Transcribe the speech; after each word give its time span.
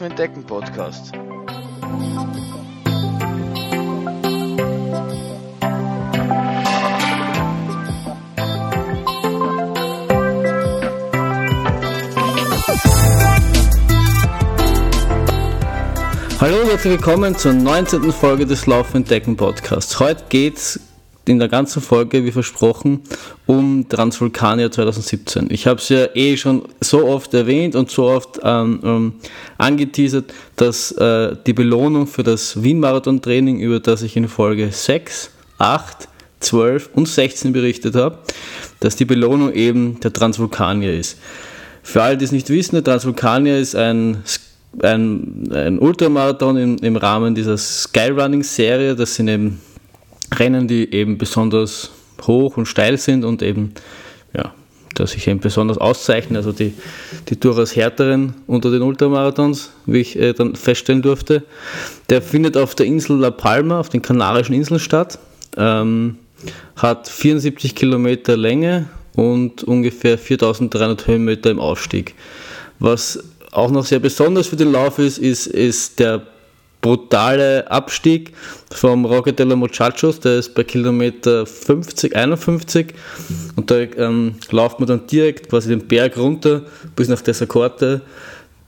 Laufen 0.00 0.12
entdecken 0.12 0.44
Podcast. 0.44 1.12
Hallo 16.40 16.56
und 16.62 16.70
herzlich 16.70 16.84
willkommen 16.84 17.36
zur 17.36 17.52
19. 17.52 18.10
Folge 18.12 18.46
des 18.46 18.66
Laufen 18.66 18.98
entdecken 18.98 19.36
Podcasts. 19.36 20.00
Heute 20.00 20.24
geht's 20.30 20.80
in 21.30 21.38
der 21.38 21.48
ganzen 21.48 21.80
Folge, 21.80 22.24
wie 22.24 22.32
versprochen, 22.32 23.02
um 23.46 23.88
Transvulkania 23.88 24.70
2017. 24.70 25.48
Ich 25.50 25.66
habe 25.66 25.80
es 25.80 25.88
ja 25.88 26.06
eh 26.14 26.36
schon 26.36 26.62
so 26.80 27.06
oft 27.06 27.32
erwähnt 27.32 27.76
und 27.76 27.90
so 27.90 28.08
oft 28.08 28.40
ähm, 28.42 28.80
ähm, 28.82 29.12
angeteasert, 29.56 30.32
dass 30.56 30.90
äh, 30.92 31.36
die 31.46 31.52
Belohnung 31.52 32.08
für 32.08 32.24
das 32.24 32.62
Wien-Marathon-Training, 32.62 33.60
über 33.60 33.78
das 33.78 34.02
ich 34.02 34.16
in 34.16 34.28
Folge 34.28 34.72
6, 34.72 35.30
8, 35.58 36.08
12 36.40 36.90
und 36.94 37.06
16 37.06 37.52
berichtet 37.52 37.94
habe, 37.94 38.18
dass 38.80 38.96
die 38.96 39.04
Belohnung 39.04 39.52
eben 39.52 40.00
der 40.00 40.12
Transvulkanier 40.12 40.92
ist. 40.92 41.18
Für 41.82 42.02
alle, 42.02 42.16
die 42.16 42.24
es 42.24 42.32
nicht 42.32 42.50
wissen, 42.50 42.74
der 42.74 42.84
Transvulkanier 42.84 43.58
ist 43.58 43.76
ein 43.76 44.24
ein, 44.82 45.50
ein 45.52 45.78
Ultramarathon 45.78 46.56
im, 46.56 46.76
im 46.76 46.96
Rahmen 46.96 47.34
dieser 47.34 47.58
Skyrunning-Serie. 47.58 48.94
Das 48.94 49.16
sind 49.16 49.26
eben 49.26 49.60
Rennen, 50.40 50.66
die 50.66 50.92
eben 50.92 51.18
besonders 51.18 51.90
hoch 52.22 52.56
und 52.56 52.66
steil 52.66 52.98
sind 52.98 53.24
und 53.24 53.42
eben, 53.42 53.74
ja, 54.34 54.52
dass 54.94 55.12
sich 55.12 55.26
eben 55.28 55.40
besonders 55.40 55.78
auszeichnen, 55.78 56.36
also 56.36 56.52
die, 56.52 56.74
die 57.28 57.38
durchaus 57.38 57.76
härteren 57.76 58.34
unter 58.46 58.70
den 58.70 58.82
Ultramarathons, 58.82 59.70
wie 59.86 60.00
ich 60.00 60.18
äh, 60.18 60.32
dann 60.32 60.56
feststellen 60.56 61.02
durfte. 61.02 61.44
Der 62.08 62.22
findet 62.22 62.56
auf 62.56 62.74
der 62.74 62.86
Insel 62.86 63.18
La 63.18 63.30
Palma, 63.30 63.78
auf 63.78 63.88
den 63.88 64.02
Kanarischen 64.02 64.54
Inseln 64.54 64.80
statt, 64.80 65.18
ähm, 65.56 66.18
hat 66.76 67.08
74 67.08 67.74
Kilometer 67.74 68.36
Länge 68.36 68.88
und 69.14 69.62
ungefähr 69.64 70.18
4300 70.18 71.06
Höhenmeter 71.06 71.50
im 71.50 71.60
Aufstieg. 71.60 72.14
Was 72.78 73.22
auch 73.52 73.70
noch 73.70 73.84
sehr 73.84 73.98
besonders 73.98 74.46
für 74.46 74.56
den 74.56 74.72
Lauf 74.72 74.98
ist, 74.98 75.18
ist, 75.18 75.46
ist 75.46 75.98
der 75.98 76.22
brutale 76.80 77.70
Abstieg 77.70 78.32
vom 78.72 79.04
Roque 79.04 79.32
de 79.32 79.46
la 79.46 79.56
Muchachos, 79.56 80.20
der 80.20 80.38
ist 80.38 80.54
bei 80.54 80.64
Kilometer 80.64 81.46
50, 81.46 82.16
51 82.16 82.94
und 83.56 83.70
da 83.70 83.78
ähm, 83.78 84.36
läuft 84.50 84.78
man 84.78 84.88
dann 84.88 85.06
direkt 85.06 85.48
quasi 85.50 85.68
den 85.68 85.86
Berg 85.86 86.16
runter 86.16 86.62
bis 86.96 87.08
nach 87.08 87.20
Desacorte. 87.20 88.00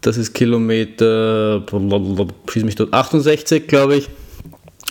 Das 0.00 0.16
ist 0.16 0.34
Kilometer, 0.34 1.64
schieß 2.50 2.64
mich 2.64 2.74
dort, 2.74 2.92
68 2.92 3.66
glaube 3.68 3.96
ich 3.96 4.08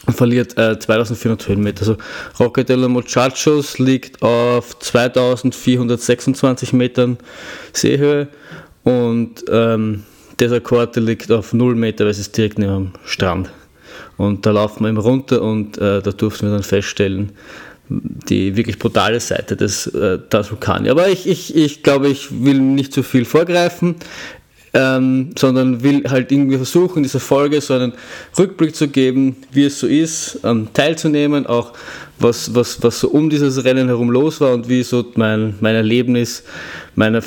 und 0.08 0.16
verliert 0.16 0.58
äh, 0.58 0.80
2400 0.80 1.48
Höhenmeter. 1.48 1.82
Also 1.82 1.98
Roque 2.40 2.64
de 2.64 2.76
la 2.76 2.88
Muchachos 2.88 3.78
liegt 3.78 4.22
auf 4.24 4.80
2426 4.80 6.74
Metern 6.74 7.18
Seehöhe 7.74 8.28
und 8.84 9.44
ähm, 9.50 10.04
dieser 10.42 10.60
Korte 10.60 11.00
liegt 11.00 11.32
auf 11.32 11.54
0 11.54 11.76
Meter, 11.76 12.06
weil 12.06 12.12
es 12.12 12.20
ist 12.20 12.36
direkt 12.36 12.60
neben 12.60 12.74
dem 12.74 12.92
Strand. 13.06 13.50
Und 14.18 14.46
da 14.46 14.52
laufen 14.52 14.84
wir 14.84 14.90
eben 14.90 14.98
runter 14.98 15.42
und 15.42 15.78
äh, 15.78 16.02
da 16.02 16.12
durften 16.12 16.48
wir 16.48 16.54
dann 16.54 16.64
feststellen, 16.64 17.32
die 17.90 18.56
wirklich 18.56 18.80
brutale 18.80 19.20
Seite 19.20 19.56
des 19.56 19.88
äh, 19.88 20.20
Vulkans. 20.32 20.90
Aber 20.90 21.10
ich, 21.10 21.28
ich, 21.28 21.56
ich 21.56 21.84
glaube, 21.84 22.08
ich 22.08 22.30
will 22.44 22.60
nicht 22.60 22.94
zu 22.94 23.04
viel 23.04 23.26
vorgreifen, 23.26 23.96
ähm, 24.74 25.32
sondern 25.38 25.84
will 25.84 26.04
halt 26.10 26.32
irgendwie 26.32 26.58
versuchen, 26.58 27.04
dieser 27.04 27.20
Folge 27.20 27.60
so 27.60 27.74
einen 27.74 27.94
Rückblick 28.38 28.76
zu 28.76 28.88
geben, 28.88 29.36
wie 29.52 29.66
es 29.66 29.80
so 29.80 29.88
ist, 29.88 30.40
ähm, 30.44 30.70
teilzunehmen, 30.74 31.46
auch 31.46 31.74
was, 32.20 32.56
was, 32.56 32.82
was 32.82 33.00
so 33.00 33.10
um 33.10 33.30
dieses 33.30 33.64
Rennen 33.64 33.88
herum 33.88 34.10
los 34.10 34.40
war 34.40 34.54
und 34.54 34.70
wie 34.70 34.84
so 34.84 35.06
mein, 35.16 35.56
mein 35.60 35.76
Erlebnis, 35.76 36.44
meine, 36.96 37.22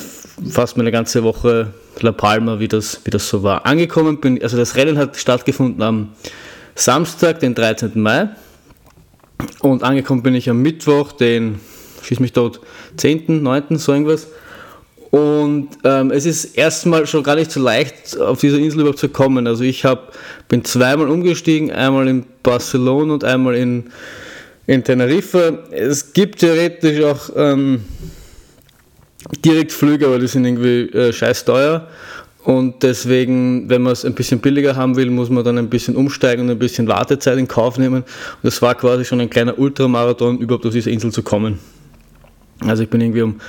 fast 0.49 0.77
meine 0.77 0.91
ganze 0.91 1.23
Woche 1.23 1.73
La 1.99 2.11
Palma, 2.11 2.59
wie 2.59 2.67
das, 2.67 3.01
wie 3.03 3.11
das 3.11 3.29
so 3.29 3.43
war. 3.43 3.65
Angekommen 3.65 4.19
bin, 4.19 4.41
also 4.41 4.57
das 4.57 4.75
Rennen 4.75 4.97
hat 4.97 5.15
stattgefunden 5.17 5.81
am 5.81 6.09
Samstag, 6.75 7.39
den 7.39 7.55
13. 7.55 7.91
Mai. 7.95 8.29
Und 9.61 9.83
angekommen 9.83 10.23
bin 10.23 10.35
ich 10.35 10.49
am 10.49 10.61
Mittwoch, 10.61 11.13
den, 11.13 11.59
schieß 12.03 12.19
mich 12.19 12.33
dort, 12.33 12.59
10., 12.97 13.43
9., 13.43 13.77
so 13.77 13.93
irgendwas. 13.93 14.27
Und 15.11 15.69
ähm, 15.85 16.11
es 16.11 16.25
ist 16.25 16.57
erstmal 16.57 17.07
schon 17.07 17.23
gar 17.23 17.35
nicht 17.35 17.49
so 17.49 17.61
leicht, 17.61 18.19
auf 18.19 18.41
diese 18.41 18.59
Insel 18.59 18.81
überhaupt 18.81 18.99
zu 18.99 19.07
kommen. 19.07 19.47
Also 19.47 19.63
ich 19.63 19.85
hab, 19.85 20.13
bin 20.49 20.65
zweimal 20.65 21.09
umgestiegen, 21.09 21.71
einmal 21.71 22.09
in 22.09 22.25
Barcelona 22.43 23.13
und 23.13 23.23
einmal 23.23 23.55
in, 23.55 23.85
in 24.67 24.83
Teneriffa. 24.83 25.59
Es 25.71 26.11
gibt 26.11 26.39
theoretisch 26.39 27.01
auch 27.01 27.29
ähm, 27.37 27.85
Direktflüge, 29.43 30.07
aber 30.07 30.19
die 30.19 30.27
sind 30.27 30.45
irgendwie 30.45 30.89
äh, 30.89 31.13
scheiß 31.13 31.45
teuer. 31.45 31.87
Und 32.43 32.83
deswegen, 32.83 33.67
wenn 33.69 33.81
man 33.81 33.93
es 33.93 34.05
ein 34.05 34.13
bisschen 34.13 34.39
billiger 34.39 34.75
haben 34.75 34.95
will, 34.95 35.09
muss 35.09 35.31
man 35.31 35.43
dann 35.43 35.57
ein 35.57 35.69
bisschen 35.69 35.95
umsteigen 35.95 36.45
und 36.45 36.51
ein 36.51 36.59
bisschen 36.59 36.87
Wartezeit 36.87 37.39
in 37.39 37.47
Kauf 37.47 37.79
nehmen. 37.79 38.03
Und 38.03 38.05
das 38.43 38.61
war 38.61 38.75
quasi 38.75 39.03
schon 39.03 39.19
ein 39.19 39.31
kleiner 39.31 39.57
Ultramarathon, 39.57 40.37
überhaupt 40.37 40.65
auf 40.67 40.73
diese 40.73 40.91
Insel 40.91 41.11
zu 41.11 41.23
kommen. 41.23 41.57
Also 42.59 42.83
ich 42.83 42.89
bin 42.89 43.01
irgendwie 43.01 43.23
um, 43.23 43.41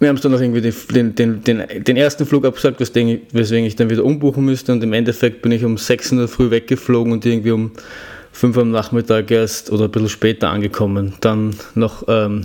wir 0.00 0.08
haben 0.10 0.16
es 0.16 0.22
dann 0.22 0.32
noch 0.32 0.40
irgendwie 0.40 0.60
den, 0.60 1.14
den, 1.14 1.44
den, 1.44 1.84
den, 1.84 1.96
ersten 1.96 2.26
Flug 2.26 2.44
abgesagt, 2.44 2.78
weswegen 2.78 3.66
ich 3.66 3.76
dann 3.76 3.88
wieder 3.88 4.04
umbuchen 4.04 4.44
müsste. 4.44 4.72
Und 4.72 4.84
im 4.84 4.92
Endeffekt 4.92 5.40
bin 5.40 5.52
ich 5.52 5.64
um 5.64 5.78
6 5.78 6.12
Uhr 6.12 6.28
früh 6.28 6.50
weggeflogen 6.50 7.14
und 7.14 7.24
irgendwie 7.24 7.52
um 7.52 7.70
5 8.32 8.54
Uhr 8.54 8.62
am 8.62 8.70
Nachmittag 8.70 9.30
erst 9.30 9.72
oder 9.72 9.84
ein 9.84 9.90
bisschen 9.90 10.10
später 10.10 10.50
angekommen. 10.50 11.14
Dann 11.20 11.56
noch 11.74 12.04
ähm, 12.08 12.44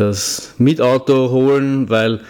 das 0.00 0.54
Mietauto 0.58 1.30
holen, 1.30 1.88
weil 1.88 2.20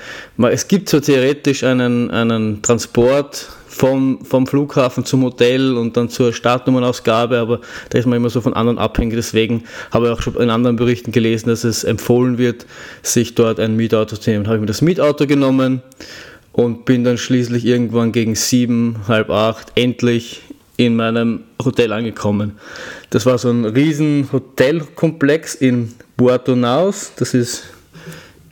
es 0.51 0.69
gibt 0.69 0.89
so 0.89 1.01
theoretisch 1.01 1.65
einen, 1.65 2.11
einen 2.11 2.63
Transport 2.63 3.49
vom, 3.69 4.25
vom 4.25 4.47
Flughafen 4.47 5.05
zum 5.05 5.23
Hotel 5.23 5.77
und 5.77 5.97
dann 5.97 6.09
zur 6.09 6.33
Startnummernausgabe, 6.33 7.39
aber 7.39 7.61
da 7.89 7.99
ist 7.99 8.07
man 8.07 8.17
immer 8.17 8.29
so 8.29 8.41
von 8.41 8.53
anderen 8.53 8.79
abhängig. 8.79 9.15
Deswegen 9.15 9.65
habe 9.93 10.07
ich 10.07 10.13
auch 10.13 10.21
schon 10.21 10.35
in 10.37 10.51
anderen 10.51 10.77
Berichten 10.77 11.13
gelesen, 11.13 11.49
dass 11.49 11.65
es 11.65 11.85
empfohlen 11.85 12.37
wird, 12.37 12.67
sich 13.03 13.37
dort 13.37 13.61
ein 13.61 13.77
Mietauto 13.77 14.17
zu 14.17 14.31
nehmen. 14.31 14.47
Habe 14.47 14.57
ich 14.57 14.61
mir 14.61 14.67
das 14.67 14.83
Mietauto 14.83 15.27
genommen 15.27 15.83
und 16.53 16.85
bin 16.85 17.05
dann 17.05 17.17
schließlich 17.17 17.65
irgendwann 17.65 18.11
gegen 18.11 18.35
sieben, 18.35 18.97
halb 19.07 19.31
acht 19.31 19.73
endlich 19.77 20.43
in 20.77 20.97
meinem 20.97 21.45
Hotel 21.65 21.93
angekommen. 21.93 22.59
Das 23.11 23.25
war 23.27 23.39
so 23.39 23.51
ein 23.51 23.65
riesen 23.65 24.29
Hotelkomplex 24.33 25.55
in 25.55 25.93
Puerto 26.21 26.55
Naus, 26.55 27.13
das 27.17 27.33
ist 27.33 27.63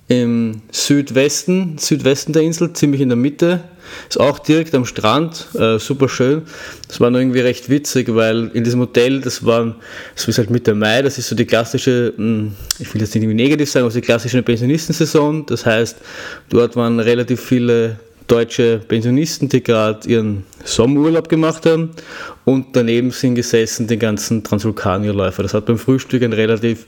im 0.09 0.63
Südwesten, 0.73 1.77
Südwesten 1.77 2.33
der 2.33 2.41
Insel, 2.41 2.73
ziemlich 2.73 3.03
in 3.03 3.11
der 3.11 3.17
Mitte. 3.17 3.61
Ist 4.09 4.19
auch 4.19 4.39
direkt 4.39 4.75
am 4.75 4.87
Strand, 4.87 5.49
äh, 5.55 5.79
super 5.79 6.09
schön. 6.09 6.45
Das 6.89 6.99
war 6.99 7.11
nur 7.11 7.21
irgendwie 7.21 7.41
recht 7.41 7.69
witzig, 7.69 8.15
weil 8.15 8.51
in 8.55 8.65
diesem 8.65 8.81
Hotel, 8.81 9.21
das 9.21 9.45
war, 9.45 9.77
ist 10.15 10.39
halt 10.39 10.49
Mitte 10.49 10.75
Mai, 10.75 11.03
das 11.03 11.19
ist 11.19 11.29
so 11.29 11.37
die 11.37 11.45
klassische, 11.45 12.15
hm, 12.17 12.55
ich 12.79 12.95
will 12.95 13.03
jetzt 13.03 13.15
nicht 13.15 13.27
negativ 13.27 13.71
sagen, 13.71 13.85
aber 13.85 13.93
die 13.93 14.01
klassische 14.01 14.43
Pensionistensaison. 14.43 15.45
Das 15.45 15.67
heißt, 15.67 15.99
dort 16.49 16.75
waren 16.75 17.01
relativ 17.01 17.43
viele 17.43 17.99
deutsche 18.29 18.81
Pensionisten, 18.87 19.49
die 19.49 19.63
gerade 19.63 20.09
ihren 20.09 20.45
Sommerurlaub 20.65 21.29
gemacht 21.29 21.67
haben 21.67 21.91
und 22.45 22.77
daneben 22.77 23.11
sind 23.11 23.35
gesessen 23.35 23.87
die 23.87 23.99
ganzen 23.99 24.45
Transvulkanierläufer. 24.45 25.43
Das 25.43 25.55
hat 25.55 25.67
beim 25.67 25.79
Frühstück 25.79 26.23
ein 26.23 26.35
relativ 26.35 26.87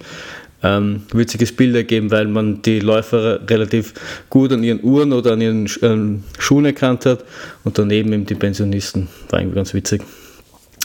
ähm, 0.62 1.03
witziges 1.12 1.55
Bild 1.55 1.75
ergeben, 1.75 2.11
weil 2.11 2.27
man 2.27 2.62
die 2.62 2.81
Läufer 2.81 3.41
relativ 3.49 3.95
gut 4.29 4.53
an 4.53 4.62
ihren 4.62 4.83
Uhren 4.83 5.12
oder 5.12 5.33
an 5.33 5.41
ihren 5.41 5.69
ähm, 5.83 6.25
Schuhen 6.39 6.65
erkannt 6.65 7.07
hat 7.07 7.25
und 7.65 7.79
daneben 7.79 8.12
eben 8.12 8.27
die 8.27 8.35
Pensionisten. 8.35 9.09
War 9.31 9.41
irgendwie 9.41 9.57
ganz 9.57 9.75
witzig. 9.75 10.03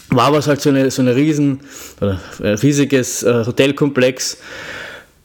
War 0.10 0.28
aber 0.28 0.42
halt 0.42 0.62
so 0.62 0.70
eine, 0.70 0.90
so 0.92 1.02
eine 1.02 1.16
riesen, 1.16 1.62
ein 2.00 2.18
riesiges 2.56 3.24
äh, 3.24 3.46
Hotelkomplex. 3.46 4.38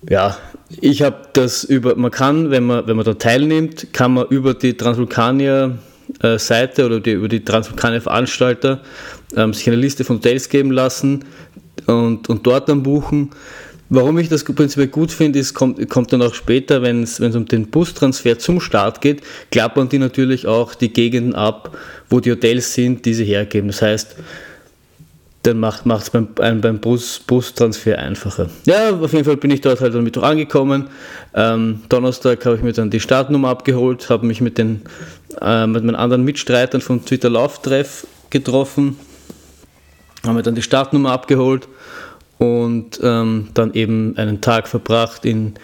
Ja, 0.09 0.39
ich 0.81 1.03
habe 1.03 1.19
das 1.33 1.65
über, 1.65 1.97
man 1.97 2.11
kann, 2.11 2.51
wenn 2.51 2.65
man, 2.65 2.87
wenn 2.87 2.97
man 2.97 3.05
da 3.05 3.15
teilnimmt, 3.15 3.93
kann 3.93 4.15
man 4.15 4.27
über 4.29 4.55
die 4.55 4.77
Transvulkanier 4.77 5.79
äh, 6.23 6.39
Seite 6.39 6.87
oder 6.87 7.01
die, 7.01 7.13
über 7.13 7.29
die 7.29 7.45
Transvulkanier 7.45 8.01
Veranstalter 8.01 8.81
ähm, 9.37 9.53
sich 9.53 9.67
eine 9.69 9.77
Liste 9.77 10.05
von 10.05 10.17
Hotels 10.17 10.49
geben 10.49 10.71
lassen 10.71 11.25
und, 11.87 12.29
und 12.29 12.47
dort 12.47 12.69
dann 12.69 12.83
buchen. 12.83 13.31
Warum 13.93 14.19
ich 14.19 14.29
das 14.29 14.45
prinzipiell 14.45 14.87
gut 14.87 15.11
finde, 15.11 15.41
ist, 15.41 15.53
kommt, 15.53 15.91
kommt 15.91 16.13
dann 16.13 16.23
auch 16.23 16.35
später, 16.35 16.81
wenn 16.81 17.03
es 17.03 17.19
um 17.21 17.47
den 17.47 17.67
Bustransfer 17.67 18.39
zum 18.39 18.61
Start 18.61 19.01
geht, 19.01 19.21
klappern 19.51 19.89
die 19.89 19.99
natürlich 19.99 20.47
auch 20.47 20.77
die 20.77 20.93
Gegenden 20.93 21.35
ab, 21.35 21.77
wo 22.09 22.21
die 22.21 22.31
Hotels 22.31 22.73
sind, 22.73 23.05
die 23.05 23.15
sie 23.15 23.25
hergeben. 23.25 23.67
Das 23.67 23.83
heißt, 23.83 24.15
dann 25.43 25.59
macht 25.59 25.85
es 25.87 26.11
beim, 26.11 26.61
beim 26.61 26.79
Bus, 26.79 27.19
Bustransfer 27.19 27.99
einfacher. 27.99 28.49
Ja, 28.65 28.95
auf 28.95 29.13
jeden 29.13 29.25
Fall 29.25 29.37
bin 29.37 29.51
ich 29.51 29.61
dort 29.61 29.81
halt 29.81 29.93
dann 29.93 30.05
mit 30.05 30.17
angekommen. 30.19 30.89
Ähm, 31.35 31.81
Donnerstag 31.89 32.47
habe 32.47 32.57
ich 32.57 32.63
mir 32.63 32.73
dann 32.73 32.91
die 32.91 33.01
Startnummer 33.01 33.49
abgeholt, 33.49 34.09
habe 34.09 34.25
mich 34.25 34.41
mit, 34.41 34.57
den, 34.57 34.83
äh, 35.41 35.67
mit 35.67 35.83
meinen 35.83 35.97
anderen 35.97 36.23
Mitstreitern 36.23 36.81
vom 36.81 37.05
Twitter 37.05 37.31
Lauftreff 37.31 38.07
getroffen, 38.29 38.99
haben 40.25 40.37
mir 40.37 40.43
dann 40.43 40.55
die 40.55 40.63
Startnummer 40.63 41.11
abgeholt 41.11 41.67
und 42.41 42.99
ähm, 43.03 43.49
dann 43.53 43.75
eben 43.75 44.17
einen 44.17 44.41
Tag 44.41 44.67
verbracht 44.67 45.27
in 45.27 45.55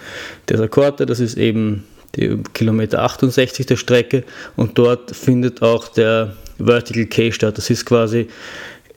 dieser 0.50 0.68
Korte, 0.68 1.06
das 1.06 1.20
ist 1.20 1.38
eben 1.38 1.84
die 2.16 2.38
Kilometer 2.52 3.02
68 3.02 3.64
der 3.64 3.76
Strecke 3.76 4.24
und 4.56 4.76
dort 4.76 5.16
findet 5.16 5.62
auch 5.62 5.88
der 5.88 6.34
Vertical 6.58 7.06
K 7.06 7.32
statt. 7.32 7.56
Das 7.56 7.70
ist 7.70 7.86
quasi, 7.86 8.28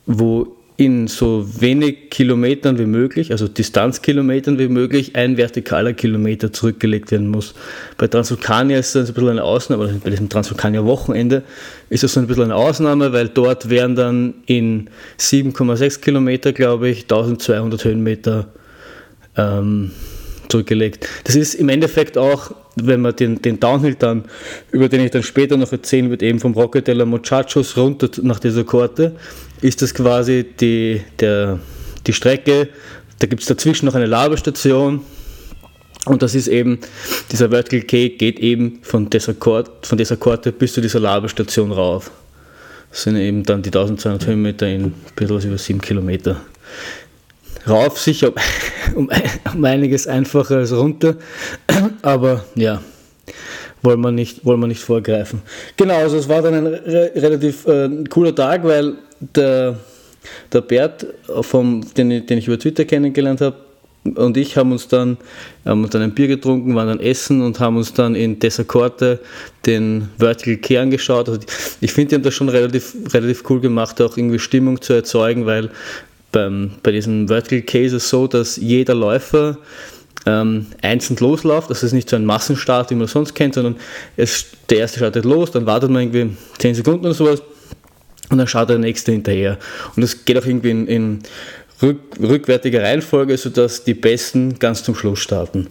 wo 0.06 0.56
in 0.80 1.08
so 1.08 1.46
wenig 1.60 2.10
Kilometern 2.10 2.80
wie 2.80 2.86
möglich, 2.86 3.34
also 3.34 3.50
Distanzkilometern 3.50 4.58
wie 4.60 4.70
möglich, 4.70 5.14
ein 5.14 5.36
vertikaler 5.36 5.92
Kilometer 5.92 6.54
zurückgelegt 6.54 7.12
werden 7.12 7.28
muss. 7.28 7.54
Bei 7.98 8.08
Transvulkania 8.08 8.80
ist 8.80 8.96
das 8.96 9.10
ein 9.10 9.14
bisschen 9.14 9.30
eine 9.32 9.44
Ausnahme, 9.44 10.00
bei 10.02 10.10
diesem 10.10 10.30
Transvulkania 10.30 10.86
Wochenende 10.86 11.44
ist 11.90 12.04
das 12.04 12.14
so 12.14 12.22
ein 12.22 12.28
bisschen 12.28 12.46
eine 12.46 12.56
Ausnahme, 12.56 13.12
weil 13.12 13.28
dort 13.28 13.70
werden 13.70 13.98
dann 13.98 14.36
in 14.46 14.90
7,6 15.20 16.00
Kilometer, 16.00 16.54
glaube 16.54 16.88
ich, 16.88 17.02
1200 17.02 17.84
Höhenmeter 17.84 18.48
ähm, 19.36 19.92
zurückgelegt. 20.48 21.10
Das 21.26 21.36
ist 21.36 21.56
im 21.56 21.68
Endeffekt 21.68 22.18
auch, 22.18 22.56
wenn 22.88 23.02
man 23.02 23.16
den, 23.16 23.42
den 23.42 23.60
Downhill 23.60 23.96
dann, 23.96 24.26
über 24.72 24.90
den 24.90 25.02
ich 25.02 25.12
dann 25.12 25.24
später 25.24 25.58
noch 25.58 25.72
erzählen 25.72 26.10
wird, 26.10 26.24
eben 26.24 26.40
vom 26.40 26.54
Roque 26.54 26.82
de 26.82 26.94
la 26.94 27.04
runter 27.04 28.10
nach 28.22 28.40
dieser 28.40 28.64
Korte, 28.64 29.16
ist 29.62 29.82
das 29.82 29.94
quasi 29.94 30.46
die, 30.60 31.02
der, 31.20 31.60
die 32.08 32.14
Strecke, 32.14 32.70
da 33.20 33.28
gibt 33.28 33.42
es 33.42 33.48
dazwischen 33.48 33.86
noch 33.86 33.96
eine 33.96 34.06
Labestation. 34.06 35.02
Und 36.06 36.22
das 36.22 36.34
ist 36.34 36.48
eben, 36.48 36.80
dieser 37.30 37.50
Vertical 37.50 37.86
K 37.86 38.10
geht 38.10 38.40
eben 38.40 38.80
von 38.82 39.10
dieser, 39.10 39.34
Kort, 39.34 39.86
von 39.86 39.98
dieser 39.98 40.16
Korte 40.16 40.52
bis 40.52 40.74
zu 40.74 40.82
dieser 40.82 41.02
Labestation 41.02 41.72
rauf. 41.72 42.10
Das 42.90 43.04
sind 43.04 43.18
eben 43.18 43.44
dann 43.44 43.62
die 43.62 43.68
1200 43.68 44.26
Höhenmeter 44.26 44.68
in 44.68 44.86
ein 44.86 44.94
bisschen 45.16 45.50
über 45.50 45.58
7 45.58 45.82
Kilometer 45.82 46.42
rauf 47.70 48.00
sicher 48.00 48.34
um, 48.96 49.10
um 49.54 49.66
einiges 49.66 50.08
einfacher 50.08 50.58
als 50.58 50.74
runter, 50.74 51.16
aber 52.02 52.44
ja, 52.56 52.82
wollen 53.82 54.02
wir 54.02 54.12
nicht, 54.12 54.46
wollen 54.46 54.60
wir 54.60 54.68
nicht 54.68 54.82
vorgreifen. 54.82 55.42
Genau, 55.78 55.96
also 55.96 56.18
es 56.18 56.28
war 56.28 56.42
dann 56.42 56.54
ein 56.54 56.68
re 56.68 57.12
relativ 57.16 57.66
äh, 57.68 57.90
cooler 58.10 58.36
Tag, 58.36 58.64
weil 58.64 58.96
der, 59.20 59.78
der 60.52 60.62
Bert, 60.62 61.06
vom, 61.42 61.86
den, 61.96 62.26
den 62.26 62.38
ich 62.38 62.48
über 62.48 62.60
Twitter 62.60 62.86
kennengelernt 62.86 63.42
habe, 63.42 63.56
und 64.16 64.38
ich 64.38 64.56
haben 64.56 64.72
uns 64.72 64.88
dann, 64.88 65.18
haben 65.66 65.84
uns 65.84 65.92
dann 65.92 66.02
ein 66.02 66.14
Bier 66.14 66.28
getrunken, 66.28 66.74
waren 66.74 66.88
dann 66.88 67.00
essen 67.00 67.42
und 67.42 67.60
haben 67.60 67.78
uns 67.78 67.94
dann 67.94 68.16
in 68.16 68.40
Desacorte 68.40 69.20
den 69.66 70.10
Vertical 70.18 70.56
Key 70.58 70.78
angeschaut. 70.78 71.28
Also 71.28 71.42
ich 71.82 71.92
finde, 71.92 72.10
die 72.10 72.16
haben 72.16 72.24
das 72.24 72.34
schon 72.34 72.50
relativ, 72.50 72.96
relativ 73.14 73.44
cool 73.50 73.60
gemacht, 73.60 74.02
auch 74.02 74.16
irgendwie 74.16 74.40
Stimmung 74.40 74.82
zu 74.82 74.94
erzeugen, 74.94 75.46
weil 75.46 75.70
beim, 76.32 76.72
bei 76.84 76.92
diesem 76.92 77.28
Vertical 77.28 77.62
Case 77.62 77.96
ist 77.96 78.04
es 78.04 78.10
so, 78.10 78.28
dass 78.28 78.58
jeder 78.58 78.96
Läufer 78.96 79.58
ähm, 80.26 80.68
einzeln 80.82 81.18
losläuft. 81.18 81.70
Das 81.70 81.84
ist 81.84 81.94
nicht 81.94 82.10
so 82.10 82.16
ein 82.16 82.26
Massenstart, 82.26 82.92
wie 82.92 82.96
man 82.96 83.08
sonst 83.08 83.34
kennt, 83.34 83.56
sondern 83.56 83.76
es, 84.18 84.46
der 84.70 84.80
erste 84.80 85.00
startet 85.00 85.26
los, 85.26 85.52
dann 85.52 85.66
wartet 85.66 85.90
man 85.90 86.04
irgendwie 86.04 86.36
10 86.60 86.76
Sekunden 86.76 87.06
oder 87.06 87.14
sowas 87.14 87.42
und 88.30 88.38
dann 88.38 88.48
schaut 88.48 88.70
der 88.70 88.78
nächste 88.78 89.12
hinterher. 89.12 89.58
Und 89.96 90.02
das 90.02 90.26
geht 90.26 90.38
auch 90.38 90.46
irgendwie 90.46 90.72
in, 90.72 90.88
in 90.88 91.20
rück, 91.82 92.00
rückwärtiger 92.22 92.84
Reihenfolge, 92.84 93.38
sodass 93.38 93.84
die 93.84 93.94
Besten 93.94 94.60
ganz 94.60 94.84
zum 94.84 94.96
Schluss 94.96 95.20
starten. 95.20 95.68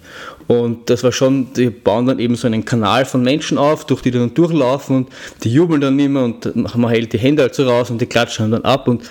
Und 0.46 0.90
das 0.90 1.04
war 1.04 1.12
schon, 1.12 1.52
die 1.52 1.70
bauen 1.70 2.06
dann 2.06 2.18
eben 2.18 2.34
so 2.34 2.46
einen 2.46 2.64
Kanal 2.64 3.04
von 3.04 3.22
Menschen 3.22 3.58
auf, 3.58 3.86
durch 3.86 4.02
die 4.02 4.10
dann 4.10 4.34
durchlaufen 4.34 4.96
und 4.96 5.08
die 5.44 5.52
jubeln 5.52 5.80
dann 5.80 5.98
immer 5.98 6.24
und 6.24 6.56
man 6.56 6.90
hält 6.90 7.12
die 7.12 7.18
Hände 7.18 7.42
halt 7.42 7.54
so 7.54 7.68
raus 7.68 7.90
und 7.90 8.00
die 8.00 8.06
klatschen 8.06 8.50
dann 8.50 8.64
ab 8.64 8.88
und 8.88 9.02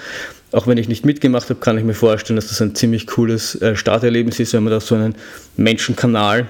auch 0.51 0.67
wenn 0.67 0.77
ich 0.77 0.88
nicht 0.88 1.05
mitgemacht 1.05 1.49
habe, 1.49 1.59
kann 1.59 1.77
ich 1.77 1.83
mir 1.83 1.94
vorstellen, 1.94 2.35
dass 2.35 2.47
das 2.47 2.61
ein 2.61 2.75
ziemlich 2.75 3.07
cooles 3.07 3.61
äh, 3.61 3.75
Starterlebnis 3.75 4.39
ist, 4.39 4.53
wenn 4.53 4.63
man 4.63 4.71
da 4.71 4.79
so 4.79 4.95
einen 4.95 5.15
Menschenkanal 5.57 6.47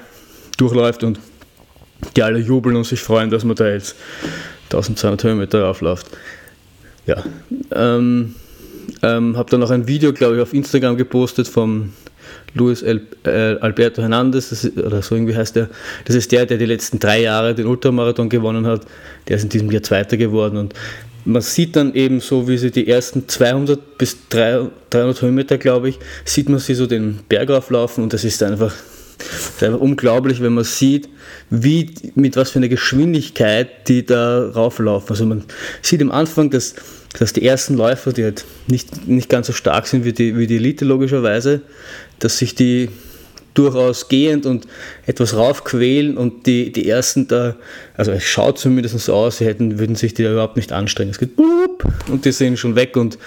durchläuft 0.58 1.04
und 1.04 1.20
die 2.16 2.24
alle 2.24 2.40
jubeln 2.40 2.76
und 2.76 2.84
sich 2.84 3.02
freuen, 3.02 3.30
dass 3.30 3.44
man 3.44 3.56
da 3.56 3.68
jetzt 3.68 3.96
1200 4.66 5.24
Höhenmeter 5.24 5.64
raufläuft. 5.64 6.08
Ja, 7.06 7.24
ähm, 7.72 8.36
ähm, 9.02 9.38
habe 9.38 9.50
dann 9.50 9.62
noch 9.62 9.72
ein 9.72 9.88
Video, 9.88 10.14
glaube 10.14 10.36
ich, 10.36 10.42
auf 10.42 10.54
Instagram 10.54 10.98
gepostet 10.98 11.48
vom 11.48 11.94
Luis 12.54 12.82
El, 12.82 13.02
äh, 13.24 13.56
Alberto 13.60 14.02
Hernandez, 14.02 14.52
ist, 14.52 14.78
oder 14.78 15.02
so 15.02 15.16
irgendwie 15.16 15.36
heißt 15.36 15.58
er. 15.58 15.70
Das 16.06 16.16
ist 16.16 16.32
der, 16.32 16.46
der 16.46 16.58
die 16.58 16.66
letzten 16.66 17.00
drei 17.00 17.22
Jahre 17.22 17.56
den 17.56 17.66
Ultramarathon 17.66 18.30
gewonnen 18.30 18.66
hat. 18.66 18.82
Der 19.28 19.38
ist 19.38 19.44
in 19.44 19.50
diesem 19.50 19.72
Jahr 19.72 19.84
Zweiter 19.84 20.18
geworden 20.18 20.58
und 20.58 20.74
man 21.28 21.42
sieht 21.42 21.76
dann 21.76 21.94
eben 21.94 22.22
so, 22.22 22.48
wie 22.48 22.58
sie 22.58 22.72
die 22.72 22.88
ersten 22.88 23.28
200 23.28 23.98
bis 23.98 24.18
300 24.30 25.22
Höhenmeter, 25.22 25.58
glaube 25.58 25.90
ich, 25.90 26.00
sieht 26.24 26.48
man 26.48 26.60
sie 26.60 26.74
so 26.74 26.88
den 26.88 27.20
Berg 27.28 27.52
auflaufen 27.52 28.04
und 28.04 28.14
das 28.14 28.24
ist 28.24 28.42
einfach, 28.42 28.74
das 29.18 29.50
ist 29.50 29.64
einfach 29.64 29.80
unglaublich, 29.80 30.42
wenn 30.42 30.54
man 30.54 30.64
sieht, 30.64 31.10
wie, 31.50 31.94
mit 32.16 32.38
was 32.38 32.52
für 32.52 32.60
einer 32.60 32.70
Geschwindigkeit 32.70 33.90
die 33.90 34.06
da 34.06 34.50
rauflaufen. 34.50 35.10
Also 35.10 35.26
man 35.26 35.44
sieht 35.82 36.02
am 36.02 36.12
Anfang, 36.12 36.50
dass, 36.50 36.76
dass 37.20 37.34
die 37.34 37.46
ersten 37.46 37.76
Läufer, 37.76 38.14
die 38.14 38.24
halt 38.24 38.46
nicht, 38.68 39.08
nicht 39.08 39.30
ganz 39.30 39.48
so 39.48 39.54
stark 39.54 39.88
sind 39.88 40.06
wie 40.06 40.14
die, 40.14 40.38
wie 40.38 40.48
die 40.48 40.56
Elite 40.56 40.86
logischerweise, 40.86 41.62
dass 42.20 42.38
sich 42.38 42.56
die 42.56 42.90
durchaus 43.58 44.08
gehend 44.08 44.46
und 44.46 44.68
etwas 45.06 45.36
raufquälen 45.36 46.18
und 46.18 46.46
die, 46.46 46.72
die 46.72 46.90
ersten 46.90 47.28
da, 47.28 47.56
also 47.96 48.12
es 48.12 48.24
schaut 48.24 48.60
zumindest 48.60 49.00
so 49.00 49.14
aus, 49.14 49.38
sie 49.38 49.46
hätten, 49.46 49.80
würden 49.80 49.96
sich 49.96 50.14
die 50.14 50.24
da 50.24 50.32
überhaupt 50.32 50.58
nicht 50.58 50.72
anstrengen. 50.72 51.12
Es 51.12 51.20
geht 51.20 51.36
boop, 51.36 51.84
und 52.10 52.26
die 52.26 52.32
sind 52.32 52.58
schon 52.60 52.76
weg 52.76 52.96
und 52.96 53.18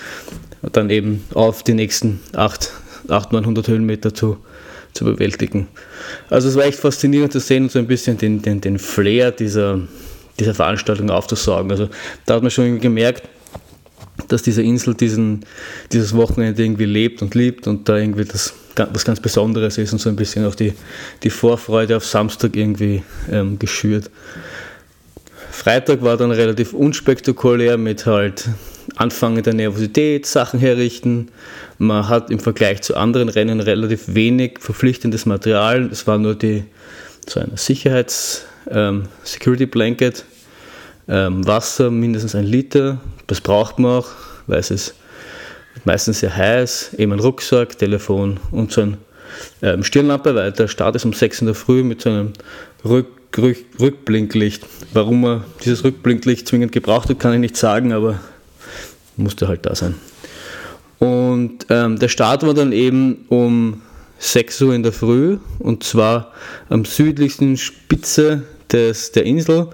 dann 0.73 0.91
eben 0.91 1.25
auf 1.35 1.63
die 1.63 1.75
nächsten 1.75 2.21
800, 2.35 3.33
900 3.33 3.69
Höhenmeter 3.69 4.15
zu, 4.15 4.37
zu 4.93 5.05
bewältigen. 5.05 5.69
Also 6.29 6.49
es 6.49 6.57
war 6.57 6.65
echt 6.65 6.79
faszinierend 6.79 7.33
zu 7.33 7.41
sehen 7.41 7.65
und 7.65 7.73
so 7.73 7.79
ein 7.79 7.87
bisschen 7.87 8.17
den, 8.17 8.43
den, 8.43 8.61
den 8.61 8.79
Flair 8.79 9.33
dieser, 9.33 9.81
dieser 10.39 10.55
Veranstaltung 10.55 11.11
aufzusaugen. 11.11 11.71
Also 11.71 11.89
da 12.27 12.35
hat 12.35 12.43
man 12.43 12.51
schon 12.51 12.79
gemerkt, 12.79 13.25
dass 14.33 14.43
diese 14.43 14.63
Insel 14.63 14.95
diesen, 14.95 15.45
dieses 15.93 16.15
Wochenende 16.15 16.63
irgendwie 16.63 16.87
lebt 16.87 17.23
und 17.23 17.35
liebt 17.35 17.67
und 17.67 17.89
da 17.89 17.97
irgendwie 17.97 18.25
das 18.25 18.55
was 18.77 19.05
ganz 19.05 19.21
Besonderes 19.21 19.77
ist 19.77 19.93
und 19.93 19.99
so 19.99 20.09
ein 20.09 20.17
bisschen 20.17 20.47
auch 20.47 20.55
die, 20.55 20.73
die 21.23 21.29
Vorfreude 21.29 21.97
auf 21.97 22.07
Samstag 22.07 22.57
irgendwie 22.57 23.03
ähm, 23.31 23.59
geschürt. 23.59 24.11
Freitag 25.51 26.01
war 26.03 26.17
dann 26.17 26.31
relativ 26.31 26.73
unspektakulär 26.73 27.77
mit 27.77 28.07
halt 28.07 28.49
Anfangen 28.97 29.43
der 29.43 29.53
Nervosität, 29.53 30.25
Sachen 30.25 30.61
herrichten. 30.61 31.29
Man 31.79 32.09
hat 32.09 32.31
im 32.31 32.39
Vergleich 32.39 32.81
zu 32.81 32.97
anderen 32.97 33.29
Rennen 33.29 33.61
relativ 33.61 34.15
wenig 34.15 34.59
verpflichtendes 34.61 35.27
Material. 35.27 35.91
Es 35.93 36.07
war 36.07 36.17
nur 36.17 36.35
die, 36.35 36.65
so 37.29 37.41
eine 37.41 37.57
Sicherheits- 37.57 38.47
ähm, 38.71 39.09
Blanket, 39.71 40.25
ähm, 41.11 41.47
Wasser 41.47 41.91
mindestens 41.91 42.35
ein 42.35 42.45
Liter. 42.45 43.01
Das 43.27 43.41
braucht 43.41 43.79
man 43.79 43.99
auch, 43.99 44.09
weil 44.47 44.61
es 44.61 44.71
ist 44.71 44.95
meistens 45.85 46.21
sehr 46.21 46.35
heiß, 46.35 46.95
eben 46.95 47.13
ein 47.13 47.21
Rucksack, 47.21 47.77
Telefon 47.79 48.39
und 48.51 48.73
so 48.73 48.83
eine 48.83 48.99
ähm, 49.63 49.85
Stirnlampe, 49.85 50.35
weil 50.35 50.53
der 50.53 50.69
Start 50.69 50.97
ist 50.97 51.05
um 51.05 51.13
6 51.13 51.43
in 51.43 51.47
der 51.47 51.55
Früh 51.55 51.83
mit 51.83 52.03
so 52.03 52.11
einem 52.11 52.33
Rück, 52.85 53.09
Rück, 53.37 53.59
Rückblinklicht. 53.79 54.65
Warum 54.93 55.25
er 55.25 55.45
dieses 55.65 55.85
Rückblinklicht 55.85 56.49
zwingend 56.49 56.73
gebraucht 56.73 57.09
hat, 57.09 57.19
kann 57.19 57.35
ich 57.35 57.41
nicht 57.41 57.57
sagen, 57.57 57.93
aber 57.93 58.21
musste 59.17 59.49
halt 59.49 59.67
da 59.67 59.75
sein. 59.75 59.95
Und 60.99 61.67
ähm, 61.71 61.99
der 61.99 62.09
Start 62.09 62.47
war 62.47 62.55
dann 62.55 62.73
eben 62.73 63.25
um 63.29 63.83
6 64.19 64.63
Uhr 64.63 64.75
in 64.75 64.83
der 64.83 64.93
Früh 64.93 65.39
und 65.59 65.83
zwar 65.83 66.33
am 66.69 66.85
südlichsten 66.85 67.57
Spitze 67.57 68.43
des, 68.71 69.13
der 69.13 69.25
Insel 69.25 69.69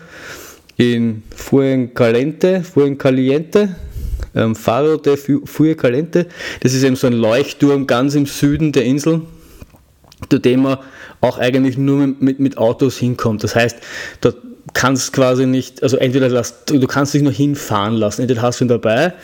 in 0.76 1.23
Fuencaliente, 1.35 2.62
Fuencaliente 2.62 3.76
ähm, 4.37 4.54
Faro 4.54 4.99
de 4.99 5.75
Calente. 5.75 6.26
Das 6.61 6.75
ist 6.75 6.85
eben 6.85 6.97
so 6.97 7.06
ein 7.06 7.14
Leuchtturm 7.14 7.87
ganz 7.87 8.14
im 8.14 8.26
Süden 8.26 8.73
der 8.73 8.85
Insel, 8.85 9.23
zu 10.28 10.38
dem 10.38 10.62
man 10.62 10.78
auch 11.21 11.38
eigentlich 11.38 11.78
nur 11.78 12.06
mit, 12.06 12.38
mit 12.38 12.59
Autos 12.59 12.99
hinkommt. 12.99 13.42
Das 13.42 13.56
heißt, 13.56 13.78
dort 14.21 14.37
kannst 14.75 15.12
quasi 15.12 15.47
nicht, 15.47 15.83
also 15.83 15.97
entweder 15.97 16.28
lass, 16.28 16.64
du 16.66 16.87
kannst 16.87 17.14
dich 17.14 17.23
nur 17.23 17.33
hinfahren 17.33 17.95
lassen. 17.95 18.23
Entweder 18.23 18.42
hast 18.42 18.61
du 18.61 18.66
ihn 18.66 18.68
dabei, 18.68 19.14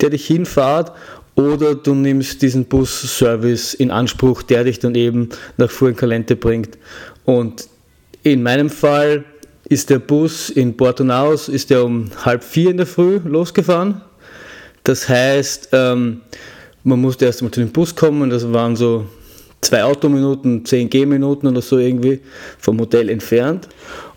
der 0.00 0.10
dich 0.10 0.26
hinfahrt, 0.26 0.92
oder 1.34 1.74
du 1.74 1.94
nimmst 1.94 2.42
diesen 2.42 2.66
Bus-Service 2.66 3.72
in 3.72 3.90
Anspruch, 3.90 4.42
der 4.42 4.64
dich 4.64 4.80
dann 4.80 4.94
eben 4.94 5.30
nach 5.56 5.70
Fuencalente 5.70 6.36
bringt. 6.36 6.76
Und 7.24 7.68
in 8.22 8.42
meinem 8.42 8.68
Fall 8.68 9.24
ist 9.72 9.88
der 9.88 10.00
Bus 10.00 10.50
in 10.50 10.76
Porto 10.76 11.02
Naus 11.02 11.48
ist 11.48 11.70
der 11.70 11.82
um 11.82 12.10
halb 12.26 12.44
vier 12.44 12.70
in 12.70 12.76
der 12.76 12.86
Früh 12.86 13.18
losgefahren. 13.24 14.02
Das 14.84 15.08
heißt, 15.08 15.70
ähm, 15.72 16.20
man 16.84 17.00
musste 17.00 17.24
erst 17.24 17.40
mal 17.40 17.50
zu 17.50 17.60
dem 17.60 17.72
Bus 17.72 17.96
kommen, 17.96 18.28
das 18.28 18.52
waren 18.52 18.76
so 18.76 19.06
zwei 19.62 19.84
Autominuten, 19.84 20.64
10 20.64 20.90
Gehminuten 20.90 21.48
oder 21.48 21.62
so 21.62 21.78
irgendwie 21.78 22.20
vom 22.58 22.80
Hotel 22.80 23.08
entfernt. 23.08 23.68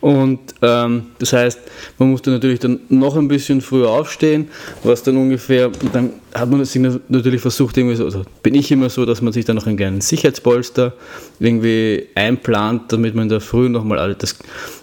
Und 0.01 0.39
ähm, 0.61 1.07
das 1.19 1.33
heißt, 1.33 1.59
man 1.99 2.09
musste 2.09 2.31
natürlich 2.31 2.59
dann 2.59 2.79
noch 2.89 3.15
ein 3.15 3.27
bisschen 3.27 3.61
früher 3.61 3.89
aufstehen, 3.89 4.49
was 4.83 5.03
dann 5.03 5.17
ungefähr, 5.17 5.71
dann 5.93 6.13
hat 6.33 6.49
man 6.49 6.65
sich 6.65 6.81
natürlich 7.07 7.41
versucht, 7.41 7.77
irgendwie 7.77 7.95
so, 7.95 8.05
also 8.05 8.23
bin 8.41 8.55
ich 8.55 8.71
immer 8.71 8.89
so, 8.89 9.05
dass 9.05 9.21
man 9.21 9.33
sich 9.33 9.45
dann 9.45 9.55
noch 9.55 9.67
einen 9.67 9.77
kleinen 9.77 10.01
Sicherheitspolster 10.01 10.93
irgendwie 11.39 12.07
einplant, 12.15 12.91
damit 12.91 13.13
man 13.13 13.23
in 13.23 13.29
der 13.29 13.41
Früh 13.41 13.69
nochmal 13.69 14.15
das, 14.15 14.37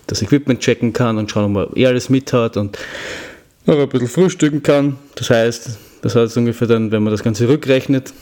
das 0.06 0.22
Equipment 0.22 0.60
checken 0.60 0.92
kann 0.92 1.18
und 1.18 1.30
schauen, 1.30 1.44
ob 1.44 1.50
man 1.50 1.76
eh 1.76 1.86
alles 1.86 2.08
mit 2.08 2.32
hat 2.32 2.56
und 2.56 2.78
noch 3.66 3.78
ein 3.78 3.88
bisschen 3.88 4.08
frühstücken 4.08 4.62
kann. 4.62 4.96
Das 5.16 5.30
heißt, 5.30 5.78
das 6.02 6.14
heißt 6.16 6.36
ungefähr 6.36 6.68
dann, 6.68 6.92
wenn 6.92 7.02
man 7.02 7.12
das 7.12 7.22
Ganze 7.22 7.48
rückrechnet, 7.48 8.12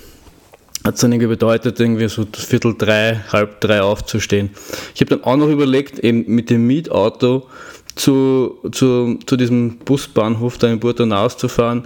hat 0.85 0.95
es 0.95 1.01
dann 1.01 1.13
irgendwie 1.13 1.29
bedeutet, 1.29 1.79
irgendwie 1.79 2.09
so 2.09 2.27
Viertel 2.33 2.75
drei, 2.77 3.21
halb 3.33 3.61
drei 3.61 3.83
aufzustehen. 3.83 4.51
Ich 4.95 5.01
habe 5.01 5.17
dann 5.17 5.25
auch 5.25 5.37
noch 5.37 5.49
überlegt, 5.49 5.99
eben 5.99 6.25
mit 6.27 6.51
dem 6.51 6.67
Mietauto 6.67 7.47
zu, 7.95 8.59
zu, 8.73 9.19
zu 9.27 9.37
diesem 9.37 9.79
Busbahnhof 9.79 10.59
da 10.59 10.69
in 10.69 10.81
Burtonaus 10.81 11.37
zu 11.37 11.49
fahren. 11.49 11.85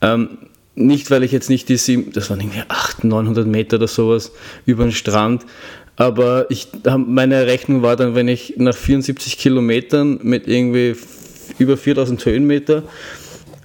Ähm, 0.00 0.38
nicht, 0.74 1.10
weil 1.10 1.22
ich 1.22 1.32
jetzt 1.32 1.50
nicht 1.50 1.68
die 1.68 1.76
sieben, 1.76 2.12
das 2.12 2.30
waren 2.30 2.40
irgendwie 2.40 2.62
800, 2.66 3.04
900 3.04 3.46
Meter 3.46 3.76
oder 3.76 3.88
sowas 3.88 4.32
über 4.64 4.84
den 4.84 4.92
Strand, 4.92 5.44
aber 5.96 6.46
ich, 6.50 6.68
meine 7.06 7.46
Rechnung 7.46 7.82
war 7.82 7.96
dann, 7.96 8.14
wenn 8.14 8.28
ich 8.28 8.54
nach 8.56 8.74
74 8.74 9.36
Kilometern 9.36 10.18
mit 10.22 10.48
irgendwie 10.48 10.96
über 11.58 11.76
4000 11.76 12.24
Höhenmeter 12.24 12.84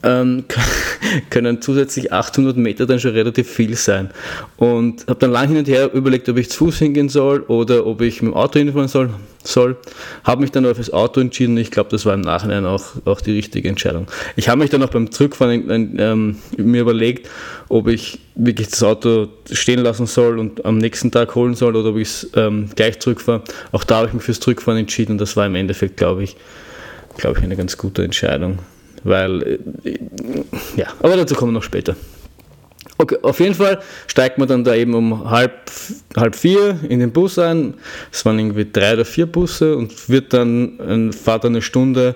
ähm, 0.03 0.45
können 1.29 1.61
zusätzlich 1.61 2.11
800 2.13 2.57
Meter 2.57 2.85
dann 2.85 2.99
schon 2.99 3.11
relativ 3.11 3.49
viel 3.49 3.75
sein. 3.75 4.09
Und 4.57 5.07
habe 5.07 5.19
dann 5.19 5.31
lang 5.31 5.47
hin 5.49 5.57
und 5.57 5.67
her 5.67 5.93
überlegt, 5.93 6.29
ob 6.29 6.37
ich 6.37 6.49
zu 6.49 6.65
Fuß 6.65 6.79
hingehen 6.79 7.09
soll 7.09 7.41
oder 7.41 7.85
ob 7.85 8.01
ich 8.01 8.21
mit 8.21 8.31
dem 8.31 8.35
Auto 8.35 8.59
hinfahren 8.59 8.87
soll. 8.87 9.09
soll. 9.43 9.77
Habe 10.23 10.41
mich 10.41 10.51
dann 10.51 10.65
aber 10.65 10.75
fürs 10.75 10.91
Auto 10.91 11.19
entschieden. 11.19 11.57
Ich 11.57 11.71
glaube, 11.71 11.89
das 11.89 12.05
war 12.05 12.13
im 12.13 12.21
Nachhinein 12.21 12.65
auch, 12.65 12.83
auch 13.05 13.21
die 13.21 13.31
richtige 13.31 13.69
Entscheidung. 13.69 14.07
Ich 14.35 14.49
habe 14.49 14.59
mich 14.59 14.69
dann 14.69 14.83
auch 14.83 14.89
beim 14.89 15.11
Zurückfahren 15.11 15.95
ähm, 15.97 16.37
mir 16.57 16.81
überlegt, 16.81 17.29
ob 17.69 17.87
ich 17.87 18.19
wirklich 18.35 18.69
das 18.69 18.83
Auto 18.83 19.27
stehen 19.51 19.79
lassen 19.79 20.05
soll 20.05 20.39
und 20.39 20.65
am 20.65 20.77
nächsten 20.77 21.11
Tag 21.11 21.33
holen 21.35 21.55
soll 21.55 21.75
oder 21.75 21.89
ob 21.89 21.97
ich 21.97 22.07
es 22.07 22.29
ähm, 22.35 22.69
gleich 22.75 22.99
zurückfahre. 22.99 23.43
Auch 23.71 23.83
da 23.83 23.97
habe 23.97 24.07
ich 24.07 24.13
mich 24.13 24.23
fürs 24.23 24.39
Zurückfahren 24.39 24.79
entschieden 24.79 25.13
und 25.13 25.21
das 25.21 25.35
war 25.35 25.45
im 25.45 25.55
Endeffekt, 25.55 25.97
glaube 25.97 26.23
ich, 26.23 26.35
glaube 27.17 27.39
ich, 27.39 27.43
eine 27.43 27.55
ganz 27.55 27.77
gute 27.77 28.03
Entscheidung. 28.03 28.59
Weil, 29.07 29.59
äh, 29.85 29.97
ja, 30.75 30.87
aber 31.01 31.15
dazu 31.15 31.33
kommen 31.33 31.53
wir 31.53 31.59
noch 31.59 31.63
später. 31.63 31.95
Okay, 32.97 33.17
auf 33.21 33.39
jeden 33.39 33.53
Fall 33.53 33.79
steigt 34.07 34.37
man 34.37 34.47
dann 34.47 34.63
da 34.63 34.75
eben 34.75 34.93
um 34.95 35.29
halb, 35.29 35.71
halb 36.17 36.35
vier 36.35 36.77
in 36.89 36.99
den 36.99 37.11
Bus 37.11 37.39
ein. 37.39 37.75
Es 38.11 38.25
waren 38.25 38.37
irgendwie 38.37 38.67
drei 38.69 38.93
oder 38.93 39.05
vier 39.05 39.27
Busse 39.27 39.77
und 39.77 40.09
wird 40.09 40.33
dann, 40.33 41.13
fahrt 41.13 41.45
eine 41.45 41.61
Stunde 41.61 42.15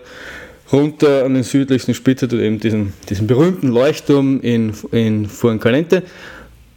runter 0.73 1.23
an 1.23 1.35
den 1.35 1.43
südlichsten 1.43 1.93
Spitze, 1.93 2.25
eben 2.25 2.59
diesen, 2.59 2.93
diesen 3.09 3.27
berühmten 3.27 3.69
Leuchtturm 3.69 4.41
in, 4.41 4.73
in 4.91 5.27
Fuencalente. 5.27 6.03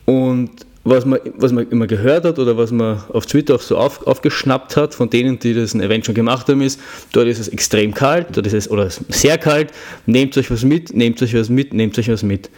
Und 0.04 0.50
was 0.84 1.06
man, 1.06 1.18
was 1.36 1.52
man 1.52 1.68
immer 1.70 1.86
gehört 1.86 2.24
hat 2.24 2.38
oder 2.38 2.56
was 2.56 2.70
man 2.70 3.02
auf 3.12 3.26
Twitter 3.26 3.54
auch 3.54 3.60
so 3.60 3.78
auf, 3.78 4.06
aufgeschnappt 4.06 4.76
hat 4.76 4.94
von 4.94 5.08
denen, 5.08 5.38
die 5.38 5.54
das 5.54 5.74
Event 5.74 6.04
schon 6.04 6.14
gemacht 6.14 6.48
haben, 6.48 6.60
ist, 6.60 6.78
dort 7.12 7.26
ist 7.26 7.38
es 7.38 7.48
extrem 7.48 7.94
kalt, 7.94 8.28
dort 8.32 8.46
ist 8.46 8.52
es 8.52 8.70
oder 8.70 8.88
sehr 8.90 9.38
kalt, 9.38 9.72
nehmt 10.06 10.36
euch 10.36 10.50
was 10.50 10.62
mit, 10.62 10.94
nehmt 10.94 11.22
euch 11.22 11.34
was 11.34 11.48
mit, 11.48 11.72
nehmt 11.72 11.98
euch 11.98 12.08
was 12.10 12.22
mit. 12.22 12.50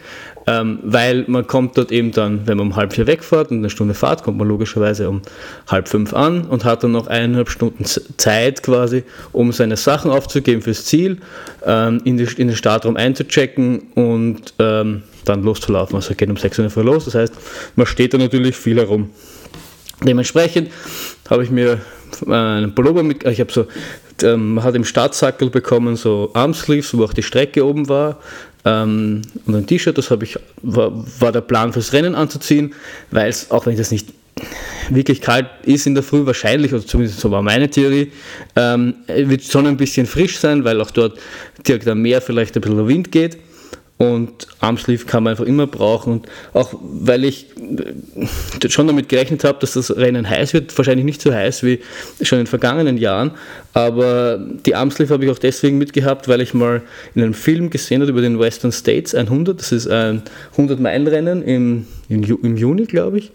Ähm, 0.49 0.79
weil 0.81 1.25
man 1.27 1.45
kommt 1.45 1.77
dort 1.77 1.91
eben 1.91 2.13
dann, 2.13 2.47
wenn 2.47 2.57
man 2.57 2.67
um 2.67 2.75
halb 2.77 2.93
vier 2.93 3.05
wegfährt 3.05 3.51
und 3.51 3.57
eine 3.57 3.69
Stunde 3.69 3.93
Fahrt, 3.93 4.23
kommt 4.23 4.37
man 4.37 4.47
logischerweise 4.47 5.09
um 5.09 5.21
halb 5.67 5.89
fünf 5.89 6.13
an 6.13 6.45
und 6.45 6.63
hat 6.63 6.83
dann 6.83 6.93
noch 6.93 7.07
eineinhalb 7.07 7.49
Stunden 7.49 7.83
Zeit 7.83 8.63
quasi, 8.63 9.03
um 9.33 9.51
seine 9.51 9.75
Sachen 9.75 10.09
aufzugeben 10.09 10.61
fürs 10.61 10.85
Ziel, 10.85 11.17
ähm, 11.65 11.99
in, 12.05 12.17
die, 12.17 12.23
in 12.37 12.47
den 12.47 12.55
Startraum 12.55 12.95
einzuchecken 12.95 13.79
und 13.95 14.53
ähm, 14.59 15.03
dann 15.25 15.43
loszulaufen. 15.43 15.97
Also 15.97 16.15
geht 16.15 16.29
um 16.29 16.37
6 16.37 16.59
Uhr 16.59 16.69
früh 16.69 16.81
los, 16.81 17.03
das 17.03 17.15
heißt, 17.15 17.33
man 17.75 17.85
steht 17.85 18.13
da 18.13 18.17
natürlich 18.17 18.55
viel 18.55 18.77
herum. 18.77 19.09
Dementsprechend 20.01 20.69
habe 21.29 21.43
ich 21.43 21.49
mir 21.49 21.81
einen 22.25 22.73
Pullover 22.73 23.03
mit, 23.03 23.25
ich 23.25 23.39
habe 23.39 23.51
so, 23.51 23.67
ähm, 24.23 24.55
man 24.55 24.63
hat 24.63 24.75
im 24.75 24.85
Startsackel 24.85 25.49
bekommen 25.49 25.95
so 25.95 26.31
Armsleeves, 26.33 26.97
wo 26.97 27.03
auch 27.03 27.13
die 27.13 27.23
Strecke 27.23 27.65
oben 27.65 27.89
war 27.89 28.19
ähm, 28.67 29.21
und 29.45 29.55
ein 29.55 29.65
T-Shirt, 29.65 29.97
das 29.97 30.11
ich, 30.23 30.37
war, 30.61 30.91
war 31.21 31.31
der 31.31 31.41
Plan 31.41 31.71
fürs 31.71 31.93
Rennen 31.93 32.15
anzuziehen, 32.15 32.73
weil 33.11 33.29
es, 33.29 33.49
auch 33.49 33.65
wenn 33.65 33.77
das 33.77 33.91
nicht 33.91 34.09
wirklich 34.89 35.21
kalt 35.21 35.47
ist 35.63 35.87
in 35.87 35.95
der 35.95 36.03
Früh, 36.03 36.25
wahrscheinlich, 36.25 36.73
oder 36.73 36.85
zumindest 36.85 37.19
so 37.19 37.31
war 37.31 37.41
meine 37.41 37.69
Theorie, 37.69 38.11
ähm, 38.55 38.95
wird 39.07 39.43
schon 39.43 39.65
ein 39.67 39.77
bisschen 39.77 40.05
frisch 40.05 40.37
sein, 40.37 40.63
weil 40.65 40.81
auch 40.81 40.91
dort 40.91 41.17
direkt 41.65 41.87
am 41.87 42.01
Meer 42.01 42.21
vielleicht 42.21 42.55
ein 42.55 42.61
bisschen 42.61 42.87
Wind 42.87 43.11
geht. 43.11 43.37
Und 43.97 44.47
Armsleeve 44.59 45.05
kann 45.05 45.23
man 45.23 45.31
einfach 45.31 45.45
immer 45.45 45.65
brauchen. 45.65 46.13
Und 46.13 46.27
auch 46.53 46.73
weil 46.81 47.23
ich 47.23 47.47
äh, 47.57 48.69
schon 48.69 48.85
damit 48.85 49.09
gerechnet 49.09 49.43
habe, 49.43 49.57
dass 49.59 49.73
das 49.73 49.95
Rennen 49.95 50.29
heiß 50.29 50.53
wird, 50.53 50.77
wahrscheinlich 50.77 51.05
nicht 51.05 51.19
so 51.21 51.33
heiß 51.33 51.63
wie 51.63 51.79
schon 52.21 52.37
in 52.37 52.45
den 52.45 52.49
vergangenen 52.49 52.97
Jahren. 52.97 53.31
Aber 53.73 54.39
die 54.65 54.75
Armsleeve 54.75 55.13
habe 55.13 55.25
ich 55.25 55.31
auch 55.31 55.39
deswegen 55.39 55.79
mitgehabt, 55.79 56.27
weil 56.27 56.41
ich 56.41 56.53
mal 56.53 56.83
in 57.15 57.23
einem 57.23 57.33
Film 57.33 57.71
gesehen 57.71 58.01
habe 58.01 58.11
über 58.11 58.21
den 58.21 58.39
Western 58.39 58.71
States 58.71 59.15
100. 59.15 59.59
Das 59.59 59.71
ist 59.71 59.87
ein 59.87 60.21
100-Meilen-Rennen 60.55 61.41
im, 61.41 61.87
im, 62.07 62.55
Juni, 62.55 62.85
glaube 62.85 63.17
ich. 63.17 63.31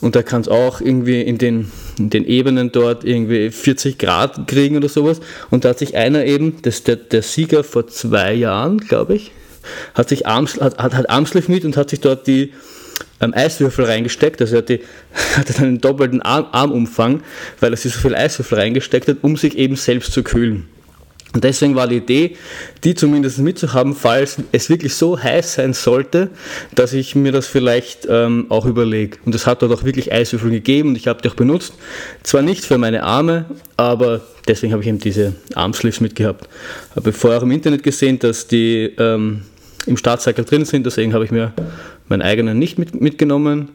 Und 0.00 0.16
da 0.16 0.22
kann 0.22 0.40
es 0.40 0.48
auch 0.48 0.80
irgendwie 0.80 1.20
in 1.20 1.38
den, 1.38 1.70
in 1.98 2.10
den 2.10 2.24
Ebenen 2.24 2.72
dort 2.72 3.04
irgendwie 3.04 3.50
40 3.50 3.98
Grad 3.98 4.48
kriegen 4.48 4.76
oder 4.76 4.88
sowas. 4.88 5.20
Und 5.50 5.64
da 5.64 5.68
hat 5.68 5.78
sich 5.78 5.94
einer 5.94 6.24
eben, 6.24 6.56
das 6.62 6.82
der, 6.82 6.96
der 6.96 7.22
Sieger 7.22 7.62
vor 7.62 7.86
zwei 7.86 8.32
Jahren, 8.34 8.78
glaube 8.78 9.14
ich, 9.14 9.30
hat 9.94 10.08
sich 10.08 10.26
Arms, 10.26 10.60
hat, 10.60 10.78
hat, 10.78 10.94
hat 10.94 11.10
Armslev 11.10 11.48
mit 11.48 11.64
und 11.64 11.76
hat 11.76 11.90
sich 11.90 12.00
dort 12.00 12.26
die 12.26 12.52
ähm, 13.20 13.34
Eiswürfel 13.34 13.84
reingesteckt. 13.84 14.40
Also 14.40 14.56
er 14.56 14.62
hatte, 14.62 14.80
hatte 15.36 15.52
dann 15.52 15.64
einen 15.64 15.80
doppelten 15.80 16.22
Arm, 16.22 16.46
Armumfang, 16.52 17.22
weil 17.60 17.72
er 17.72 17.76
sich 17.76 17.92
so 17.92 18.00
viel 18.00 18.14
Eiswürfel 18.14 18.58
reingesteckt 18.58 19.08
hat, 19.08 19.18
um 19.22 19.36
sich 19.36 19.56
eben 19.56 19.76
selbst 19.76 20.12
zu 20.12 20.22
kühlen. 20.22 20.68
Und 21.32 21.44
deswegen 21.44 21.76
war 21.76 21.86
die 21.86 21.98
Idee, 21.98 22.36
die 22.82 22.94
zumindest 22.94 23.38
mitzuhaben, 23.38 23.94
falls 23.94 24.38
es 24.50 24.68
wirklich 24.68 24.94
so 24.94 25.20
heiß 25.20 25.54
sein 25.54 25.74
sollte, 25.74 26.30
dass 26.74 26.92
ich 26.92 27.14
mir 27.14 27.30
das 27.30 27.46
vielleicht 27.46 28.06
ähm, 28.10 28.46
auch 28.48 28.66
überlege. 28.66 29.18
Und 29.24 29.34
es 29.34 29.46
hat 29.46 29.62
dort 29.62 29.72
auch 29.72 29.84
wirklich 29.84 30.12
Eiswürfel 30.12 30.50
gegeben 30.50 30.90
und 30.90 30.96
ich 30.96 31.06
habe 31.06 31.22
die 31.22 31.28
auch 31.28 31.34
benutzt. 31.34 31.74
Zwar 32.24 32.42
nicht 32.42 32.64
für 32.64 32.78
meine 32.78 33.04
Arme, 33.04 33.44
aber 33.76 34.22
deswegen 34.48 34.72
habe 34.72 34.82
ich 34.82 34.88
eben 34.88 34.98
diese 34.98 35.34
Armsleeves 35.54 36.00
mitgehabt. 36.00 36.48
Habe 36.96 37.12
vorher 37.12 37.38
auch 37.38 37.44
im 37.44 37.52
Internet 37.52 37.84
gesehen, 37.84 38.18
dass 38.18 38.48
die 38.48 38.92
ähm, 38.98 39.42
im 39.86 39.96
Startcycle 39.96 40.44
drin 40.44 40.64
sind, 40.64 40.84
deswegen 40.84 41.14
habe 41.14 41.24
ich 41.24 41.30
mir 41.30 41.52
meinen 42.08 42.22
eigenen 42.22 42.58
nicht 42.58 42.76
mit, 42.76 43.00
mitgenommen 43.00 43.68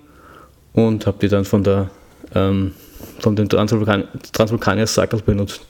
und 0.74 1.08
habe 1.08 1.18
die 1.22 1.30
dann 1.30 1.46
von 1.46 1.64
der 1.64 1.90
ähm, 2.34 2.74
von 3.20 3.36
den 3.36 3.50
Transvulkan 3.50 4.08
Transvulkanier 4.34 4.88
Cycles 4.88 5.22
benutzt. 5.22 5.62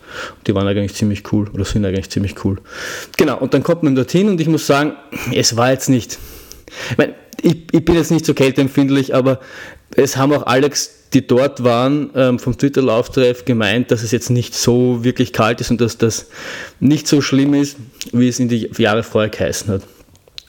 Die 0.48 0.56
waren 0.56 0.68
eigentlich 0.68 0.96
ziemlich 0.96 1.32
cool 1.32 1.50
oder 1.54 1.66
sind 1.66 1.86
eigentlich 1.86 2.10
ziemlich 2.10 2.44
cool. 2.44 2.58
Genau, 3.18 3.38
und 3.38 3.54
dann 3.54 3.64
kommt 3.64 3.84
man 3.84 3.96
dorthin 3.96 4.30
und 4.30 4.40
ich 4.42 4.48
muss 4.48 4.68
sagen, 4.68 4.94
es 5.34 5.56
war 5.56 5.72
jetzt 5.72 5.90
nicht. 5.90 6.18
Ich, 6.92 6.98
meine, 6.98 7.16
ich, 7.42 7.68
ich 7.72 7.86
bin 7.86 7.96
jetzt 7.96 8.12
nicht 8.12 8.26
so 8.26 8.34
kälteempfindlich, 8.34 9.14
aber 9.16 9.40
es 9.96 10.18
haben 10.18 10.34
auch 10.34 10.46
Alex, 10.46 11.10
die 11.14 11.26
dort 11.26 11.64
waren, 11.64 12.10
ähm, 12.16 12.40
vom 12.40 12.58
Twitter-Lauftreff 12.58 13.46
gemeint, 13.46 13.92
dass 13.92 14.04
es 14.04 14.12
jetzt 14.12 14.30
nicht 14.30 14.54
so 14.54 15.04
wirklich 15.04 15.32
kalt 15.32 15.62
ist 15.62 15.72
und 15.72 15.80
dass 15.80 15.98
das 15.98 16.28
nicht 16.80 17.08
so 17.08 17.22
schlimm 17.22 17.54
ist, 17.54 17.78
wie 18.12 18.28
es 18.28 18.40
in 18.40 18.50
die 18.50 18.70
Jahre 18.78 19.04
vorher 19.04 19.30
geheißen 19.30 19.70
hat. 19.70 19.82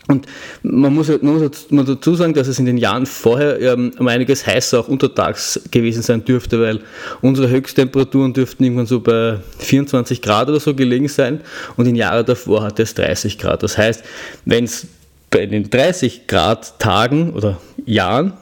Und 0.08 0.26
man 0.62 0.94
muss, 0.94 1.08
man 1.08 1.50
muss 1.70 1.86
dazu 1.86 2.14
sagen, 2.14 2.32
dass 2.32 2.46
es 2.46 2.58
in 2.60 2.66
den 2.66 2.78
Jahren 2.78 3.06
vorher 3.06 3.60
ähm, 3.60 3.92
um 3.98 4.06
einiges 4.06 4.46
heißer 4.46 4.78
auch 4.78 4.88
untertags 4.88 5.60
gewesen 5.70 6.02
sein 6.02 6.24
dürfte, 6.24 6.60
weil 6.60 6.80
unsere 7.22 7.48
Höchsttemperaturen 7.48 8.32
dürften 8.32 8.62
irgendwann 8.62 8.86
so 8.86 9.00
bei 9.00 9.38
24 9.58 10.22
Grad 10.22 10.48
oder 10.48 10.60
so 10.60 10.74
gelegen 10.74 11.08
sein 11.08 11.40
und 11.76 11.86
in 11.86 11.96
Jahren 11.96 12.24
davor 12.24 12.62
hatte 12.62 12.84
es 12.84 12.94
30 12.94 13.38
Grad. 13.38 13.64
Das 13.64 13.76
heißt, 13.76 14.04
wenn 14.44 14.64
es 14.64 14.86
bei 15.30 15.46
den 15.46 15.68
30 15.68 16.28
Grad 16.28 16.78
Tagen 16.78 17.32
oder 17.32 17.60
Jahren 17.84 18.34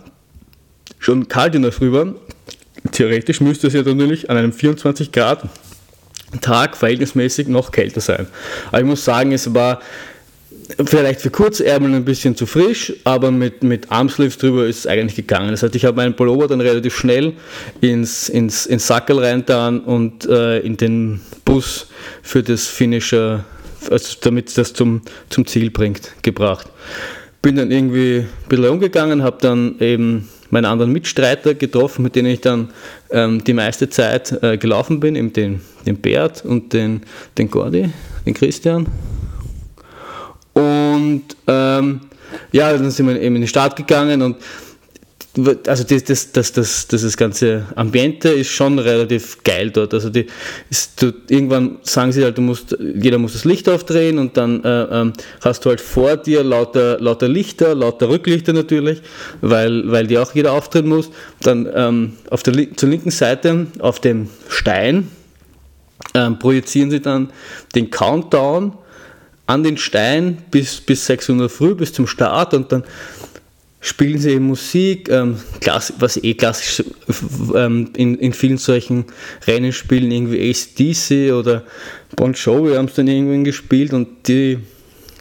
schon 0.98 1.28
kalt 1.28 1.54
in 1.54 1.62
der 1.62 1.72
Früh 1.72 1.92
war, 1.92 2.14
theoretisch 2.92 3.40
müsste 3.40 3.68
es 3.68 3.72
ja 3.72 3.82
natürlich 3.82 4.28
an 4.28 4.36
einem 4.36 4.52
24 4.52 5.12
Grad 5.12 5.48
Tag 6.40 6.76
verhältnismäßig 6.76 7.48
noch 7.48 7.70
kälter 7.70 8.00
sein. 8.00 8.26
Aber 8.68 8.80
ich 8.80 8.86
muss 8.86 9.04
sagen, 9.04 9.32
es 9.32 9.54
war 9.54 9.80
vielleicht 10.86 11.20
für 11.20 11.30
Kurzärmel 11.30 11.94
ein 11.94 12.04
bisschen 12.04 12.36
zu 12.36 12.46
frisch, 12.46 12.92
aber 13.04 13.30
mit, 13.30 13.62
mit 13.62 13.90
Armsleeves 13.90 14.38
drüber 14.38 14.66
ist 14.66 14.80
es 14.80 14.86
eigentlich 14.86 15.16
gegangen. 15.16 15.50
Das 15.50 15.62
heißt, 15.62 15.74
ich 15.74 15.84
habe 15.84 15.96
meinen 15.96 16.16
Pullover 16.16 16.48
dann 16.48 16.60
relativ 16.60 16.96
schnell 16.96 17.34
ins, 17.80 18.28
ins, 18.28 18.66
ins 18.66 18.86
Sackel 18.86 19.18
reintan 19.18 19.80
und 19.80 20.26
äh, 20.26 20.60
in 20.60 20.76
den 20.76 21.20
Bus 21.44 21.88
für 22.22 22.42
das 22.42 22.66
Finisher, 22.66 23.44
also 23.90 24.16
damit 24.22 24.56
das 24.56 24.72
zum, 24.72 25.02
zum 25.28 25.46
Ziel 25.46 25.70
bringt, 25.70 26.10
gebracht. 26.22 26.68
bin 27.42 27.56
dann 27.56 27.70
irgendwie 27.70 28.18
ein 28.20 28.28
bisschen 28.48 28.68
umgegangen, 28.68 29.22
habe 29.22 29.38
dann 29.40 29.76
eben 29.80 30.28
meine 30.50 30.68
anderen 30.68 30.92
Mitstreiter 30.92 31.54
getroffen, 31.54 32.02
mit 32.02 32.16
denen 32.16 32.28
ich 32.28 32.40
dann 32.40 32.70
ähm, 33.10 33.42
die 33.44 33.52
meiste 33.52 33.90
Zeit 33.90 34.42
äh, 34.42 34.56
gelaufen 34.56 35.00
bin, 35.00 35.16
eben 35.16 35.32
den, 35.32 35.60
den 35.84 35.96
Bert 35.96 36.44
und 36.44 36.72
den, 36.72 37.02
den 37.36 37.50
Gordi, 37.50 37.90
den 38.24 38.34
Christian. 38.34 38.86
Und 40.54 41.24
ähm, 41.46 42.00
ja, 42.52 42.72
dann 42.72 42.90
sind 42.90 43.06
wir 43.06 43.20
eben 43.20 43.36
in 43.36 43.42
den 43.42 43.48
Start 43.48 43.76
gegangen 43.76 44.22
und 44.22 44.36
also 45.66 45.82
das, 45.84 46.04
das, 46.04 46.32
das, 46.32 46.52
das, 46.52 46.86
das, 46.86 47.16
ganze 47.16 47.66
Ambiente 47.74 48.28
ist 48.28 48.50
schon 48.50 48.78
relativ 48.78 49.42
geil 49.42 49.70
dort. 49.70 49.92
Also 49.92 50.08
die 50.08 50.26
ist, 50.70 51.02
du, 51.02 51.12
irgendwann 51.28 51.78
sagen 51.82 52.12
sie 52.12 52.22
halt, 52.22 52.38
du 52.38 52.42
musst, 52.42 52.76
jeder 52.78 53.18
muss 53.18 53.32
das 53.32 53.44
Licht 53.44 53.68
aufdrehen 53.68 54.18
und 54.18 54.36
dann 54.36 54.62
äh, 54.62 54.82
ähm, 54.82 55.12
hast 55.40 55.64
du 55.64 55.70
halt 55.70 55.80
vor 55.80 56.16
dir 56.16 56.44
lauter, 56.44 57.00
lauter 57.00 57.28
Lichter, 57.28 57.74
lauter 57.74 58.08
Rücklichter 58.08 58.52
natürlich, 58.52 59.02
weil, 59.40 59.90
weil 59.90 60.06
die 60.06 60.18
auch 60.18 60.32
jeder 60.34 60.52
aufdrehen 60.52 60.88
muss. 60.88 61.10
Dann 61.40 61.68
ähm, 61.74 62.12
auf 62.30 62.44
der 62.44 62.76
zur 62.76 62.88
linken 62.88 63.10
Seite 63.10 63.66
auf 63.80 63.98
dem 63.98 64.28
Stein 64.48 65.08
ähm, 66.14 66.38
projizieren 66.38 66.92
sie 66.92 67.00
dann 67.00 67.32
den 67.74 67.90
Countdown 67.90 68.74
an 69.46 69.62
den 69.62 69.76
Stein 69.76 70.38
bis, 70.50 70.80
bis 70.80 71.06
6 71.06 71.30
Uhr 71.30 71.48
früh, 71.48 71.74
bis 71.74 71.92
zum 71.92 72.06
Start 72.06 72.54
und 72.54 72.72
dann 72.72 72.84
spielen 73.80 74.18
sie 74.18 74.40
Musik, 74.40 75.10
ähm, 75.10 75.36
was 75.98 76.16
eh 76.16 76.32
klassisch 76.34 76.82
ähm, 77.54 77.90
in, 77.94 78.14
in 78.14 78.32
vielen 78.32 78.56
solchen 78.56 79.04
Rennenspielen 79.46 80.10
irgendwie 80.10 80.50
ACDC 80.50 81.34
oder 81.34 81.64
Bon 82.16 82.32
Jovi 82.32 82.76
haben 82.76 82.86
es 82.86 82.94
dann 82.94 83.08
irgendwann 83.08 83.44
gespielt 83.44 83.92
und 83.92 84.26
die, 84.26 84.58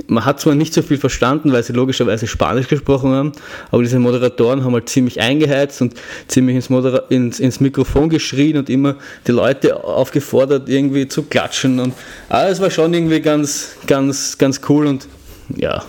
man 0.08 0.26
hat 0.26 0.40
zwar 0.40 0.56
nicht 0.56 0.74
so 0.74 0.82
viel 0.82 0.98
verstanden, 0.98 1.52
weil 1.52 1.64
sie 1.64 1.74
logischerweise 1.74 2.28
Spanisch 2.28 2.68
gesprochen 2.68 3.12
haben, 3.12 3.32
aber 3.72 3.84
diese 3.84 4.00
Moderatoren 4.00 4.64
haben 4.64 4.74
halt 4.74 4.90
ziemlich 4.90 5.22
eingeheizt 5.22 5.82
und 5.82 5.94
ziemlich 6.28 6.56
ins, 6.56 6.70
Modera 6.70 7.04
ins, 7.10 7.40
ins 7.40 7.60
Mikrofon 7.60 8.10
geschrien 8.10 8.58
und 8.58 8.70
immer 8.70 8.96
die 9.28 9.32
Leute 9.32 9.84
aufgefordert, 9.84 10.68
irgendwie 10.68 11.08
zu 11.08 11.24
klatschen 11.24 11.80
und 11.80 11.94
alles 12.30 12.60
war 12.60 12.72
schon 12.72 12.94
irgendwie 12.94 13.22
ganz, 13.22 13.76
ganz, 13.88 14.38
ganz 14.38 14.62
cool 14.68 14.88
und 14.88 15.08
ja, 15.56 15.84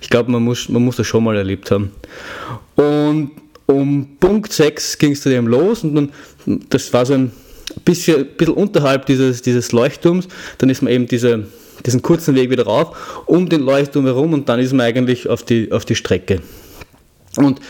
ich 0.00 0.10
glaube, 0.10 0.30
man 0.30 0.42
muss, 0.42 0.68
man 0.68 0.84
muss 0.84 0.96
das 0.96 1.06
schon 1.06 1.24
mal 1.24 1.36
erlebt 1.36 1.70
haben. 1.70 1.92
Und 2.74 3.30
um 3.66 4.16
Punkt 4.20 4.52
6 4.52 4.98
ging 4.98 5.12
es 5.12 5.22
dann 5.22 5.32
eben 5.32 5.46
los 5.46 5.84
und 5.84 5.94
dann, 5.94 6.12
das 6.68 6.92
war 6.92 7.06
so 7.06 7.14
ein 7.14 7.32
bisschen, 7.84 8.26
bisschen 8.36 8.54
unterhalb 8.54 9.06
dieses, 9.06 9.42
dieses 9.42 9.72
Leuchtturms, 9.72 10.28
dann 10.58 10.70
ist 10.70 10.82
man 10.82 10.92
eben 10.92 11.06
diese, 11.06 11.46
diesen 11.84 12.02
kurzen 12.02 12.34
Weg 12.34 12.50
wieder 12.50 12.64
rauf, 12.64 13.22
um 13.26 13.48
den 13.48 13.60
Leuchtturm 13.62 14.04
herum 14.06 14.32
und 14.32 14.48
dann 14.48 14.60
ist 14.60 14.72
man 14.72 14.86
eigentlich 14.86 15.28
auf 15.28 15.42
die, 15.42 15.72
auf 15.72 15.84
die 15.84 15.94
Strecke. 15.94 16.40
Und 17.36 17.60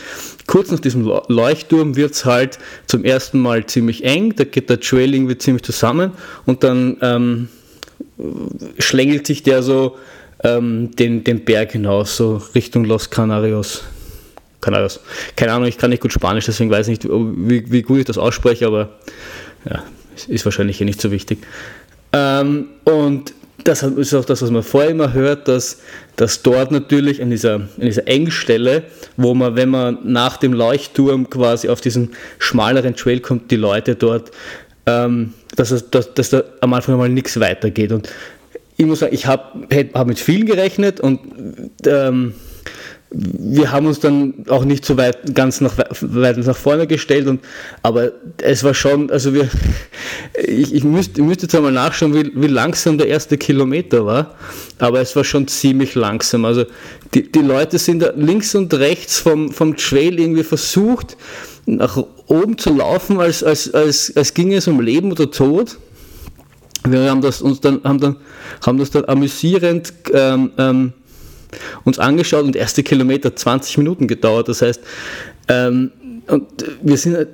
kurz 0.45 0.71
nach 0.71 0.79
diesem 0.79 1.03
Leuchtturm 1.27 1.95
wird 1.95 2.13
es 2.13 2.25
halt 2.25 2.57
zum 2.85 3.03
ersten 3.03 3.39
Mal 3.39 3.65
ziemlich 3.65 4.03
eng, 4.03 4.35
da 4.35 4.45
geht 4.45 4.69
der 4.69 4.79
Trail 4.79 5.13
irgendwie 5.13 5.37
ziemlich 5.37 5.63
zusammen 5.63 6.11
und 6.45 6.63
dann 6.63 6.97
ähm, 7.01 7.49
schlängelt 8.79 9.27
sich 9.27 9.43
der 9.43 9.61
so 9.61 9.97
ähm, 10.43 10.95
den, 10.95 11.23
den 11.23 11.43
Berg 11.43 11.73
hinaus, 11.73 12.17
so 12.17 12.41
Richtung 12.55 12.85
Los 12.85 13.09
Canarios. 13.09 13.83
Canarios. 14.61 14.99
Keine 15.35 15.53
Ahnung, 15.53 15.67
ich 15.67 15.77
kann 15.77 15.89
nicht 15.89 16.01
gut 16.01 16.13
Spanisch, 16.13 16.45
deswegen 16.45 16.71
weiß 16.71 16.87
ich 16.87 17.03
nicht, 17.03 17.09
wie, 17.11 17.71
wie 17.71 17.81
gut 17.81 17.99
ich 17.99 18.05
das 18.05 18.17
ausspreche, 18.17 18.65
aber 18.65 18.89
ja, 19.69 19.83
ist 20.27 20.45
wahrscheinlich 20.45 20.77
hier 20.77 20.85
nicht 20.85 21.01
so 21.01 21.11
wichtig. 21.11 21.39
Ähm, 22.13 22.67
und 22.85 23.33
das 23.67 23.83
ist 23.83 24.13
auch 24.13 24.23
das, 24.23 24.41
was 24.41 24.49
man 24.49 24.63
vorher 24.63 24.91
immer 24.91 25.11
hört, 25.11 25.47
dass, 25.47 25.79
dass 26.15 26.41
dort 26.41 26.71
natürlich 26.71 27.21
an 27.21 27.29
dieser, 27.29 27.55
an 27.55 27.69
dieser 27.81 28.07
Engstelle, 28.07 28.83
wo 29.17 29.33
man, 29.33 29.55
wenn 29.55 29.69
man 29.69 29.97
nach 30.03 30.37
dem 30.37 30.53
Leuchtturm 30.53 31.29
quasi 31.29 31.67
auf 31.67 31.81
diesen 31.81 32.11
schmaleren 32.39 32.95
Trail 32.95 33.19
kommt, 33.19 33.51
die 33.51 33.57
Leute 33.57 33.95
dort, 33.95 34.31
ähm, 34.85 35.33
dass, 35.57 35.89
dass, 35.89 36.13
dass 36.13 36.29
da 36.29 36.43
am 36.61 36.73
Anfang 36.73 36.97
mal 36.97 37.09
nichts 37.09 37.39
weitergeht. 37.39 37.91
Und 37.91 38.09
ich 38.77 38.85
muss 38.85 38.99
sagen, 38.99 39.13
ich 39.13 39.25
habe 39.25 39.67
hab 39.93 40.07
mit 40.07 40.19
vielen 40.19 40.45
gerechnet 40.45 41.01
und 41.01 41.19
ähm, 41.85 42.35
wir 43.09 43.71
haben 43.71 43.85
uns 43.87 43.99
dann 44.01 44.45
auch 44.49 44.65
nicht 44.65 44.85
so 44.85 44.97
weit 44.97 45.33
ganz 45.33 45.61
nach, 45.61 45.77
weit 46.01 46.37
nach 46.37 46.57
vorne 46.57 46.87
gestellt, 46.87 47.27
und, 47.27 47.39
aber 47.81 48.11
es 48.41 48.63
war 48.63 48.73
schon, 48.73 49.09
also 49.09 49.33
wir, 49.33 49.49
ich, 50.45 50.73
ich, 50.73 50.83
müsste, 50.83 51.21
ich 51.21 51.27
müsste 51.27 51.43
jetzt 51.43 51.55
einmal 51.55 51.71
nachschauen, 51.71 52.13
wie, 52.13 52.31
wie 52.35 52.47
langsam 52.47 52.97
der 52.97 53.07
erste 53.07 53.37
Kilometer 53.37 54.05
war, 54.05 54.35
aber 54.79 54.99
es 54.99 55.15
war 55.15 55.23
schon 55.23 55.47
ziemlich 55.47 55.95
langsam. 55.95 56.43
Also 56.43 56.65
die, 57.13 57.31
die 57.31 57.39
Leute 57.39 57.77
sind 57.77 58.01
da 58.01 58.11
links 58.15 58.53
und 58.55 58.73
rechts 58.73 59.19
vom, 59.19 59.51
vom 59.51 59.77
Trail 59.77 60.19
irgendwie 60.19 60.43
versucht, 60.43 61.15
nach 61.65 61.97
oben 62.27 62.57
zu 62.57 62.73
laufen, 62.75 63.19
als, 63.19 63.43
als, 63.43 63.73
als, 63.73 64.15
als 64.15 64.33
ging 64.33 64.53
es 64.53 64.67
um 64.67 64.81
Leben 64.81 65.11
oder 65.11 65.31
Tod. 65.31 65.77
Wir 66.85 67.09
haben 67.09 67.21
das 67.21 67.41
uns 67.41 67.59
dann, 67.59 67.83
haben 67.83 67.99
dann, 67.99 68.17
haben 68.65 68.77
das 68.77 68.91
dann 68.91 69.05
amüsierend 69.05 69.93
ähm, 70.13 70.51
ähm, 70.57 70.93
uns 71.83 71.99
angeschaut 71.99 72.43
und 72.43 72.55
erste 72.55 72.83
Kilometer 72.83 73.35
20 73.35 73.77
Minuten 73.77 74.07
gedauert. 74.07 74.49
Das 74.49 74.61
heißt, 74.61 74.81
ähm, 75.47 75.91
und 76.27 76.47
wir 76.81 76.97
sind 76.97 77.15
halt, 77.15 77.29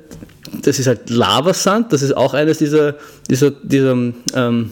das 0.61 0.79
ist 0.79 0.87
halt 0.87 1.09
Lavasand, 1.09 1.91
das 1.91 2.01
ist 2.01 2.15
auch 2.15 2.33
eines 2.33 2.59
dieser, 2.59 2.95
dieser, 3.29 3.51
dieser 3.51 3.93
ähm, 4.35 4.71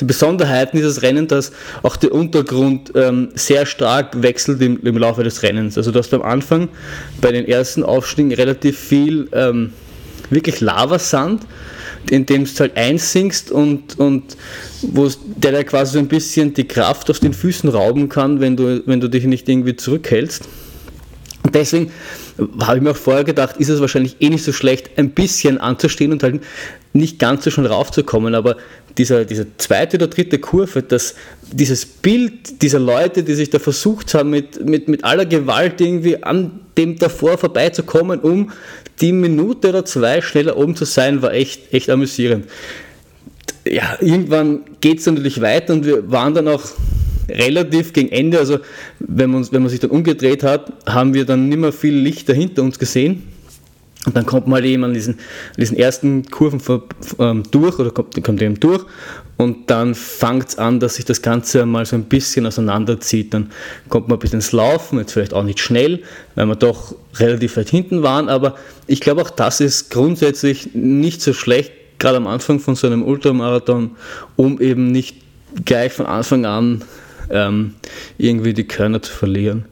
Besonderheiten 0.00 0.76
dieses 0.76 1.02
Rennen, 1.02 1.28
dass 1.28 1.52
auch 1.82 1.96
der 1.96 2.12
Untergrund 2.12 2.92
ähm, 2.94 3.28
sehr 3.34 3.66
stark 3.66 4.20
wechselt 4.22 4.60
im, 4.62 4.80
im, 4.82 4.98
Laufe 4.98 5.22
des 5.22 5.42
Rennens. 5.42 5.76
Also 5.76 5.92
du 5.92 5.98
hast 5.98 6.12
am 6.12 6.22
Anfang 6.22 6.68
bei 7.20 7.30
den 7.30 7.46
ersten 7.46 7.84
Aufstiegen 7.84 8.32
relativ 8.32 8.78
viel 8.78 9.28
ähm, 9.32 9.72
wirklich 10.30 10.60
Lavasand 10.60 11.42
in 12.08 12.26
dem 12.26 12.44
du 12.44 12.50
halt 12.60 12.76
einsinkst 12.76 13.50
und, 13.50 13.98
und 13.98 14.36
wo 14.82 15.08
der 15.36 15.52
da 15.52 15.62
quasi 15.64 15.94
so 15.94 15.98
ein 15.98 16.08
bisschen 16.08 16.54
die 16.54 16.66
Kraft 16.66 17.10
aus 17.10 17.20
den 17.20 17.34
Füßen 17.34 17.68
rauben 17.68 18.08
kann, 18.08 18.40
wenn 18.40 18.56
du, 18.56 18.82
wenn 18.86 19.00
du 19.00 19.08
dich 19.08 19.24
nicht 19.24 19.48
irgendwie 19.48 19.76
zurückhältst. 19.76 20.48
Deswegen 21.52 21.90
habe 22.60 22.76
ich 22.76 22.82
mir 22.82 22.90
auch 22.90 22.96
vorher 22.96 23.24
gedacht, 23.24 23.56
ist 23.58 23.68
es 23.68 23.80
wahrscheinlich 23.80 24.16
eh 24.20 24.28
nicht 24.28 24.44
so 24.44 24.52
schlecht, 24.52 24.90
ein 24.96 25.10
bisschen 25.10 25.58
anzustehen 25.58 26.12
und 26.12 26.22
halt 26.22 26.40
nicht 26.92 27.18
ganz 27.18 27.44
so 27.44 27.50
schon 27.50 27.66
raufzukommen, 27.66 28.34
aber 28.34 28.56
dieser, 28.98 29.24
diese 29.24 29.46
zweite 29.56 29.96
oder 29.96 30.08
dritte 30.08 30.38
Kurve, 30.38 30.82
dass 30.82 31.14
dieses 31.52 31.86
Bild 31.86 32.62
dieser 32.62 32.80
Leute, 32.80 33.22
die 33.22 33.34
sich 33.34 33.50
da 33.50 33.58
versucht 33.58 34.14
haben, 34.14 34.30
mit, 34.30 34.64
mit, 34.66 34.88
mit 34.88 35.04
aller 35.04 35.26
Gewalt 35.26 35.80
irgendwie 35.80 36.22
an 36.22 36.60
dem 36.76 36.98
davor 36.98 37.38
vorbeizukommen, 37.38 38.20
um 38.20 38.50
die 39.00 39.12
Minute 39.12 39.70
oder 39.70 39.84
zwei 39.84 40.20
schneller 40.20 40.56
oben 40.56 40.76
zu 40.76 40.84
sein, 40.84 41.22
war 41.22 41.32
echt, 41.32 41.72
echt 41.72 41.90
amüsierend. 41.90 42.46
Ja, 43.66 43.96
irgendwann 44.00 44.60
geht 44.80 45.00
es 45.00 45.06
natürlich 45.06 45.40
weiter 45.40 45.74
und 45.74 45.84
wir 45.84 46.10
waren 46.10 46.34
dann 46.34 46.48
auch 46.48 46.62
relativ 47.28 47.92
gegen 47.92 48.10
Ende, 48.10 48.38
also 48.38 48.58
wenn 48.98 49.30
man, 49.30 49.46
wenn 49.52 49.62
man 49.62 49.70
sich 49.70 49.80
dann 49.80 49.90
umgedreht 49.90 50.42
hat, 50.42 50.72
haben 50.86 51.14
wir 51.14 51.24
dann 51.24 51.48
nicht 51.48 51.58
mehr 51.58 51.72
viel 51.72 51.94
Licht 51.94 52.28
dahinter 52.28 52.62
uns 52.62 52.78
gesehen. 52.78 53.24
Und 54.06 54.16
dann 54.16 54.24
kommt 54.24 54.46
man 54.46 54.54
halt 54.54 54.64
eben 54.64 54.82
an 54.84 54.94
diesen, 54.94 55.18
diesen 55.58 55.76
ersten 55.76 56.24
Kurven 56.30 56.60
ähm, 57.18 57.42
durch 57.50 57.78
oder 57.78 57.90
kommt, 57.90 58.22
kommt 58.24 58.40
eben 58.40 58.58
durch 58.58 58.84
und 59.40 59.70
dann 59.70 59.94
fängt 59.94 60.50
es 60.50 60.58
an, 60.58 60.80
dass 60.80 60.96
sich 60.96 61.06
das 61.06 61.22
Ganze 61.22 61.64
mal 61.64 61.86
so 61.86 61.96
ein 61.96 62.04
bisschen 62.04 62.44
auseinanderzieht. 62.44 63.32
Dann 63.32 63.50
kommt 63.88 64.06
man 64.06 64.18
ein 64.18 64.20
bisschen 64.20 64.40
ins 64.40 64.52
Laufen, 64.52 64.98
jetzt 64.98 65.14
vielleicht 65.14 65.32
auch 65.32 65.44
nicht 65.44 65.60
schnell, 65.60 66.02
weil 66.34 66.44
wir 66.44 66.56
doch 66.56 66.94
relativ 67.14 67.56
weit 67.56 67.70
hinten 67.70 68.02
waren, 68.02 68.28
aber 68.28 68.56
ich 68.86 69.00
glaube 69.00 69.22
auch 69.22 69.30
das 69.30 69.62
ist 69.62 69.90
grundsätzlich 69.90 70.74
nicht 70.74 71.22
so 71.22 71.32
schlecht, 71.32 71.72
gerade 71.98 72.18
am 72.18 72.26
Anfang 72.26 72.60
von 72.60 72.74
so 72.74 72.86
einem 72.86 73.02
Ultramarathon, 73.02 73.92
um 74.36 74.60
eben 74.60 74.92
nicht 74.92 75.16
gleich 75.64 75.94
von 75.94 76.04
Anfang 76.04 76.44
an 76.44 76.84
ähm, 77.30 77.76
irgendwie 78.18 78.52
die 78.52 78.68
Körner 78.68 79.00
zu 79.00 79.10
verlieren. 79.10 79.64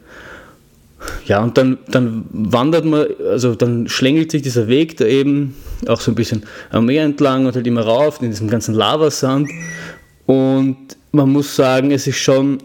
Ja, 1.27 1.43
und 1.43 1.59
dann, 1.59 1.77
dann 1.89 2.25
wandert 2.33 2.87
man, 2.87 3.07
also 3.31 3.55
dann 3.55 3.87
schlängelt 3.87 4.31
sich 4.31 4.41
dieser 4.41 4.67
Weg 4.67 4.97
da 4.97 5.05
eben 5.05 5.55
auch 5.87 6.01
so 6.01 6.11
ein 6.11 6.15
bisschen 6.15 6.45
am 6.71 6.87
Meer 6.87 7.05
entlang 7.05 7.47
und 7.47 7.55
halt 7.55 7.67
immer 7.67 7.83
rauf 7.83 8.21
in 8.21 8.31
diesem 8.31 8.49
ganzen 8.49 8.75
Lavasand. 8.75 9.49
Und 10.27 10.77
man 11.13 11.31
muss 11.31 11.55
sagen, 11.55 11.91
es 11.91 12.07
ist 12.07 12.19
schon, 12.19 12.59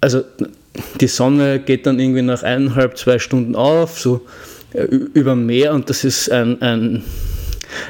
also 0.00 0.22
die 1.00 1.08
Sonne 1.08 1.60
geht 1.60 1.86
dann 1.86 1.98
irgendwie 1.98 2.22
nach 2.22 2.42
eineinhalb, 2.42 2.96
zwei 2.96 3.18
Stunden 3.18 3.56
auf, 3.56 3.98
so 3.98 4.26
äh, 4.72 4.84
über 4.84 5.34
Meer 5.34 5.74
und 5.74 5.90
das 5.90 6.04
ist 6.04 6.30
ein, 6.30 6.60
ein 6.62 7.02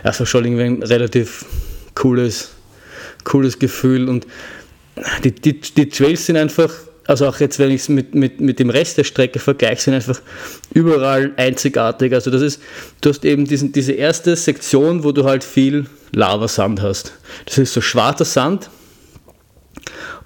also 0.03 0.25
schon 0.25 0.45
irgendwie 0.45 0.65
ein 0.65 0.83
relativ 0.83 1.45
cooles, 1.95 2.51
cooles 3.25 3.59
Gefühl 3.59 4.09
und 4.09 4.27
die, 5.23 5.33
die, 5.33 5.61
die 5.61 5.89
Trails 5.89 6.27
sind 6.27 6.37
einfach 6.37 6.71
also 7.09 7.27
auch 7.27 7.41
jetzt, 7.41 7.59
wenn 7.59 7.71
ich 7.71 7.81
es 7.81 7.89
mit, 7.89 8.15
mit, 8.15 8.39
mit 8.39 8.59
dem 8.59 8.69
Rest 8.69 8.99
der 8.99 9.05
Strecke 9.05 9.39
vergleiche, 9.39 9.81
sind 9.81 9.95
einfach 9.95 10.21
überall 10.75 11.33
einzigartig. 11.37 12.13
Also 12.13 12.31
das 12.31 12.43
ist, 12.43 12.61
du 13.01 13.09
hast 13.09 13.25
eben 13.25 13.47
diesen, 13.47 13.73
diese 13.73 13.93
erste 13.93 14.37
Sektion, 14.37 15.05
wo 15.05 15.13
du 15.13 15.25
halt 15.25 15.43
viel 15.43 15.87
Lavasand 16.13 16.83
hast. 16.83 17.15
Das 17.47 17.57
ist 17.57 17.73
so 17.73 17.81
schwarzer 17.81 18.27
Sand 18.27 18.69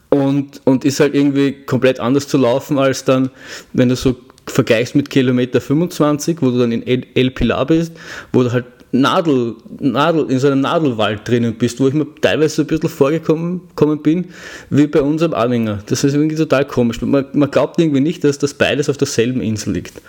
und, 0.08 0.60
und 0.64 0.84
ist 0.84 0.98
halt 0.98 1.14
irgendwie 1.14 1.52
komplett 1.52 2.00
anders 2.00 2.26
zu 2.26 2.36
laufen 2.36 2.80
als 2.80 3.04
dann, 3.04 3.30
wenn 3.72 3.88
du 3.88 3.94
so 3.94 4.16
vergleichst 4.48 4.96
mit 4.96 5.08
Kilometer 5.08 5.60
25, 5.60 6.38
wo 6.42 6.50
du 6.50 6.58
dann 6.58 6.72
in 6.72 6.84
El, 6.84 7.06
El 7.14 7.30
Pilar 7.30 7.64
bist, 7.64 7.92
wo 8.32 8.42
du 8.42 8.50
halt 8.50 8.64
Nadel, 8.92 9.56
Nadel, 9.80 10.30
in 10.30 10.38
so 10.38 10.48
einem 10.48 10.60
Nadelwald 10.60 11.26
drinnen 11.26 11.54
bist, 11.54 11.80
wo 11.80 11.88
ich 11.88 11.94
mir 11.94 12.06
teilweise 12.20 12.56
so 12.56 12.62
ein 12.62 12.66
bisschen 12.66 12.90
vorgekommen 12.90 14.02
bin, 14.02 14.26
wie 14.68 14.86
bei 14.86 15.00
unserem 15.00 15.32
Anhänger. 15.32 15.78
Das 15.86 16.04
ist 16.04 16.12
irgendwie 16.12 16.36
total 16.36 16.66
komisch. 16.66 17.00
Man, 17.00 17.24
man 17.32 17.50
glaubt 17.50 17.80
irgendwie 17.80 18.00
nicht, 18.00 18.22
dass 18.22 18.38
das 18.38 18.52
beides 18.52 18.90
auf 18.90 18.98
derselben 18.98 19.40
Insel 19.40 19.72
liegt. 19.72 20.02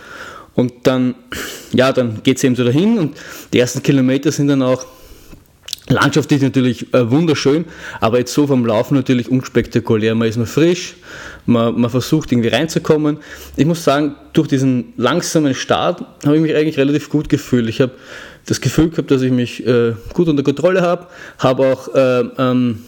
Und 0.55 0.73
dann, 0.83 1.15
ja, 1.71 1.93
dann 1.93 2.21
geht 2.23 2.37
es 2.37 2.43
eben 2.43 2.55
so 2.55 2.63
dahin 2.65 2.99
und 2.99 3.15
die 3.53 3.59
ersten 3.59 3.81
Kilometer 3.81 4.31
sind 4.31 4.49
dann 4.49 4.61
auch 4.61 4.85
Landschaft 5.89 6.31
ist 6.31 6.41
natürlich 6.41 6.93
äh, 6.93 7.11
wunderschön, 7.11 7.65
aber 7.99 8.17
jetzt 8.19 8.33
so 8.33 8.47
vom 8.47 8.65
Laufen 8.65 8.95
natürlich 8.95 9.29
unspektakulär. 9.29 10.15
Man 10.15 10.29
ist 10.29 10.37
nur 10.37 10.45
frisch, 10.45 10.95
man, 11.45 11.79
man, 11.79 11.89
versucht 11.89 12.31
irgendwie 12.31 12.49
reinzukommen. 12.49 13.17
Ich 13.57 13.65
muss 13.65 13.83
sagen, 13.83 14.15
durch 14.31 14.47
diesen 14.47 14.93
langsamen 14.95 15.53
Start 15.53 16.05
habe 16.25 16.37
ich 16.37 16.41
mich 16.41 16.55
eigentlich 16.55 16.77
relativ 16.77 17.09
gut 17.09 17.27
gefühlt. 17.27 17.67
Ich 17.67 17.81
habe 17.81 17.91
das 18.45 18.61
Gefühl 18.61 18.89
gehabt, 18.89 19.11
dass 19.11 19.21
ich 19.21 19.31
mich 19.31 19.65
äh, 19.65 19.93
gut 20.13 20.27
unter 20.27 20.43
Kontrolle 20.43 20.81
habe, 20.81 21.07
habe 21.39 21.67
auch 21.67 21.93
äh, 21.93 22.23
ähm, 22.37 22.79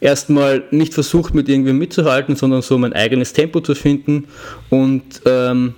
erstmal 0.00 0.64
nicht 0.70 0.94
versucht, 0.94 1.34
mit 1.34 1.48
irgendwem 1.48 1.78
mitzuhalten, 1.78 2.36
sondern 2.36 2.62
so 2.62 2.78
mein 2.78 2.92
eigenes 2.92 3.32
Tempo 3.32 3.60
zu 3.60 3.74
finden 3.74 4.26
und 4.68 5.22
ähm, 5.26 5.74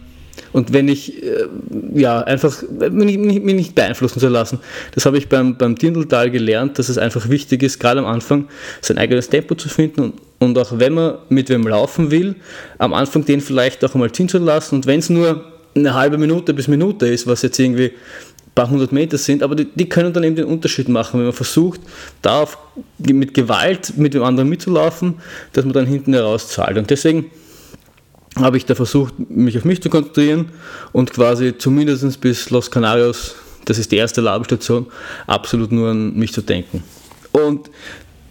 und 0.53 0.73
wenn 0.73 0.89
ich, 0.89 1.23
äh, 1.23 1.47
ja, 1.95 2.21
einfach, 2.21 2.63
mich, 2.91 3.19
mich 3.19 3.55
nicht 3.55 3.75
beeinflussen 3.75 4.21
zu 4.21 4.29
lassen. 4.29 4.59
Das 4.95 5.07
habe 5.07 5.19
ich 5.19 5.29
beim, 5.29 5.57
beim 5.57 5.77
Dindeltal 5.77 6.31
gelernt, 6.31 6.79
dass 6.79 6.89
es 6.89 6.99
einfach 6.99 7.29
wichtig 7.29 7.63
ist, 7.63 7.79
gerade 7.79 8.01
am 8.01 8.07
Anfang 8.07 8.49
sein 8.81 8.99
eigenes 8.99 9.29
Tempo 9.29 9.55
zu 9.55 9.69
finden 9.69 10.01
und, 10.01 10.15
und 10.39 10.59
auch 10.59 10.79
wenn 10.79 10.95
man 10.95 11.19
mit 11.29 11.49
wem 11.49 11.67
laufen 11.67 12.11
will, 12.11 12.37
am 12.79 12.93
Anfang 12.93 13.25
den 13.25 13.41
vielleicht 13.41 13.85
auch 13.85 13.95
einmal 13.95 14.13
ziehen 14.13 14.29
zu 14.29 14.39
lassen 14.39 14.77
und 14.77 14.87
wenn 14.87 15.01
es 15.01 15.09
nur 15.09 15.45
eine 15.75 15.95
halbe 15.95 16.19
Minute 16.19 16.53
bis 16.53 16.69
Minute 16.69 17.07
ist, 17.07 17.27
was 17.27 17.43
jetzt 17.43 17.59
irgendwie 17.59 17.93
paar 18.55 18.69
hundert 18.69 18.93
Meter 18.93 19.19
sind, 19.19 19.43
aber 19.43 19.55
die, 19.55 19.67
die, 19.75 19.89
können 19.89 20.13
dann 20.13 20.25
eben 20.25 20.37
den 20.37 20.45
Unterschied 20.45 20.89
machen, 20.89 21.19
wenn 21.19 21.27
man 21.27 21.33
versucht, 21.33 21.81
da 22.21 22.43
auf, 22.43 22.59
mit 22.99 23.35
Gewalt 23.35 23.97
mit 23.97 24.15
dem 24.15 24.23
anderen 24.23 24.49
mitzulaufen, 24.49 25.15
dass 25.53 25.65
man 25.65 25.73
dann 25.73 25.87
hinten 25.87 26.13
heraus 26.13 26.49
zahlt. 26.49 26.77
Und 26.77 26.91
deswegen 26.91 27.31
habe 28.37 28.57
ich 28.57 28.67
da 28.67 28.75
versucht, 28.75 29.15
mich 29.31 29.57
auf 29.57 29.65
mich 29.65 29.83
zu 29.83 29.91
konzentrieren 29.91 30.51
und 30.93 31.13
quasi 31.13 31.57
zumindest 31.57 32.21
bis 32.21 32.51
Los 32.51 32.71
Canarios, 32.71 33.35
das 33.65 33.79
ist 33.79 33.93
die 33.93 33.97
erste 33.97 34.21
Labestation, 34.21 34.87
absolut 35.27 35.73
nur 35.73 35.91
an 35.91 36.15
mich 36.15 36.33
zu 36.33 36.43
denken. 36.43 36.83
Und 37.33 37.71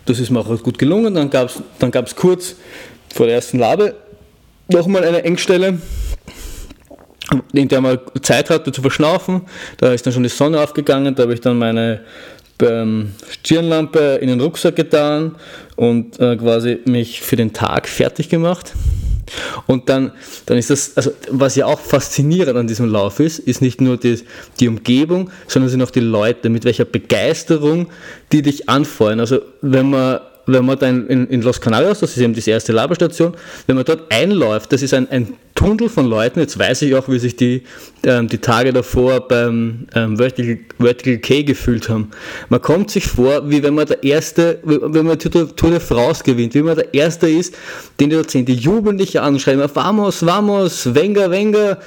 das 0.05 0.19
ist 0.19 0.29
mir 0.29 0.39
auch 0.39 0.63
gut 0.63 0.77
gelungen. 0.77 1.13
Dann 1.13 1.29
gab 1.29 1.49
es 1.49 1.61
dann 1.79 1.91
gab's 1.91 2.15
kurz 2.15 2.55
vor 3.13 3.25
der 3.25 3.35
ersten 3.35 3.59
Labe 3.59 3.95
nochmal 4.67 5.03
eine 5.03 5.23
Engstelle, 5.23 5.79
in 7.53 7.67
der 7.67 7.81
man 7.81 7.99
Zeit 8.21 8.49
hatte 8.49 8.71
zu 8.71 8.81
verschnaufen. 8.81 9.41
Da 9.77 9.93
ist 9.93 10.05
dann 10.05 10.13
schon 10.13 10.23
die 10.23 10.29
Sonne 10.29 10.59
aufgegangen, 10.59 11.15
da 11.15 11.23
habe 11.23 11.33
ich 11.33 11.41
dann 11.41 11.57
meine 11.57 12.01
ähm, 12.61 13.13
Stirnlampe 13.29 14.19
in 14.21 14.27
den 14.27 14.39
Rucksack 14.39 14.75
getan 14.75 15.35
und 15.75 16.19
äh, 16.19 16.35
quasi 16.35 16.79
mich 16.85 17.21
für 17.21 17.35
den 17.35 17.53
Tag 17.53 17.87
fertig 17.87 18.29
gemacht. 18.29 18.73
Und 19.65 19.87
dann, 19.87 20.11
dann 20.45 20.57
ist 20.57 20.69
das, 20.69 20.97
also 20.97 21.11
was 21.29 21.55
ja 21.55 21.65
auch 21.65 21.79
faszinierend 21.79 22.57
an 22.57 22.67
diesem 22.67 22.89
Lauf 22.89 23.19
ist, 23.19 23.39
ist 23.39 23.61
nicht 23.61 23.79
nur 23.79 23.97
die, 23.97 24.19
die 24.59 24.67
Umgebung, 24.67 25.31
sondern 25.47 25.69
sind 25.69 25.81
auch 25.81 25.91
die 25.91 26.01
Leute, 26.01 26.49
mit 26.49 26.65
welcher 26.65 26.85
Begeisterung 26.85 27.87
die 28.31 28.41
dich 28.41 28.67
anfeuern. 28.67 29.21
Also 29.21 29.39
wenn 29.61 29.89
man 29.89 30.19
wenn 30.45 30.65
man 30.65 30.77
dann 30.79 31.07
in, 31.07 31.27
in, 31.27 31.41
Los 31.41 31.61
Canarios, 31.61 31.99
das 31.99 32.11
ist 32.11 32.23
eben 32.23 32.33
die 32.33 32.49
erste 32.49 32.71
Laberstation, 32.71 33.33
wenn 33.67 33.75
man 33.75 33.85
dort 33.85 34.11
einläuft, 34.11 34.71
das 34.73 34.81
ist 34.81 34.93
ein, 34.93 35.09
ein 35.09 35.33
Tunnel 35.55 35.89
von 35.89 36.07
Leuten, 36.07 36.39
jetzt 36.39 36.57
weiß 36.57 36.81
ich 36.83 36.95
auch, 36.95 37.07
wie 37.09 37.19
sich 37.19 37.35
die, 37.35 37.63
ähm, 38.03 38.27
die 38.27 38.39
Tage 38.39 38.73
davor 38.73 39.27
beim 39.27 39.87
ähm, 39.93 40.17
Vertical, 40.17 40.57
Vertical 40.79 41.17
K 41.19 41.43
gefühlt 41.43 41.89
haben. 41.89 42.11
Man 42.49 42.61
kommt 42.61 42.89
sich 42.89 43.05
vor, 43.05 43.49
wie 43.49 43.61
wenn 43.61 43.75
man 43.75 43.85
der 43.85 44.03
Erste, 44.03 44.59
wenn 44.63 45.05
man 45.05 45.19
Tour, 45.19 45.55
Tour 45.55 45.69
de 45.69 45.79
France 45.79 46.23
gewinnt, 46.23 46.55
wie 46.55 46.61
man 46.61 46.75
der 46.75 46.93
Erste 46.93 47.29
ist, 47.29 47.55
den 47.99 48.09
die 48.09 48.15
dort 48.15 48.31
sehen, 48.31 48.45
die 48.45 48.55
jubeln 48.55 48.97
dich 48.97 49.19
anschreiben, 49.19 49.63
vamos, 49.73 50.25
vamos, 50.25 50.95
venga, 50.95 51.29
venga, 51.29 51.77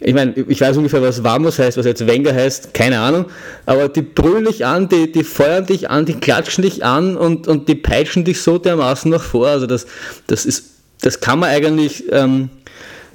ich 0.00 0.14
meine, 0.14 0.32
ich 0.32 0.60
weiß 0.60 0.76
ungefähr, 0.76 1.00
was 1.00 1.24
Vamos 1.24 1.58
heißt, 1.58 1.78
was 1.78 1.86
jetzt 1.86 2.06
Wenger 2.06 2.34
heißt, 2.34 2.74
keine 2.74 3.00
Ahnung, 3.00 3.26
aber 3.64 3.88
die 3.88 4.02
brüllen 4.02 4.44
dich 4.44 4.66
an, 4.66 4.88
die, 4.88 5.10
die 5.10 5.24
feuern 5.24 5.64
dich 5.64 5.88
an, 5.88 6.04
die 6.04 6.14
klatschen 6.14 6.62
dich 6.62 6.84
an 6.84 7.16
und, 7.16 7.48
und 7.48 7.68
die 7.68 7.74
peitschen 7.74 8.24
dich 8.24 8.42
so 8.42 8.58
dermaßen 8.58 9.10
nach 9.10 9.22
vor. 9.22 9.48
Also 9.48 9.66
das, 9.66 9.86
das, 10.26 10.44
ist, 10.44 10.64
das 11.00 11.20
kann 11.20 11.38
man 11.38 11.48
eigentlich 11.48 12.04
ähm, 12.12 12.50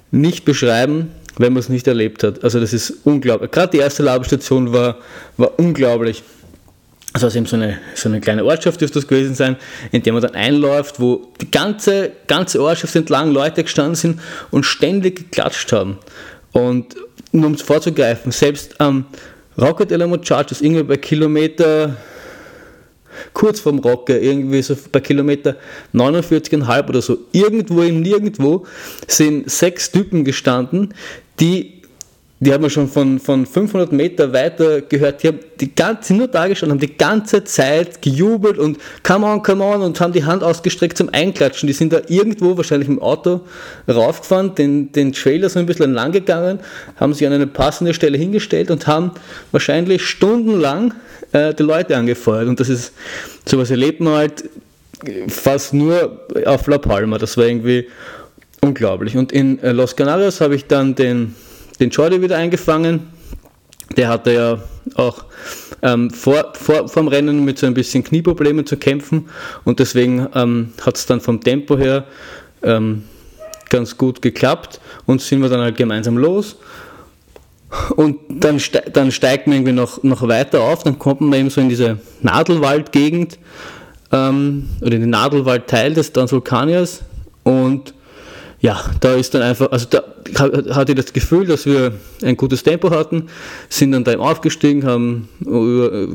nicht 0.09 0.43
beschreiben, 0.43 1.11
wenn 1.37 1.53
man 1.53 1.59
es 1.59 1.69
nicht 1.69 1.87
erlebt 1.87 2.23
hat. 2.23 2.43
Also 2.43 2.59
das 2.59 2.73
ist 2.73 2.93
unglaublich. 3.03 3.51
Gerade 3.51 3.71
die 3.71 3.77
erste 3.77 4.01
Labestation 4.01 4.73
war, 4.73 4.97
war 5.37 5.59
unglaublich. 5.59 6.23
Also 7.13 7.27
es 7.27 7.35
eben 7.35 7.45
so 7.45 7.57
eine, 7.57 7.77
so 7.93 8.07
eine 8.07 8.21
kleine 8.21 8.45
Ortschaft 8.45 8.79
dürfte 8.79 8.99
das 8.99 9.07
gewesen 9.07 9.35
sein, 9.35 9.57
in 9.91 10.01
der 10.01 10.13
man 10.13 10.21
dann 10.21 10.33
einläuft, 10.33 10.99
wo 10.99 11.27
die 11.41 11.51
ganze, 11.51 12.13
ganze 12.27 12.61
Ortschaft 12.61 12.95
entlang 12.95 13.31
Leute 13.31 13.63
gestanden 13.63 13.95
sind 13.95 14.21
und 14.49 14.65
ständig 14.65 15.17
geklatscht 15.17 15.73
haben. 15.73 15.99
Und 16.51 16.95
um 17.31 17.53
es 17.53 17.61
vorzugreifen, 17.61 18.31
selbst 18.31 18.79
am 18.81 18.97
ähm, 18.97 19.05
Rocket 19.57 19.91
Alamo 19.91 20.17
Chargers, 20.21 20.61
irgendwie 20.61 20.83
bei 20.83 20.97
Kilometer, 20.97 21.95
kurz 23.33 23.59
vorm 23.59 23.79
Rocker, 23.79 24.19
irgendwie 24.19 24.61
so 24.61 24.75
bei 24.91 24.99
Kilometer 24.99 25.57
49,5 25.93 26.89
oder 26.89 27.01
so, 27.01 27.17
irgendwo 27.31 27.81
im 27.81 28.01
Nirgendwo 28.01 28.65
sind 29.07 29.49
sechs 29.49 29.91
Typen 29.91 30.23
gestanden, 30.23 30.93
die 31.39 31.80
die 32.43 32.51
haben 32.51 32.63
wir 32.63 32.71
schon 32.71 32.87
von, 32.87 33.19
von 33.19 33.45
500 33.45 33.91
Meter 33.91 34.33
weiter 34.33 34.81
gehört, 34.81 35.21
die 35.21 35.27
haben 35.27 35.39
die 35.59 35.75
ganze, 35.75 36.07
sind 36.07 36.17
nur 36.17 36.27
da 36.27 36.47
gestanden, 36.47 36.71
haben 36.71 36.87
die 36.87 36.97
ganze 36.97 37.43
Zeit 37.43 38.01
gejubelt 38.01 38.57
und 38.57 38.79
come 39.03 39.27
on, 39.27 39.43
come 39.43 39.63
on 39.63 39.83
und 39.83 40.01
haben 40.01 40.11
die 40.11 40.25
Hand 40.25 40.43
ausgestreckt 40.43 40.97
zum 40.97 41.09
Einklatschen. 41.13 41.67
Die 41.67 41.73
sind 41.73 41.93
da 41.93 42.01
irgendwo, 42.07 42.57
wahrscheinlich 42.57 42.89
im 42.89 42.99
Auto, 42.99 43.41
raufgefahren, 43.87 44.55
den, 44.55 44.91
den 44.91 45.13
Trailer 45.13 45.49
so 45.49 45.59
ein 45.59 45.67
bisschen 45.67 45.93
lang 45.93 46.13
gegangen, 46.13 46.59
haben 46.95 47.13
sich 47.13 47.27
an 47.27 47.33
eine 47.33 47.45
passende 47.45 47.93
Stelle 47.93 48.17
hingestellt 48.17 48.71
und 48.71 48.87
haben 48.87 49.11
wahrscheinlich 49.51 50.03
stundenlang 50.03 50.95
äh, 51.33 51.53
die 51.53 51.61
Leute 51.61 51.95
angefeuert. 51.95 52.47
Und 52.47 52.59
das 52.59 52.69
ist, 52.69 52.91
sowas 53.45 53.69
erlebt 53.69 53.99
man 53.99 54.15
halt 54.15 54.49
fast 55.27 55.75
nur 55.75 56.25
auf 56.45 56.65
La 56.65 56.79
Palma. 56.79 57.19
Das 57.19 57.37
war 57.37 57.45
irgendwie 57.45 57.87
unglaublich. 58.61 59.15
Und 59.15 59.31
in 59.31 59.61
äh, 59.61 59.73
Los 59.73 59.95
Canarios 59.95 60.41
habe 60.41 60.55
ich 60.55 60.65
dann 60.65 60.95
den 60.95 61.35
den 61.81 61.89
Jordi 61.89 62.21
wieder 62.21 62.37
eingefangen. 62.37 63.07
Der 63.97 64.07
hatte 64.07 64.33
ja 64.33 64.59
auch 64.95 65.25
ähm, 65.81 66.09
vor, 66.11 66.53
vor, 66.53 66.87
vor 66.87 67.03
dem 67.03 67.07
Rennen 67.07 67.43
mit 67.43 67.57
so 67.59 67.65
ein 67.65 67.73
bisschen 67.73 68.03
Knieproblemen 68.03 68.65
zu 68.65 68.77
kämpfen 68.77 69.29
und 69.65 69.79
deswegen 69.79 70.27
ähm, 70.33 70.73
hat 70.85 70.97
es 70.97 71.05
dann 71.05 71.19
vom 71.19 71.41
Tempo 71.41 71.77
her 71.77 72.05
ähm, 72.63 73.03
ganz 73.69 73.97
gut 73.97 74.21
geklappt 74.21 74.79
und 75.05 75.21
sind 75.21 75.41
wir 75.41 75.49
dann 75.49 75.61
halt 75.61 75.75
gemeinsam 75.75 76.17
los. 76.17 76.57
Und 77.95 78.19
dann, 78.29 78.59
ste 78.59 78.83
dann 78.91 79.11
steigt 79.11 79.47
man 79.47 79.55
irgendwie 79.55 79.71
noch, 79.71 80.03
noch 80.03 80.27
weiter 80.27 80.61
auf, 80.61 80.83
dann 80.83 80.99
kommt 80.99 81.21
man 81.21 81.33
eben 81.39 81.49
so 81.49 81.61
in 81.61 81.69
diese 81.69 81.99
Nadelwaldgegend 82.21 83.39
ähm, 84.11 84.69
oder 84.81 84.95
in 84.95 85.01
den 85.01 85.09
Nadelwaldteil 85.09 85.93
des 85.93 86.11
Transvulkaniers 86.11 87.01
und 87.43 87.93
ja, 88.61 88.79
da 88.99 89.15
ist 89.15 89.33
dann 89.33 89.41
einfach, 89.41 89.71
also 89.71 89.87
da 89.89 90.03
hatte 90.75 90.91
ich 90.91 90.95
das 90.95 91.11
Gefühl, 91.11 91.47
dass 91.47 91.65
wir 91.65 91.93
ein 92.23 92.37
gutes 92.37 92.61
Tempo 92.61 92.91
hatten, 92.91 93.27
sind 93.69 93.91
dann 93.91 94.03
da 94.03 94.15
aufgestiegen, 94.17 94.85
haben 94.85 95.27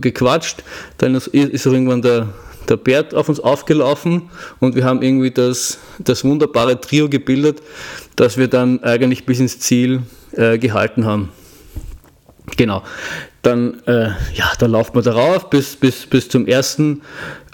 gequatscht, 0.00 0.62
dann 0.98 1.16
ist, 1.16 1.34
irgendwann 1.34 2.02
der, 2.02 2.28
der 2.68 2.76
Bert 2.76 3.14
auf 3.14 3.28
uns 3.28 3.40
aufgelaufen 3.40 4.30
und 4.60 4.76
wir 4.76 4.84
haben 4.84 5.02
irgendwie 5.02 5.32
das, 5.32 5.78
das 5.98 6.24
wunderbare 6.24 6.80
Trio 6.80 7.08
gebildet, 7.08 7.62
das 8.14 8.38
wir 8.38 8.46
dann 8.46 8.82
eigentlich 8.84 9.26
bis 9.26 9.40
ins 9.40 9.58
Ziel 9.58 10.02
äh, 10.32 10.56
gehalten 10.58 11.04
haben. 11.04 11.30
Genau. 12.56 12.84
Dann, 13.46 13.80
äh, 13.86 14.08
ja, 14.34 14.50
dann 14.58 14.72
laufen 14.72 14.96
wir 14.96 15.02
darauf 15.02 15.50
bis, 15.50 15.76
bis, 15.76 16.04
bis 16.04 16.28
zum 16.28 16.48
ersten 16.48 17.02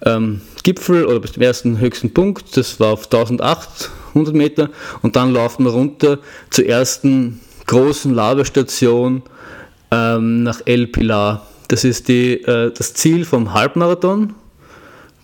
ähm, 0.07 0.41
Gipfel 0.63 1.05
oder 1.05 1.21
bis 1.21 1.33
zum 1.33 1.43
ersten 1.43 1.79
höchsten 1.79 2.15
Punkt. 2.15 2.57
Das 2.57 2.81
war 2.81 2.93
auf 2.95 3.05
1008 3.05 3.91
100 4.15 4.35
Meter 4.35 4.71
und 5.03 5.17
dann 5.17 5.35
laufen 5.35 5.67
wir 5.67 5.73
runter 5.73 6.19
zur 6.49 6.65
ersten 6.65 7.41
großen 7.67 8.15
Lavastation 8.15 9.23
ähm, 9.91 10.45
nach 10.45 10.63
El 10.65 10.87
Pilar. 10.87 11.47
Das 11.69 11.85
ist 11.85 12.09
die, 12.09 12.41
äh, 12.41 12.73
das 12.73 12.95
Ziel 12.95 13.27
vom 13.27 13.53
Halbmarathon, 13.53 14.33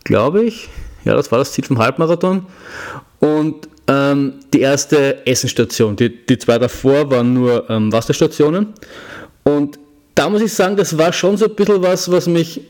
glaube 0.04 0.44
ich. 0.44 0.68
Ja, 1.07 1.14
das 1.14 1.33
war 1.33 1.38
das 1.38 1.52
Ziel 1.52 1.64
vom 1.64 1.78
Halbmarathon. 1.78 2.44
Und 3.20 3.70
ähm, 3.87 4.35
die 4.52 4.61
erste 4.61 5.26
Essenstation. 5.26 5.96
Die, 5.96 6.26
die 6.26 6.37
zwei 6.37 6.59
davor 6.59 7.11
waren 7.11 7.33
nur 7.33 7.70
ähm, 7.70 7.90
Wasserstationen. 7.90 8.74
Und 9.44 9.78
da 10.18 10.28
muss 10.28 10.42
ich 10.42 10.52
sagen, 10.52 10.76
das 10.76 10.98
war 10.98 11.12
schon 11.12 11.37
so 11.37 11.44
ein 11.44 11.54
bisschen 11.54 11.81
was, 11.81 12.11
was 12.11 12.26
mich 12.26 12.61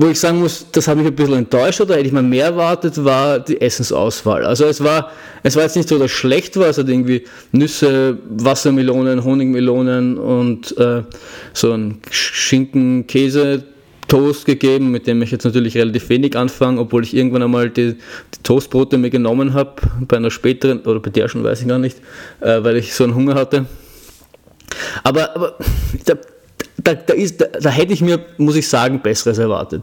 wo 0.00 0.06
ich 0.06 0.20
sagen 0.20 0.38
muss, 0.38 0.64
das 0.70 0.86
hat 0.86 0.96
mich 0.96 1.08
ein 1.08 1.14
bisschen 1.14 1.34
enttäuscht 1.34 1.80
oder 1.80 1.96
hätte 1.96 2.06
ich 2.06 2.12
mal 2.12 2.22
mehr 2.22 2.46
erwartet, 2.46 3.04
war 3.04 3.40
die 3.40 3.60
Essensauswahl. 3.60 4.46
Also 4.46 4.64
es 4.66 4.82
war, 4.82 5.10
es 5.42 5.56
war 5.56 5.64
jetzt 5.64 5.74
nicht 5.74 5.88
so, 5.88 5.98
dass 5.98 6.12
schlecht 6.12 6.56
war, 6.56 6.68
es 6.68 6.78
hat 6.78 6.88
irgendwie 6.88 7.24
Nüsse, 7.50 8.16
Wassermelonen, 8.28 9.24
Honigmelonen 9.24 10.16
und 10.16 10.78
äh, 10.78 11.02
so 11.52 11.72
ein 11.72 12.00
Schinken, 12.12 13.08
Käse, 13.08 13.64
Toast 14.06 14.46
gegeben, 14.46 14.92
mit 14.92 15.08
dem 15.08 15.20
ich 15.20 15.32
jetzt 15.32 15.44
natürlich 15.44 15.76
relativ 15.76 16.08
wenig 16.10 16.36
anfange, 16.36 16.80
obwohl 16.80 17.02
ich 17.02 17.14
irgendwann 17.14 17.42
einmal 17.42 17.68
die, 17.68 17.94
die 17.94 18.42
Toastbrote 18.44 18.98
mir 18.98 19.10
genommen 19.10 19.52
habe, 19.52 19.82
bei 20.02 20.16
einer 20.16 20.30
späteren, 20.30 20.78
oder 20.82 21.00
bei 21.00 21.10
der 21.10 21.28
schon 21.28 21.42
weiß 21.42 21.62
ich 21.62 21.66
gar 21.66 21.80
nicht, 21.80 21.98
äh, 22.40 22.62
weil 22.62 22.76
ich 22.76 22.94
so 22.94 23.02
einen 23.02 23.16
Hunger 23.16 23.34
hatte. 23.34 23.66
Aber, 25.02 25.34
aber 25.34 25.58
da, 26.04 26.14
da, 26.78 26.94
da, 26.94 27.14
ist, 27.14 27.40
da, 27.40 27.46
da 27.46 27.70
hätte 27.70 27.92
ich 27.92 28.00
mir, 28.00 28.24
muss 28.36 28.56
ich 28.56 28.68
sagen, 28.68 29.00
Besseres 29.00 29.38
erwartet. 29.38 29.82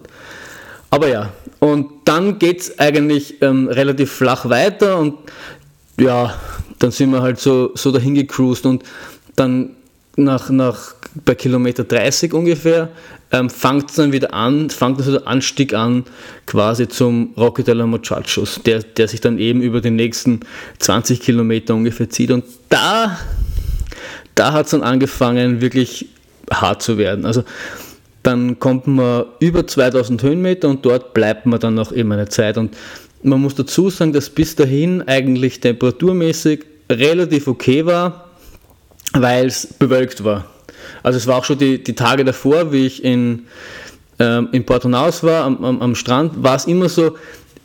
Aber 0.90 1.08
ja, 1.08 1.32
und 1.60 1.90
dann 2.06 2.40
geht 2.40 2.62
es 2.62 2.80
eigentlich 2.80 3.42
ähm, 3.42 3.68
relativ 3.68 4.12
flach 4.12 4.50
weiter 4.50 4.98
und 4.98 5.16
ja, 6.00 6.34
dann 6.80 6.92
sind 6.92 7.12
wir 7.12 7.22
halt 7.22 7.40
so, 7.40 7.72
so 7.76 7.92
dahin 7.92 8.16
gecruised 8.16 8.66
und 8.66 8.84
dann 9.36 9.72
nach, 10.16 10.50
nach 10.50 10.96
bei 11.24 11.36
Kilometer 11.36 11.84
30 11.84 12.34
ungefähr 12.34 12.90
ähm, 13.32 13.50
fängt 13.50 13.90
es 13.90 13.96
dann 13.96 14.12
wieder 14.12 14.34
an, 14.34 14.70
fängt 14.70 14.98
also 14.98 15.14
der 15.14 15.28
Anstieg 15.28 15.74
an 15.74 16.06
quasi 16.46 16.88
zum 16.88 17.34
Rocky 17.38 17.64
de 17.64 17.74
la 17.74 17.86
Muchachos, 17.86 18.62
der, 18.66 18.84
der 18.84 19.08
sich 19.08 19.22
dann 19.22 19.40
eben 19.40 19.62
über 19.62 19.82
die 19.82 19.92
nächsten 19.92 20.42
20 20.80 21.22
Kilometer 21.22 21.76
ungefähr 21.76 22.10
zieht 22.10 22.32
und 22.32 22.44
da, 22.70 23.18
da 24.36 24.54
hat 24.54 24.66
es 24.66 24.72
dann 24.72 24.84
angefangen 24.84 25.62
wirklich 25.62 26.08
hart 26.52 26.82
zu 26.82 26.98
werden. 26.98 27.26
Also 27.26 27.44
dann 28.24 28.60
kommt 28.60 28.88
man 28.88 29.26
über 29.40 29.66
2000 29.66 30.22
Höhenmeter 30.24 30.70
und 30.70 30.86
dort 30.86 31.14
bleibt 31.14 31.46
man 31.46 31.60
dann 31.60 31.76
noch 31.76 31.92
immer 31.92 32.16
eine 32.16 32.28
Zeit. 32.28 32.58
Und 32.58 32.76
man 33.24 33.42
muss 33.42 33.56
dazu 33.56 33.90
sagen, 33.90 34.14
dass 34.14 34.30
bis 34.30 34.56
dahin 34.56 35.02
eigentlich 35.04 35.60
temperaturmäßig 35.60 36.66
relativ 36.92 37.48
okay 37.48 37.86
war, 37.86 38.30
weil 39.14 39.48
es 39.48 39.68
bewölkt 39.68 40.24
war. 40.24 40.46
Also 41.04 41.18
es 41.18 41.28
war 41.28 41.38
auch 41.38 41.46
schon 41.46 41.58
die, 41.58 41.84
die 41.84 41.94
Tage 41.94 42.26
davor, 42.26 42.72
wie 42.72 42.86
ich 42.86 43.04
in, 43.04 43.46
ähm, 44.20 44.50
in 44.52 44.66
Porto 44.66 44.88
Naus 44.88 45.24
war, 45.24 45.44
am, 45.44 45.64
am, 45.64 45.82
am 45.82 45.96
Strand, 45.96 46.44
war 46.44 46.56
es 46.56 46.66
immer 46.66 46.90
so, 46.90 47.18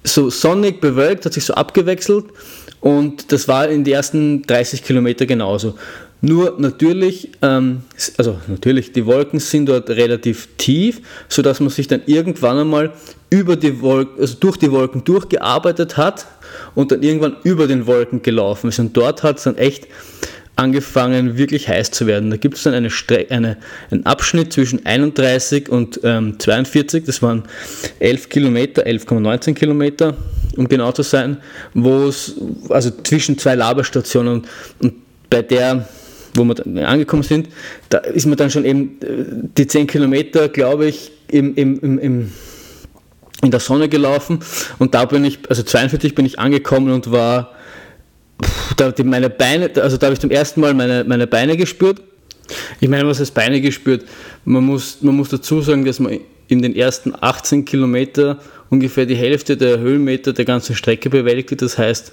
so 0.05 0.31
sonnig 0.31 0.81
bewölkt, 0.81 1.27
hat 1.27 1.33
sich 1.33 1.45
so 1.45 1.55
abgewechselt 1.55 2.27
und 2.81 3.33
das 3.33 3.49
war 3.49 3.69
in 3.69 3.85
den 3.85 3.95
ersten 3.95 4.43
30 4.43 4.85
Kilometer 4.85 5.27
genauso. 5.27 5.75
Nur 6.23 6.57
natürlich, 6.59 7.31
ähm, 7.41 7.83
also 8.19 8.39
natürlich, 8.47 8.93
die 8.93 9.07
Wolken 9.07 9.41
sind 9.41 9.67
dort 9.67 9.89
relativ 9.89 10.49
tief, 10.59 11.01
sodass 11.29 11.61
man 11.61 11.71
sich 11.71 11.89
dann 11.89 12.03
irgendwann 12.07 12.59
einmal 12.59 12.93
über 13.31 13.57
die 13.57 13.81
Wolken, 13.81 14.21
also 14.21 14.37
durch 14.39 14.59
die 14.59 14.71
Wolken 14.71 15.03
durchgearbeitet 15.05 15.97
hat 15.97 16.27
und 16.75 16.93
dann 16.93 17.03
irgendwann 17.03 17.37
über 17.45 17.67
den 17.67 17.87
Wolken 17.87 18.21
gelaufen 18.23 18.69
ist. 18.69 18.79
Und 18.79 18.97
dort 18.97 19.23
hat 19.23 19.39
es 19.39 19.45
dann 19.45 19.57
echt 19.57 19.87
angefangen, 20.57 21.39
wirklich 21.39 21.69
heiß 21.69 21.91
zu 21.91 22.07
werden. 22.07 22.29
Da 22.29 22.37
gibt 22.37 22.57
es 22.59 22.65
dann 22.65 22.75
eine 22.75 22.91
eine, 23.31 23.57
einen 23.91 24.05
Abschnitt 24.05 24.53
zwischen 24.53 24.85
31 24.85 25.71
und 25.71 26.01
ähm, 26.05 26.39
42, 26.39 27.05
das 27.05 27.23
waren 27.23 27.45
11 27.99 28.29
Kilometer, 28.29 28.85
11,19 28.87 29.55
Kilometer, 29.55 30.17
um 30.57 30.69
genau 30.69 30.93
zu 30.93 31.03
sein, 31.03 31.39
wo 31.73 32.09
es, 32.09 32.35
also 32.69 32.91
zwischen 32.91 33.39
zwei 33.39 33.55
Laberstationen 33.55 34.43
und, 34.81 34.95
bei 35.31 35.43
der 35.43 35.89
wo 36.35 36.45
wir 36.45 36.89
angekommen 36.89 37.23
sind, 37.23 37.49
da 37.89 37.99
ist 37.99 38.27
man 38.27 38.37
dann 38.37 38.51
schon 38.51 38.65
eben 38.65 38.99
äh, 39.03 39.49
die 39.57 39.67
10 39.67 39.87
Kilometer, 39.87 40.49
glaube 40.49 40.87
ich, 40.87 41.13
im, 41.29 41.55
im, 41.55 41.99
im, 41.99 42.33
in 43.43 43.51
der 43.51 43.61
Sonne 43.61 43.89
gelaufen 43.89 44.41
und 44.79 44.95
da 44.95 45.05
bin 45.05 45.25
ich, 45.25 45.39
also 45.49 45.63
42 45.63 46.15
bin 46.15 46.27
ich 46.27 46.39
angekommen 46.39 46.93
und 46.93 47.11
war, 47.11 47.55
da 48.77 48.93
meine 49.05 49.31
Beine, 49.31 49.71
also 49.77 49.97
da 49.97 50.07
habe 50.07 50.15
ich 50.15 50.21
zum 50.21 50.31
ersten 50.31 50.61
Mal 50.61 50.75
meine, 50.75 51.05
meine 51.05 51.27
Beine 51.27 51.57
gespürt. 51.57 52.01
Ich 52.81 52.89
meine, 52.89 53.07
was 53.07 53.21
heißt 53.21 53.35
Beine 53.35 53.61
gespürt? 53.61 54.05
Man 54.45 54.65
muss, 54.65 55.03
man 55.03 55.15
muss 55.15 55.29
dazu 55.29 55.61
sagen, 55.61 55.85
dass 55.85 56.01
man 56.01 56.19
in 56.49 56.63
den 56.63 56.75
ersten 56.75 57.13
18 57.19 57.65
Kilometer 57.65 58.41
ungefähr 58.71 59.07
die 59.07 59.15
Hälfte 59.15 59.57
der 59.57 59.79
Höhenmeter 59.79 60.33
der 60.33 60.45
ganzen 60.45 60.75
Strecke 60.75 61.11
bewältigte. 61.11 61.57
Das 61.57 61.79
heißt, 61.79 62.13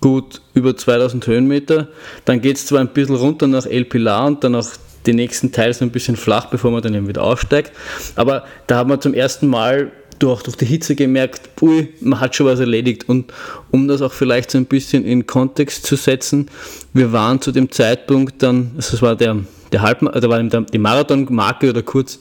gut 0.00 0.40
über 0.54 0.76
2000 0.76 1.26
Höhenmeter. 1.26 1.88
Dann 2.24 2.40
geht 2.40 2.56
es 2.56 2.66
zwar 2.66 2.80
ein 2.80 2.88
bisschen 2.88 3.16
runter 3.16 3.46
nach 3.46 3.66
El 3.66 3.84
Pilar 3.84 4.26
und 4.26 4.44
dann 4.44 4.54
auch 4.54 4.66
die 5.06 5.14
nächsten 5.14 5.52
Teile 5.52 5.72
so 5.74 5.84
ein 5.84 5.90
bisschen 5.90 6.16
flach, 6.16 6.46
bevor 6.46 6.70
man 6.70 6.82
dann 6.82 6.94
eben 6.94 7.08
wieder 7.08 7.22
aufsteigt. 7.22 7.72
Aber 8.14 8.44
da 8.66 8.78
hat 8.78 8.88
man 8.88 9.00
zum 9.00 9.14
ersten 9.14 9.46
Mal 9.46 9.90
durch, 10.18 10.42
durch 10.42 10.56
die 10.56 10.64
Hitze 10.64 10.94
gemerkt, 10.94 11.48
ui, 11.62 11.88
man 12.00 12.20
hat 12.20 12.34
schon 12.34 12.46
was 12.46 12.60
erledigt. 12.60 13.08
Und 13.08 13.32
um 13.70 13.88
das 13.88 14.02
auch 14.02 14.12
vielleicht 14.12 14.50
so 14.50 14.58
ein 14.58 14.66
bisschen 14.66 15.04
in 15.04 15.26
Kontext 15.26 15.86
zu 15.86 15.96
setzen, 15.96 16.48
wir 16.92 17.12
waren 17.12 17.40
zu 17.40 17.52
dem 17.52 17.70
Zeitpunkt 17.70 18.42
dann, 18.42 18.72
also 18.76 18.96
es 18.96 19.02
war 19.02 19.16
der, 19.16 19.36
der 19.72 19.82
Halb, 19.82 20.00
da 20.00 20.28
war 20.28 20.42
die 20.42 20.78
Marathonmarke 20.78 21.70
oder 21.70 21.82
kurz 21.82 22.18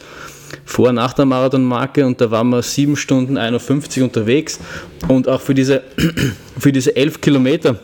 vor 0.66 0.92
nach 0.92 1.14
der 1.14 1.26
Marathonmarke 1.26 2.06
und 2.06 2.20
da 2.22 2.32
waren 2.32 2.50
wir 2.50 2.62
7 2.62 2.96
Stunden 2.96 3.38
51 3.38 4.04
unterwegs 4.04 4.60
und 5.08 5.28
auch 5.28 5.42
für 5.42 5.54
diese, 5.54 5.84
für 6.60 6.72
diese 6.72 6.96
11 6.96 7.22
Kilometer, 7.22 7.80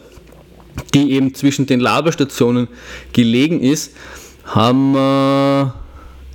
die 0.93 1.11
eben 1.11 1.33
zwischen 1.33 1.65
den 1.65 1.79
Laberstationen 1.79 2.67
gelegen 3.11 3.61
ist, 3.61 3.93
haben 4.45 4.93
wir 4.93 5.73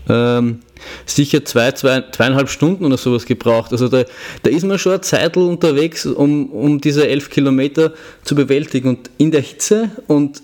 ähm, 0.08 0.60
sicher 1.06 1.44
zwei, 1.44 1.72
zwei, 1.72 2.04
zweieinhalb 2.12 2.48
Stunden 2.48 2.84
oder 2.84 2.96
sowas 2.96 3.26
gebraucht. 3.26 3.72
Also 3.72 3.88
da, 3.88 4.04
da 4.42 4.50
ist 4.50 4.64
man 4.64 4.78
schon 4.78 4.92
eine 4.92 5.00
Zeit 5.00 5.36
unterwegs, 5.36 6.06
um, 6.06 6.50
um 6.50 6.80
diese 6.80 7.06
11 7.08 7.30
Kilometer 7.30 7.92
zu 8.24 8.34
bewältigen 8.34 8.88
und 8.88 9.10
in 9.18 9.30
der 9.30 9.42
Hitze 9.42 9.90
und 10.06 10.42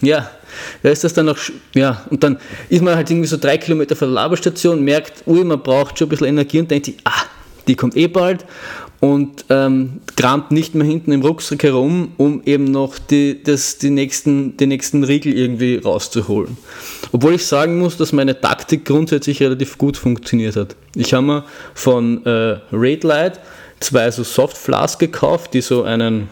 ja, 0.00 0.30
da 0.82 0.90
ist 0.90 1.04
das 1.04 1.14
dann 1.14 1.26
noch, 1.26 1.38
ja, 1.74 2.04
und 2.10 2.22
dann 2.22 2.38
ist 2.68 2.82
man 2.82 2.96
halt 2.96 3.10
irgendwie 3.10 3.28
so 3.28 3.36
drei 3.36 3.58
Kilometer 3.58 3.96
vor 3.96 4.08
der 4.08 4.14
Laberstation, 4.14 4.82
merkt, 4.84 5.26
ui, 5.26 5.44
man 5.44 5.62
braucht 5.62 5.98
schon 5.98 6.06
ein 6.06 6.10
bisschen 6.10 6.28
Energie 6.28 6.60
und 6.60 6.70
denkt 6.70 6.86
sich, 6.86 6.96
ah, 7.04 7.22
die 7.66 7.76
kommt 7.76 7.96
eh 7.96 8.08
bald 8.08 8.44
und 9.00 9.44
ähm, 9.48 10.00
kramt 10.16 10.50
nicht 10.50 10.74
mehr 10.74 10.86
hinten 10.86 11.12
im 11.12 11.22
Rucksack 11.22 11.62
herum, 11.62 12.12
um 12.16 12.42
eben 12.44 12.64
noch 12.64 12.98
die, 12.98 13.42
das, 13.42 13.78
die, 13.78 13.90
nächsten, 13.90 14.56
die 14.56 14.66
nächsten 14.66 15.04
Riegel 15.04 15.36
irgendwie 15.36 15.76
rauszuholen. 15.76 16.56
Obwohl 17.12 17.34
ich 17.34 17.46
sagen 17.46 17.78
muss, 17.78 17.96
dass 17.96 18.12
meine 18.12 18.40
Taktik 18.40 18.84
grundsätzlich 18.84 19.40
relativ 19.40 19.78
gut 19.78 19.96
funktioniert 19.96 20.56
hat. 20.56 20.74
Ich 20.96 21.14
habe 21.14 21.26
mir 21.26 21.44
von 21.74 22.24
äh, 22.26 22.58
Raid 22.72 23.04
Light 23.04 23.40
zwei 23.78 24.10
so 24.10 24.24
Soft 24.24 24.58
Flasks 24.58 24.98
gekauft, 24.98 25.54
die 25.54 25.60
so 25.60 25.84
einen 25.84 26.28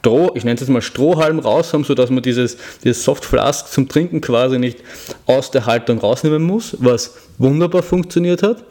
Stroh, 0.00 0.32
ich 0.34 0.44
nenne 0.44 0.54
es 0.54 0.60
jetzt 0.60 0.70
mal 0.70 0.80
Strohhalm 0.80 1.38
raus 1.38 1.74
haben, 1.74 1.84
sodass 1.84 2.08
man 2.08 2.22
dieses, 2.22 2.56
dieses 2.82 3.04
Soft 3.04 3.24
Flask 3.24 3.68
zum 3.68 3.88
Trinken 3.88 4.22
quasi 4.22 4.58
nicht 4.58 4.78
aus 5.26 5.50
der 5.50 5.66
Haltung 5.66 5.98
rausnehmen 5.98 6.42
muss, 6.42 6.76
was 6.80 7.16
wunderbar 7.36 7.82
funktioniert 7.82 8.42
hat. 8.42 8.64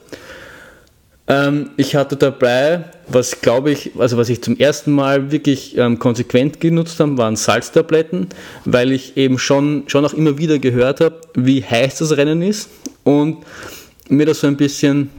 Ähm, 1.28 1.70
ich 1.78 1.96
hatte 1.96 2.15
dabei, 2.18 2.86
was 3.08 3.42
glaube 3.42 3.70
ich, 3.70 3.92
also 4.00 4.18
was 4.18 4.30
ich 4.30 4.42
zum 4.42 4.58
ersten 4.58 4.92
Mal 4.92 5.32
wirklich 5.32 5.78
ähm, 5.78 6.00
konsequent 6.00 6.60
genutzt 6.60 7.00
habe, 7.00 7.15
waren 7.20 7.36
Salztabletten, 7.36 8.30
weil 8.65 8.92
ich 8.92 9.15
eben 9.15 9.38
schon, 9.38 9.84
schon 9.86 10.04
auch 10.06 10.13
immer 10.13 10.39
wieder 10.39 10.58
gehört 10.58 11.00
habe, 11.00 11.22
wie 11.36 11.63
heiß 11.63 12.00
das 12.00 12.18
Rennen 12.18 12.42
ist 12.42 12.70
und 13.04 13.38
mir 14.10 14.26
das 14.26 14.39
so 14.39 14.48
ein 14.48 14.58
bisschen 14.58 15.12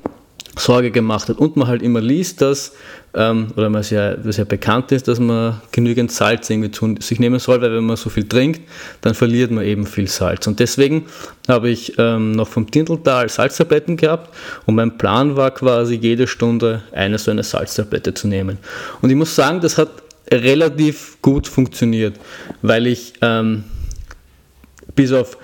Sorge 0.59 0.90
gemacht 0.90 1.29
hat 1.29 1.38
und 1.38 1.57
man 1.57 1.68
halt 1.68 1.83
immer 1.83 2.01
liest, 2.01 2.40
dass, 2.40 2.73
ähm, 3.14 3.49
oder 3.57 3.68
man 3.70 3.83
sehr, 3.83 4.18
sehr 4.25 4.44
bekannt 4.44 4.92
ist, 4.92 5.09
dass 5.09 5.18
man 5.18 5.61
genügend 5.73 6.12
Salz 6.12 6.49
irgendwie 6.49 6.70
tun, 6.70 6.99
sich 7.01 7.18
nehmen 7.18 7.40
soll, 7.40 7.61
weil 7.61 7.73
wenn 7.73 7.85
man 7.85 7.96
so 7.96 8.11
viel 8.11 8.29
trinkt, 8.29 8.61
dann 9.01 9.14
verliert 9.14 9.51
man 9.51 9.64
eben 9.64 9.87
viel 9.87 10.07
Salz. 10.07 10.46
Und 10.46 10.61
deswegen 10.61 11.07
habe 11.49 11.70
ich 11.70 11.94
ähm, 11.99 12.33
noch 12.33 12.49
vom 12.49 12.70
Tinteltal 12.70 13.29
Salztabletten 13.29 13.96
gehabt 13.96 14.35
und 14.66 14.77
mein 14.77 14.96
Plan 14.96 15.37
war 15.37 15.51
quasi 15.51 15.96
jede 15.96 16.27
Stunde 16.27 16.83
eine 16.92 17.18
so 17.18 17.31
eine 17.31 17.42
Salztablette 17.42 18.14
zu 18.14 18.29
nehmen. 18.29 18.59
Und 19.03 19.11
ich 19.11 19.16
muss 19.16 19.35
sagen, 19.35 19.61
das 19.61 19.77
hat 19.77 19.90
relativ 20.33 21.18
gut 21.23 21.49
funktioniert, 21.49 22.14
weil 22.62 22.87
ich 22.87 23.14
ähm, 23.23 23.64
bis 24.94 25.12
auf 25.12 25.37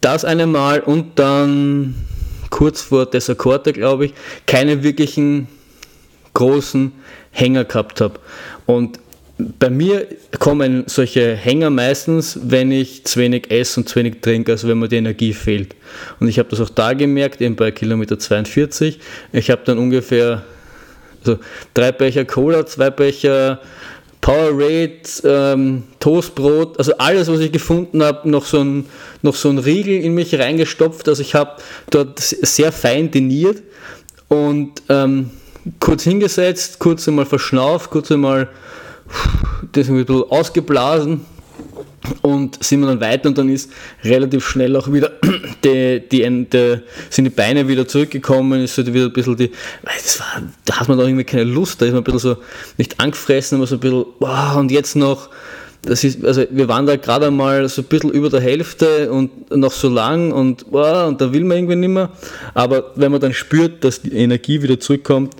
das 0.00 0.24
eine 0.24 0.46
Mal 0.46 0.80
und 0.80 1.18
dann 1.18 1.94
kurz 2.50 2.82
vor 2.82 3.06
Desacorte, 3.06 3.72
glaube 3.72 4.06
ich, 4.06 4.14
keine 4.46 4.82
wirklichen 4.82 5.48
großen 6.34 6.92
Hänger 7.30 7.64
gehabt 7.64 8.00
habe. 8.00 8.18
Und 8.66 8.98
bei 9.58 9.70
mir 9.70 10.06
kommen 10.38 10.84
solche 10.86 11.34
Hänger 11.34 11.70
meistens, 11.70 12.38
wenn 12.44 12.70
ich 12.70 13.04
zu 13.04 13.18
wenig 13.18 13.50
esse 13.50 13.80
und 13.80 13.88
zu 13.88 13.96
wenig 13.96 14.20
trinke, 14.20 14.52
also 14.52 14.68
wenn 14.68 14.78
mir 14.78 14.88
die 14.88 14.96
Energie 14.96 15.32
fehlt. 15.32 15.74
Und 16.20 16.28
ich 16.28 16.38
habe 16.38 16.48
das 16.48 16.60
auch 16.60 16.68
da 16.68 16.92
gemerkt, 16.92 17.40
eben 17.40 17.56
bei 17.56 17.70
Kilometer 17.70 18.18
42. 18.18 19.00
Ich 19.32 19.50
habe 19.50 19.62
dann 19.64 19.78
ungefähr 19.78 20.42
also 21.24 21.38
drei 21.74 21.92
Becher 21.92 22.24
Cola, 22.24 22.66
zwei 22.66 22.90
Becher 22.90 23.60
Powerade, 24.20 25.02
ähm, 25.24 25.82
Toastbrot, 25.98 26.78
also 26.78 26.96
alles, 26.98 27.26
was 27.26 27.40
ich 27.40 27.50
gefunden 27.50 28.04
habe, 28.04 28.30
noch 28.30 28.46
so 28.46 28.60
ein, 28.62 28.86
noch 29.22 29.34
so 29.34 29.48
ein 29.48 29.58
Riegel 29.58 30.00
in 30.00 30.14
mich 30.14 30.38
reingestopft. 30.38 31.08
Also 31.08 31.22
ich 31.22 31.34
habe 31.34 31.56
dort 31.90 32.20
sehr 32.20 32.70
fein 32.70 33.10
diniert 33.10 33.62
Und 34.28 34.80
ähm, 34.88 35.30
kurz 35.80 36.04
hingesetzt, 36.04 36.78
kurz 36.78 37.06
einmal 37.08 37.26
verschnauft, 37.26 37.90
kurz 37.90 38.10
einmal 38.10 38.48
das 39.72 39.88
ein 39.88 40.04
bisschen 40.04 40.24
ausgeblasen 40.30 41.20
und 42.22 42.62
sind 42.62 42.80
wir 42.80 42.88
dann 42.88 43.00
weiter 43.00 43.28
und 43.28 43.38
dann 43.38 43.48
ist 43.48 43.70
relativ 44.04 44.46
schnell 44.46 44.74
auch 44.76 44.92
wieder 44.92 45.12
die, 45.64 46.00
die, 46.00 46.46
die, 46.48 46.78
sind 47.10 47.24
die 47.24 47.30
Beine 47.30 47.68
wieder 47.68 47.86
zurückgekommen, 47.86 48.62
ist 48.62 48.76
halt 48.76 48.92
wieder 48.92 49.06
ein 49.06 49.12
bisschen 49.12 49.36
die, 49.36 49.52
war, 49.82 50.42
da 50.64 50.80
hat 50.80 50.88
man 50.88 50.98
doch 50.98 51.04
irgendwie 51.04 51.24
keine 51.24 51.44
Lust, 51.44 51.80
da 51.80 51.86
ist 51.86 51.92
man 51.92 52.00
ein 52.00 52.04
bisschen 52.04 52.20
so 52.20 52.36
nicht 52.78 52.98
angefressen, 53.00 53.56
aber 53.58 53.66
so 53.66 53.76
ein 53.76 53.80
bisschen, 53.80 54.06
wow, 54.18 54.56
und 54.56 54.70
jetzt 54.70 54.96
noch, 54.96 55.30
das 55.82 56.04
ist, 56.04 56.24
also 56.24 56.44
wir 56.50 56.68
waren 56.68 56.86
da 56.86 56.96
gerade 56.96 57.26
einmal 57.26 57.68
so 57.68 57.82
ein 57.82 57.86
bisschen 57.86 58.10
über 58.10 58.30
der 58.30 58.40
Hälfte 58.40 59.10
und 59.10 59.50
noch 59.50 59.72
so 59.72 59.88
lang 59.88 60.30
und, 60.30 60.64
wow, 60.70 61.08
und 61.08 61.20
da 61.20 61.32
will 61.32 61.42
man 61.42 61.58
irgendwie 61.58 61.76
nicht 61.76 61.88
mehr, 61.88 62.10
aber 62.54 62.92
wenn 62.94 63.10
man 63.10 63.20
dann 63.20 63.32
spürt, 63.32 63.82
dass 63.82 64.00
die 64.00 64.12
Energie 64.12 64.62
wieder 64.62 64.78
zurückkommt, 64.78 65.34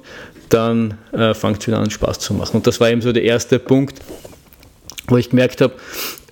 dann 0.49 0.99
äh, 1.13 1.33
fängt 1.33 1.61
es 1.61 1.67
wieder 1.69 1.79
an 1.79 1.91
Spaß 1.91 2.19
zu 2.19 2.35
machen. 2.35 2.57
Und 2.57 2.67
das 2.67 2.81
war 2.81 2.91
eben 2.91 3.01
so 3.01 3.13
der 3.13 3.23
erste 3.23 3.59
Punkt, 3.59 4.01
wo 5.07 5.17
ich 5.17 5.31
gemerkt 5.31 5.61
habe, 5.61 5.75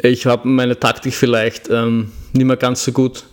ich 0.02 0.26
habe 0.26 0.46
meine 0.46 0.78
Taktik 0.78 1.14
vielleicht 1.14 1.70
ähm, 1.70 2.12
nicht 2.32 2.44
mehr 2.44 2.56
ganz 2.56 2.84
so 2.84 2.92
gut 2.92 3.24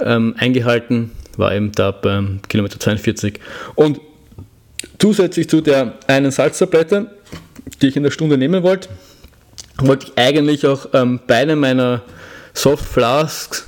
ähm, 0.00 0.34
eingehalten, 0.38 1.12
war 1.36 1.54
eben 1.54 1.72
da 1.72 1.90
beim 1.90 2.40
Kilometer 2.48 2.80
42. 2.80 3.38
Und 3.74 4.00
zusätzlich 4.98 5.48
zu 5.48 5.60
der 5.60 5.94
einen 6.06 6.30
Salztablette, 6.30 7.10
die 7.80 7.88
ich 7.88 7.96
in 7.96 8.02
der 8.02 8.10
Stunde 8.10 8.38
nehmen 8.38 8.62
wollte, 8.62 8.88
wollte 9.78 10.06
ich 10.06 10.18
eigentlich 10.18 10.66
auch 10.66 10.88
ähm, 10.92 11.20
beide 11.26 11.56
meiner 11.56 12.02
Soft 12.54 12.84
Flasks 12.84 13.66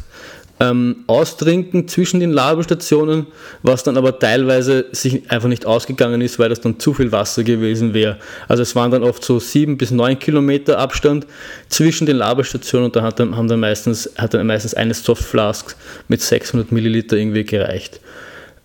ähm, 0.60 1.04
austrinken 1.06 1.86
zwischen 1.86 2.20
den 2.20 2.32
Labelstationen, 2.32 3.26
was 3.62 3.84
dann 3.84 3.96
aber 3.96 4.18
teilweise 4.18 4.86
sich 4.92 5.30
einfach 5.30 5.48
nicht 5.48 5.66
ausgegangen 5.66 6.20
ist, 6.20 6.38
weil 6.38 6.48
das 6.48 6.60
dann 6.60 6.80
zu 6.80 6.94
viel 6.94 7.12
Wasser 7.12 7.44
gewesen 7.44 7.94
wäre. 7.94 8.18
Also 8.48 8.62
es 8.62 8.74
waren 8.74 8.90
dann 8.90 9.04
oft 9.04 9.24
so 9.24 9.38
sieben 9.38 9.78
bis 9.78 9.90
neun 9.90 10.18
Kilometer 10.18 10.78
Abstand 10.78 11.26
zwischen 11.68 12.06
den 12.06 12.16
Labelstationen 12.16 12.86
und 12.86 12.96
da 12.96 13.02
hat 13.02 13.20
dann, 13.20 13.36
haben 13.36 13.48
dann 13.48 13.60
meistens, 13.60 14.10
hat 14.16 14.34
dann 14.34 14.46
meistens 14.46 14.74
eine 14.74 14.94
Softflask 14.94 15.76
mit 16.08 16.20
600 16.20 16.72
Milliliter 16.72 17.16
irgendwie 17.16 17.44
gereicht. 17.44 18.00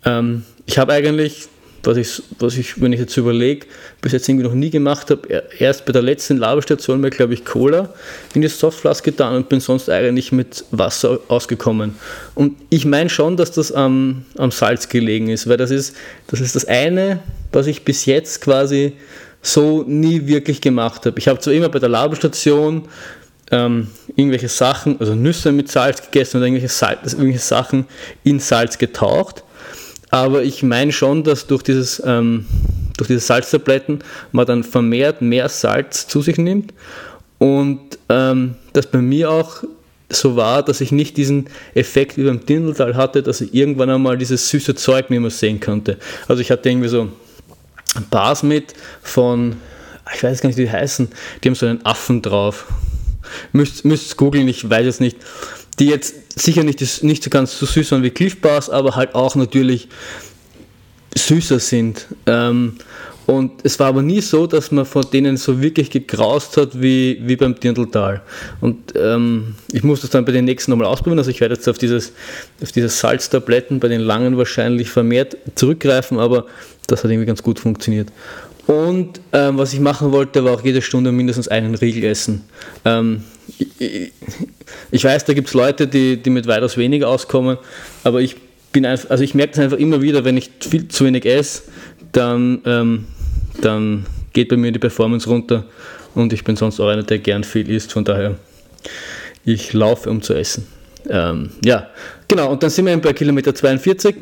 Ähm, 0.05 0.45
ich 0.65 0.77
habe 0.79 0.93
eigentlich 0.93 1.47
was 1.83 1.97
ich, 1.97 2.23
was 2.39 2.57
ich, 2.57 2.81
wenn 2.81 2.93
ich 2.93 2.99
jetzt 2.99 3.15
überlege, 3.17 3.67
bis 4.01 4.13
jetzt 4.13 4.27
irgendwie 4.29 4.45
noch 4.45 4.53
nie 4.53 4.69
gemacht 4.69 5.11
habe, 5.11 5.43
erst 5.59 5.85
bei 5.85 5.91
der 5.91 6.01
letzten 6.01 6.37
Labestation 6.37 7.01
mir, 7.01 7.09
glaube 7.09 7.33
ich, 7.33 7.43
Cola 7.43 7.93
in 8.33 8.41
die 8.41 8.47
Softflask 8.47 9.03
getan 9.03 9.35
und 9.35 9.49
bin 9.49 9.59
sonst 9.59 9.89
eigentlich 9.89 10.31
mit 10.31 10.63
Wasser 10.71 11.19
ausgekommen. 11.27 11.95
Und 12.35 12.55
ich 12.69 12.85
meine 12.85 13.09
schon, 13.09 13.35
dass 13.35 13.51
das 13.51 13.71
am, 13.71 14.25
am 14.37 14.51
Salz 14.51 14.87
gelegen 14.87 15.29
ist, 15.29 15.47
weil 15.47 15.57
das 15.57 15.71
ist, 15.71 15.95
das 16.27 16.39
ist 16.39 16.55
das 16.55 16.65
eine, 16.65 17.19
was 17.51 17.67
ich 17.67 17.83
bis 17.83 18.05
jetzt 18.05 18.41
quasi 18.41 18.93
so 19.41 19.83
nie 19.85 20.25
wirklich 20.25 20.61
gemacht 20.61 21.05
habe. 21.05 21.19
Ich 21.19 21.27
habe 21.27 21.39
zwar 21.39 21.53
immer 21.53 21.69
bei 21.69 21.79
der 21.79 21.89
Labestation 21.89 22.87
ähm, 23.51 23.87
irgendwelche 24.15 24.47
Sachen, 24.47 24.99
also 24.99 25.15
Nüsse 25.15 25.51
mit 25.51 25.69
Salz 25.69 26.01
gegessen 26.01 26.37
oder 26.37 26.47
irgendwelche, 26.47 26.73
Salz, 26.73 27.11
irgendwelche 27.11 27.39
Sachen 27.39 27.85
in 28.23 28.39
Salz 28.39 28.77
getaucht, 28.77 29.43
aber 30.13 30.43
ich 30.43 30.61
meine 30.61 30.91
schon, 30.91 31.23
dass 31.23 31.47
durch, 31.47 31.63
dieses, 31.63 31.99
ähm, 32.05 32.45
durch 32.97 33.07
diese 33.07 33.19
Salztabletten 33.19 34.03
man 34.31 34.45
dann 34.45 34.63
vermehrt 34.63 35.23
mehr 35.23 35.49
Salz 35.49 36.07
zu 36.07 36.21
sich 36.21 36.37
nimmt 36.37 36.71
und 37.39 37.79
ähm, 38.09 38.53
das 38.73 38.85
bei 38.85 38.99
mir 38.99 39.31
auch 39.31 39.63
so 40.09 40.35
war, 40.35 40.61
dass 40.61 40.81
ich 40.81 40.91
nicht 40.91 41.17
diesen 41.17 41.49
Effekt 41.73 42.15
wie 42.15 42.25
beim 42.25 42.45
Dindeltal 42.45 42.95
hatte, 42.95 43.23
dass 43.23 43.41
ich 43.41 43.55
irgendwann 43.55 43.89
einmal 43.89 44.15
dieses 44.15 44.47
süße 44.49 44.75
Zeug 44.75 45.09
nicht 45.09 45.19
mehr 45.19 45.31
sehen 45.31 45.59
konnte. 45.59 45.97
Also 46.27 46.43
ich 46.43 46.51
hatte 46.51 46.69
irgendwie 46.69 46.89
so 46.89 47.09
Bars 48.11 48.43
mit 48.43 48.75
von, 49.01 49.55
ich 50.13 50.21
weiß 50.21 50.41
gar 50.41 50.49
nicht, 50.49 50.57
wie 50.57 50.65
die 50.65 50.71
heißen, 50.71 51.09
die 51.43 51.49
haben 51.49 51.55
so 51.55 51.65
einen 51.65 51.83
Affen 51.87 52.21
drauf. 52.21 52.67
Müsst, 53.51 53.83
müsst 53.83 54.15
googeln, 54.17 54.47
ich 54.47 54.69
weiß 54.69 54.85
es 54.85 54.99
nicht 54.99 55.17
die 55.79 55.87
jetzt 55.87 56.39
sicher 56.39 56.63
nicht, 56.63 57.03
nicht 57.03 57.23
so 57.23 57.29
ganz 57.29 57.57
so 57.57 57.65
süß 57.65 57.91
waren 57.91 58.03
wie 58.03 58.09
Cliff 58.09 58.39
Bars, 58.41 58.69
aber 58.69 58.95
halt 58.95 59.15
auch 59.15 59.35
natürlich 59.35 59.87
süßer 61.15 61.59
sind. 61.59 62.07
Ähm, 62.25 62.77
und 63.25 63.51
es 63.63 63.79
war 63.79 63.87
aber 63.87 64.01
nie 64.01 64.19
so, 64.19 64.47
dass 64.47 64.71
man 64.71 64.85
von 64.85 65.05
denen 65.11 65.37
so 65.37 65.61
wirklich 65.61 65.89
gegraust 65.89 66.57
hat 66.57 66.81
wie, 66.81 67.21
wie 67.23 67.37
beim 67.37 67.55
Dirndltal. 67.55 68.21
Und 68.59 68.93
ähm, 68.97 69.55
ich 69.71 69.83
muss 69.83 70.01
das 70.01 70.09
dann 70.09 70.25
bei 70.25 70.33
den 70.33 70.45
nächsten 70.45 70.71
nochmal 70.71 70.87
ausprobieren. 70.87 71.19
Also 71.19 71.31
ich 71.31 71.39
werde 71.39 71.55
jetzt 71.55 71.67
auf 71.69 71.77
dieses, 71.77 72.11
auf 72.61 72.73
dieses 72.73 72.99
Salztabletten 72.99 73.79
bei 73.79 73.87
den 73.87 74.01
langen 74.01 74.37
wahrscheinlich 74.37 74.89
vermehrt 74.89 75.37
zurückgreifen, 75.55 76.19
aber 76.19 76.47
das 76.87 77.03
hat 77.03 77.11
irgendwie 77.11 77.27
ganz 77.27 77.41
gut 77.41 77.59
funktioniert. 77.59 78.09
Und 78.67 79.21
ähm, 79.31 79.57
was 79.57 79.73
ich 79.73 79.79
machen 79.79 80.11
wollte, 80.11 80.43
war 80.43 80.53
auch 80.53 80.63
jede 80.63 80.81
Stunde 80.81 81.11
mindestens 81.11 81.47
einen 81.47 81.75
Riegel 81.75 82.03
essen. 82.03 82.43
Ähm, 82.83 83.23
ich, 84.91 85.03
weiß, 85.03 85.25
da 85.25 85.33
gibt 85.33 85.49
es 85.49 85.53
Leute, 85.53 85.87
die, 85.87 86.17
die 86.17 86.29
mit 86.29 86.47
weitaus 86.47 86.77
weniger 86.77 87.09
auskommen, 87.09 87.57
aber 88.03 88.21
ich 88.21 88.35
bin 88.71 88.85
einfach, 88.85 89.09
also 89.09 89.23
ich 89.23 89.35
merke 89.35 89.53
es 89.53 89.59
einfach 89.59 89.77
immer 89.77 90.01
wieder, 90.01 90.25
wenn 90.25 90.37
ich 90.37 90.49
viel 90.59 90.87
zu 90.87 91.05
wenig 91.05 91.25
esse, 91.25 91.63
dann, 92.11 92.61
ähm, 92.65 93.05
dann 93.61 94.05
geht 94.33 94.49
bei 94.49 94.57
mir 94.57 94.71
die 94.71 94.79
Performance 94.79 95.29
runter 95.29 95.65
und 96.15 96.33
ich 96.33 96.43
bin 96.43 96.55
sonst 96.55 96.79
auch 96.79 96.87
einer, 96.87 97.03
der 97.03 97.19
gern 97.19 97.43
viel 97.43 97.69
isst, 97.69 97.93
von 97.93 98.03
daher 98.03 98.35
ich 99.45 99.73
laufe, 99.73 100.09
um 100.09 100.21
zu 100.21 100.33
essen. 100.33 100.67
Ähm, 101.09 101.51
ja, 101.63 101.89
genau, 102.27 102.51
und 102.51 102.63
dann 102.63 102.69
sind 102.69 102.85
wir 102.85 102.97
bei 102.97 103.13
Kilometer 103.13 103.53
42 103.53 104.15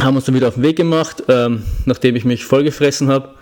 haben 0.00 0.16
uns 0.16 0.24
dann 0.24 0.34
wieder 0.34 0.48
auf 0.48 0.54
den 0.54 0.62
Weg 0.62 0.76
gemacht, 0.76 1.22
ähm, 1.28 1.62
nachdem 1.84 2.16
ich 2.16 2.24
mich 2.24 2.44
vollgefressen 2.44 3.08
habe, 3.08 3.34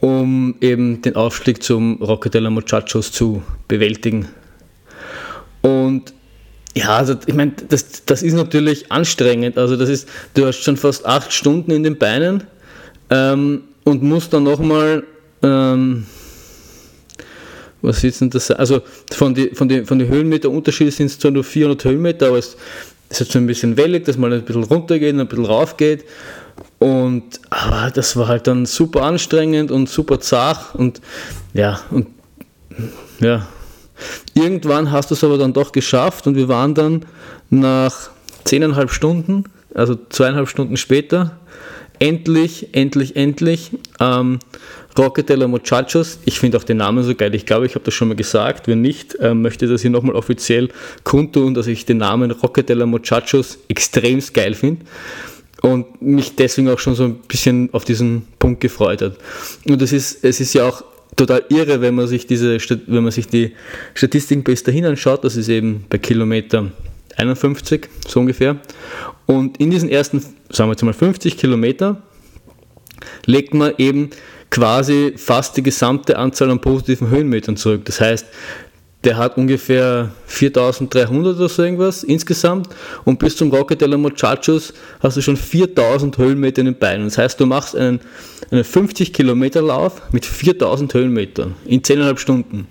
um 0.00 0.54
eben 0.60 1.02
den 1.02 1.16
Aufstieg 1.16 1.62
zum 1.62 1.98
la 2.00 2.50
Muchachos 2.50 3.12
zu 3.12 3.42
bewältigen. 3.68 4.28
Und 5.62 6.14
ja, 6.74 6.96
also 6.96 7.16
ich 7.26 7.34
meine, 7.34 7.52
das, 7.68 8.04
das 8.06 8.22
ist 8.22 8.34
natürlich 8.34 8.90
anstrengend. 8.90 9.58
Also 9.58 9.76
das 9.76 9.88
ist, 9.88 10.08
du 10.34 10.46
hast 10.46 10.62
schon 10.62 10.76
fast 10.76 11.04
acht 11.04 11.32
Stunden 11.32 11.70
in 11.72 11.82
den 11.82 11.98
Beinen 11.98 12.44
ähm, 13.10 13.62
und 13.84 14.02
musst 14.02 14.32
dann 14.32 14.44
nochmal, 14.44 15.04
ähm, 15.42 16.06
was 17.82 18.04
ist 18.04 18.20
denn 18.20 18.30
das? 18.30 18.50
Also 18.50 18.82
von 19.10 19.34
den 19.34 19.54
von 19.54 19.68
die, 19.68 19.84
von 19.84 19.98
die 19.98 20.06
Höhenmeter 20.06 20.50
Unterschiede 20.50 20.90
sind 20.90 21.06
es 21.06 21.18
zwar 21.18 21.30
nur 21.30 21.44
400 21.44 21.84
Höhenmeter, 21.84 22.28
aber 22.28 22.38
es 22.38 22.56
ist 23.08 23.32
so 23.32 23.38
ein 23.38 23.46
bisschen 23.46 23.76
wellig, 23.76 24.04
dass 24.04 24.16
man 24.16 24.32
ein 24.32 24.42
bisschen 24.42 24.64
runtergeht 24.64 25.14
und 25.14 25.20
ein 25.20 25.28
bisschen 25.28 25.46
rauf 25.46 25.76
geht. 25.76 26.04
Und 26.80 27.40
aber 27.50 27.90
das 27.90 28.16
war 28.16 28.26
halt 28.26 28.46
dann 28.46 28.64
super 28.64 29.02
anstrengend 29.02 29.70
und 29.70 29.90
super 29.90 30.18
zart 30.18 30.74
und 30.74 31.02
ja, 31.52 31.78
und 31.90 32.06
ja. 33.20 33.46
Irgendwann 34.32 34.90
hast 34.90 35.10
du 35.10 35.14
es 35.14 35.22
aber 35.22 35.36
dann 35.36 35.52
doch 35.52 35.72
geschafft 35.72 36.26
und 36.26 36.36
wir 36.36 36.48
waren 36.48 36.74
dann 36.74 37.04
nach 37.50 38.08
zehneinhalb 38.44 38.90
Stunden, 38.90 39.44
also 39.74 39.94
zweieinhalb 40.08 40.48
Stunden 40.48 40.78
später, 40.78 41.38
endlich, 41.98 42.68
endlich, 42.72 43.14
endlich 43.14 43.72
ähm, 44.00 44.38
Roque 44.96 45.22
de 45.22 45.36
la 45.36 45.48
Muchachos. 45.48 46.18
Ich 46.24 46.40
finde 46.40 46.56
auch 46.56 46.64
den 46.64 46.78
Namen 46.78 47.04
so 47.04 47.14
geil. 47.14 47.34
Ich 47.34 47.44
glaube, 47.44 47.66
ich 47.66 47.74
habe 47.74 47.84
das 47.84 47.92
schon 47.92 48.08
mal 48.08 48.16
gesagt. 48.16 48.68
Wenn 48.68 48.80
nicht, 48.80 49.16
äh, 49.16 49.34
möchte 49.34 49.66
ich 49.66 49.70
das 49.70 49.82
hier 49.82 49.90
nochmal 49.90 50.16
offiziell 50.16 50.70
kundtun, 51.04 51.52
dass 51.52 51.66
ich 51.66 51.84
den 51.84 51.98
Namen 51.98 52.30
Roque 52.30 52.64
de 52.64 52.74
la 52.74 52.86
Muchachos 52.86 53.58
extrem 53.68 54.22
geil 54.32 54.54
finde 54.54 54.86
und 55.62 56.00
mich 56.00 56.36
deswegen 56.36 56.68
auch 56.68 56.78
schon 56.78 56.94
so 56.94 57.04
ein 57.04 57.16
bisschen 57.28 57.68
auf 57.72 57.84
diesen 57.84 58.22
Punkt 58.38 58.60
gefreut 58.60 59.02
hat. 59.02 59.16
Und 59.68 59.80
das 59.80 59.92
ist, 59.92 60.24
es 60.24 60.40
ist 60.40 60.54
ja 60.54 60.68
auch 60.68 60.82
total 61.16 61.44
irre, 61.48 61.80
wenn 61.80 61.94
man 61.94 62.06
sich 62.06 62.26
diese, 62.26 62.58
wenn 62.86 63.02
man 63.02 63.12
sich 63.12 63.26
die 63.26 63.52
Statistiken 63.94 64.42
bis 64.42 64.62
dahin 64.62 64.86
anschaut. 64.86 65.24
Das 65.24 65.36
ist 65.36 65.48
eben 65.48 65.84
bei 65.88 65.98
Kilometer 65.98 66.70
51 67.16 67.88
so 68.06 68.20
ungefähr. 68.20 68.56
Und 69.26 69.58
in 69.58 69.70
diesen 69.70 69.88
ersten, 69.88 70.20
sagen 70.48 70.68
wir 70.68 70.72
jetzt 70.72 70.82
mal 70.82 70.94
50 70.94 71.36
Kilometer, 71.36 72.02
legt 73.26 73.54
man 73.54 73.74
eben 73.78 74.10
quasi 74.50 75.14
fast 75.16 75.56
die 75.56 75.62
gesamte 75.62 76.18
Anzahl 76.18 76.50
an 76.50 76.60
positiven 76.60 77.10
Höhenmetern 77.10 77.56
zurück. 77.56 77.84
Das 77.84 78.00
heißt, 78.00 78.26
der 79.04 79.16
hat 79.16 79.38
ungefähr 79.38 80.10
4300 80.26 81.36
oder 81.36 81.48
so 81.48 81.62
irgendwas 81.62 82.02
insgesamt 82.02 82.68
und 83.04 83.18
bis 83.18 83.36
zum 83.36 83.50
Rocket 83.50 83.80
de 83.80 83.88
la 83.88 83.98
hast 85.00 85.16
du 85.16 85.22
schon 85.22 85.36
4000 85.36 86.18
Höhenmeter 86.18 86.60
in 86.60 86.66
den 86.66 86.78
Beinen. 86.78 87.06
Das 87.06 87.16
heißt, 87.16 87.40
du 87.40 87.46
machst 87.46 87.74
einen, 87.74 88.00
einen 88.50 88.64
50 88.64 89.12
Kilometer 89.12 89.62
Lauf 89.62 90.02
mit 90.12 90.26
4000 90.26 90.92
Höhenmetern 90.92 91.54
in 91.64 91.80
10,5 91.80 92.18
Stunden 92.18 92.66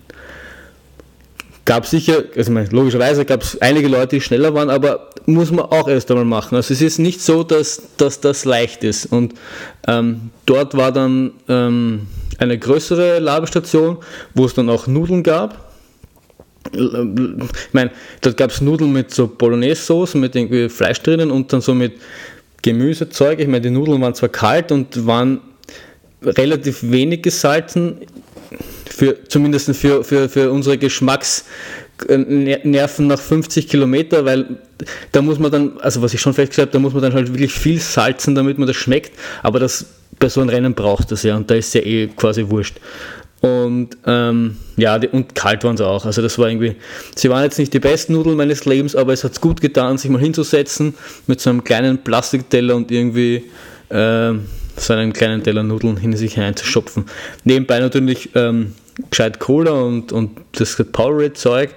gab 1.70 1.86
sicher, 1.86 2.24
also 2.36 2.52
logischerweise 2.70 3.24
gab 3.24 3.42
es 3.42 3.60
einige 3.62 3.86
Leute, 3.86 4.16
die 4.16 4.20
schneller 4.20 4.54
waren, 4.54 4.70
aber 4.70 5.10
muss 5.26 5.52
man 5.52 5.66
auch 5.66 5.88
erst 5.88 6.10
einmal 6.10 6.24
machen. 6.24 6.56
Also 6.56 6.74
es 6.74 6.82
ist 6.82 6.98
nicht 6.98 7.20
so, 7.20 7.44
dass, 7.44 7.82
dass 7.96 8.20
das 8.20 8.44
leicht 8.44 8.82
ist. 8.82 9.06
Und 9.06 9.34
ähm, 9.86 10.30
dort 10.46 10.76
war 10.76 10.90
dann 10.90 11.30
ähm, 11.48 12.08
eine 12.38 12.58
größere 12.58 13.20
Labestation, 13.20 13.98
wo 14.34 14.46
es 14.46 14.54
dann 14.54 14.68
auch 14.68 14.88
Nudeln 14.88 15.22
gab. 15.22 15.69
Ich 16.72 17.72
meine, 17.72 17.90
dort 18.20 18.36
gab 18.36 18.50
es 18.50 18.60
Nudeln 18.60 18.92
mit 18.92 19.14
so 19.14 19.26
Bolognese-Sauce, 19.26 20.14
mit 20.14 20.36
irgendwie 20.36 20.68
Fleisch 20.68 21.00
drinnen 21.00 21.30
und 21.30 21.52
dann 21.52 21.60
so 21.60 21.74
mit 21.74 21.94
Gemüsezeug. 22.62 23.40
Ich 23.40 23.46
meine, 23.46 23.62
die 23.62 23.70
Nudeln 23.70 24.00
waren 24.00 24.14
zwar 24.14 24.28
kalt 24.28 24.70
und 24.70 25.06
waren 25.06 25.40
relativ 26.22 26.78
wenig 26.82 27.22
gesalzen, 27.22 27.96
für, 29.00 29.16
zumindest 29.28 29.74
für, 29.76 30.02
für, 30.04 30.28
für 30.28 30.52
unsere 30.52 30.76
Geschmacksnerven 30.76 33.06
nach 33.06 33.18
50 33.18 33.66
Kilometer, 33.68 34.26
weil 34.26 34.58
da 35.12 35.22
muss 35.22 35.38
man 35.38 35.50
dann, 35.50 35.78
also 35.80 36.02
was 36.02 36.12
ich 36.12 36.20
schon 36.20 36.34
festgestellt 36.34 36.68
habe, 36.68 36.74
da 36.74 36.80
muss 36.80 36.92
man 36.92 37.00
dann 37.02 37.14
halt 37.14 37.28
wirklich 37.28 37.52
viel 37.52 37.80
salzen, 37.80 38.34
damit 38.34 38.58
man 38.58 38.66
das 38.66 38.76
schmeckt, 38.76 39.12
aber 39.42 39.58
das 39.58 39.86
bei 40.18 40.28
so 40.28 40.42
einem 40.42 40.50
Rennen 40.50 40.74
braucht 40.74 41.10
das 41.12 41.22
ja 41.22 41.34
und 41.36 41.50
da 41.50 41.54
ist 41.54 41.72
ja 41.74 41.80
eh 41.80 42.08
quasi 42.08 42.46
wurscht. 42.46 42.76
Und 43.40 43.96
ähm, 44.06 44.56
ja, 44.76 44.98
die, 44.98 45.08
und 45.08 45.34
kalt 45.34 45.64
waren 45.64 45.76
sie 45.76 45.86
auch. 45.86 46.04
Also 46.04 46.20
das 46.20 46.38
war 46.38 46.48
irgendwie, 46.48 46.76
sie 47.16 47.30
waren 47.30 47.42
jetzt 47.42 47.58
nicht 47.58 47.72
die 47.72 47.80
besten 47.80 48.12
Nudeln 48.12 48.36
meines 48.36 48.66
Lebens, 48.66 48.94
aber 48.94 49.14
es 49.14 49.24
hat 49.24 49.40
gut 49.40 49.62
getan, 49.62 49.96
sich 49.96 50.10
mal 50.10 50.20
hinzusetzen 50.20 50.94
mit 51.26 51.40
so 51.40 51.48
einem 51.48 51.64
kleinen 51.64 51.98
Plastikteller 52.04 52.76
und 52.76 52.90
irgendwie 52.90 53.44
äh, 53.88 54.32
so 54.76 54.92
einen 54.92 55.12
kleinen 55.14 55.42
Teller 55.42 55.62
Nudeln 55.62 55.96
in 56.02 56.14
sich 56.16 56.34
hineinzuschopfen. 56.34 57.06
Nebenbei 57.44 57.80
natürlich 57.80 58.30
ähm, 58.34 58.74
gescheit 59.08 59.40
Cola 59.40 59.72
und, 59.72 60.12
und 60.12 60.32
das 60.52 60.76
Powerade-Zeug. 60.76 61.70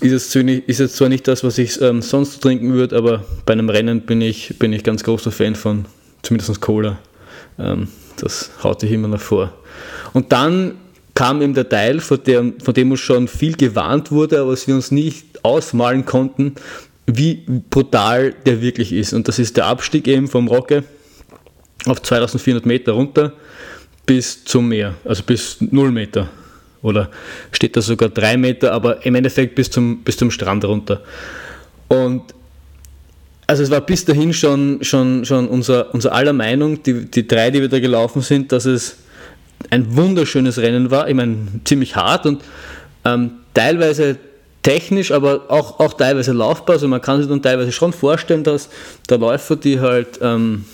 Ist, 0.00 0.34
ist 0.34 0.80
jetzt 0.80 0.96
zwar 0.96 1.08
nicht 1.08 1.28
das, 1.28 1.44
was 1.44 1.58
ich 1.58 1.80
ähm, 1.80 2.02
sonst 2.02 2.40
trinken 2.40 2.72
würde, 2.72 2.96
aber 2.96 3.24
bei 3.46 3.52
einem 3.52 3.68
Rennen 3.68 4.00
bin 4.00 4.20
ich, 4.20 4.58
bin 4.58 4.72
ich 4.72 4.82
ganz 4.82 5.04
großer 5.04 5.30
Fan 5.30 5.54
von 5.54 5.84
zumindest 6.22 6.60
Cola. 6.60 6.98
Ähm, 7.58 7.88
das 8.16 8.50
haut 8.64 8.82
ich 8.82 8.90
immer 8.90 9.08
noch 9.08 9.20
vor. 9.20 9.52
Und 10.12 10.32
dann 10.32 10.74
kam 11.14 11.42
eben 11.42 11.54
der 11.54 11.68
Teil, 11.68 12.00
von 12.00 12.22
dem, 12.24 12.60
von 12.60 12.74
dem 12.74 12.90
uns 12.90 13.00
schon 13.00 13.28
viel 13.28 13.56
gewarnt 13.56 14.10
wurde, 14.10 14.40
aber 14.40 14.52
was 14.52 14.66
wir 14.66 14.74
uns 14.74 14.90
nicht 14.90 15.44
ausmalen 15.44 16.04
konnten, 16.04 16.54
wie 17.06 17.44
brutal 17.70 18.34
der 18.46 18.62
wirklich 18.62 18.92
ist. 18.92 19.12
Und 19.12 19.28
das 19.28 19.38
ist 19.38 19.56
der 19.56 19.66
Abstieg 19.66 20.08
eben 20.08 20.28
vom 20.28 20.48
Rocke 20.48 20.84
auf 21.86 22.00
2400 22.00 22.64
Meter 22.64 22.92
runter 22.92 23.32
bis 24.06 24.44
zum 24.44 24.68
Meer, 24.68 24.94
also 25.04 25.22
bis 25.22 25.58
0 25.60 25.90
Meter. 25.90 26.28
Oder 26.80 27.10
steht 27.52 27.76
da 27.76 27.80
sogar 27.80 28.08
3 28.08 28.36
Meter, 28.36 28.72
aber 28.72 29.04
im 29.06 29.14
Endeffekt 29.14 29.54
bis 29.54 29.70
zum, 29.70 30.02
bis 30.02 30.16
zum 30.16 30.30
Strand 30.30 30.64
runter. 30.64 31.02
Und 31.88 32.22
also 33.46 33.62
es 33.62 33.70
war 33.70 33.80
bis 33.80 34.04
dahin 34.04 34.32
schon, 34.32 34.78
schon, 34.82 35.24
schon 35.24 35.48
unser, 35.48 35.92
unser 35.94 36.12
aller 36.12 36.32
Meinung, 36.32 36.82
die, 36.82 37.04
die 37.04 37.26
drei, 37.26 37.50
die 37.50 37.60
wir 37.60 37.68
da 37.68 37.80
gelaufen 37.80 38.22
sind, 38.22 38.50
dass 38.50 38.64
es 38.64 38.96
ein 39.72 39.96
wunderschönes 39.96 40.58
Rennen 40.58 40.90
war. 40.90 41.08
Ich 41.08 41.14
meine, 41.14 41.34
ziemlich 41.64 41.96
hart 41.96 42.26
und 42.26 42.42
ähm, 43.06 43.30
teilweise 43.54 44.18
technisch, 44.62 45.10
aber 45.10 45.46
auch, 45.48 45.80
auch 45.80 45.94
teilweise 45.94 46.32
laufbar. 46.32 46.74
Also 46.74 46.88
man 46.88 47.00
kann 47.00 47.18
sich 47.20 47.28
dann 47.28 47.40
teilweise 47.40 47.72
schon 47.72 47.94
vorstellen, 47.94 48.44
dass 48.44 48.68
der 49.08 49.16
Läufer, 49.16 49.56
die 49.56 49.80
halt, 49.80 50.20
ähm, 50.20 50.66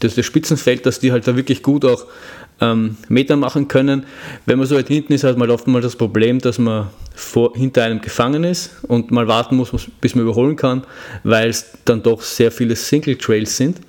das, 0.00 0.14
das 0.14 0.24
Spitzenfeld, 0.24 0.86
dass 0.86 0.98
die 1.00 1.12
halt 1.12 1.28
da 1.28 1.36
wirklich 1.36 1.62
gut 1.62 1.84
auch 1.84 2.06
ähm, 2.62 2.96
Meter 3.10 3.36
machen 3.36 3.68
können. 3.68 4.06
Wenn 4.46 4.58
man 4.58 4.66
so 4.66 4.74
weit 4.74 4.88
hinten 4.88 5.12
ist, 5.12 5.22
hat 5.22 5.36
man 5.36 5.50
oftmals 5.50 5.84
das 5.84 5.96
Problem, 5.96 6.38
dass 6.38 6.58
man 6.58 6.86
vor, 7.14 7.52
hinter 7.54 7.84
einem 7.84 8.00
gefangen 8.00 8.42
ist 8.42 8.70
und 8.84 9.10
mal 9.10 9.28
warten 9.28 9.56
muss, 9.56 9.70
bis 10.00 10.14
man 10.14 10.24
überholen 10.24 10.56
kann, 10.56 10.82
weil 11.24 11.50
es 11.50 11.66
dann 11.84 12.02
doch 12.02 12.22
sehr 12.22 12.50
viele 12.50 12.74
Single 12.74 13.16
Trails 13.16 13.54
sind. 13.54 13.80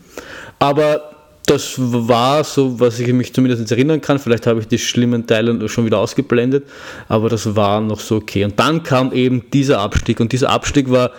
Aber 0.59 1.16
das 1.47 1.75
war 1.77 2.43
so, 2.43 2.77
was 2.79 2.99
ich 2.99 3.11
mich 3.13 3.33
zumindest 3.33 3.71
erinnern 3.71 4.01
kann. 4.01 4.19
Vielleicht 4.19 4.45
habe 4.45 4.59
ich 4.59 4.67
die 4.67 4.77
schlimmen 4.77 5.25
Teile 5.25 5.67
schon 5.69 5.85
wieder 5.85 5.97
ausgeblendet, 5.97 6.65
aber 7.07 7.29
das 7.29 7.55
war 7.55 7.79
noch 7.79 8.01
so 8.01 8.17
okay. 8.17 8.43
Und 8.43 8.59
dann 8.59 8.83
kam 8.83 9.13
eben 9.13 9.49
dieser 9.51 9.79
Abstieg 9.79 10.19
und 10.19 10.33
dieser 10.33 10.49
Abstieg 10.49 10.91
war 10.91 11.11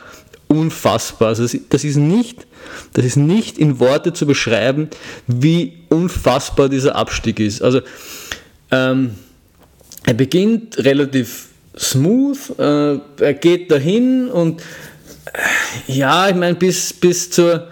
unfassbar. 0.46 1.28
Also 1.28 1.48
das 1.70 1.84
ist 1.84 1.96
nicht, 1.96 2.46
das 2.92 3.06
ist 3.06 3.16
nicht 3.16 3.56
in 3.58 3.80
Worte 3.80 4.12
zu 4.12 4.26
beschreiben, 4.26 4.88
wie 5.26 5.78
unfassbar 5.88 6.68
dieser 6.68 6.94
Abstieg 6.94 7.40
ist. 7.40 7.62
Also 7.62 7.80
ähm, 8.70 9.12
er 10.04 10.14
beginnt 10.14 10.76
relativ 10.78 11.48
smooth, 11.74 12.58
äh, 12.58 12.98
er 13.18 13.34
geht 13.34 13.70
dahin 13.70 14.28
und 14.28 14.60
äh, 14.60 15.92
ja, 15.92 16.28
ich 16.28 16.36
meine 16.36 16.54
bis, 16.54 16.92
bis 16.92 17.30
zur 17.30 17.68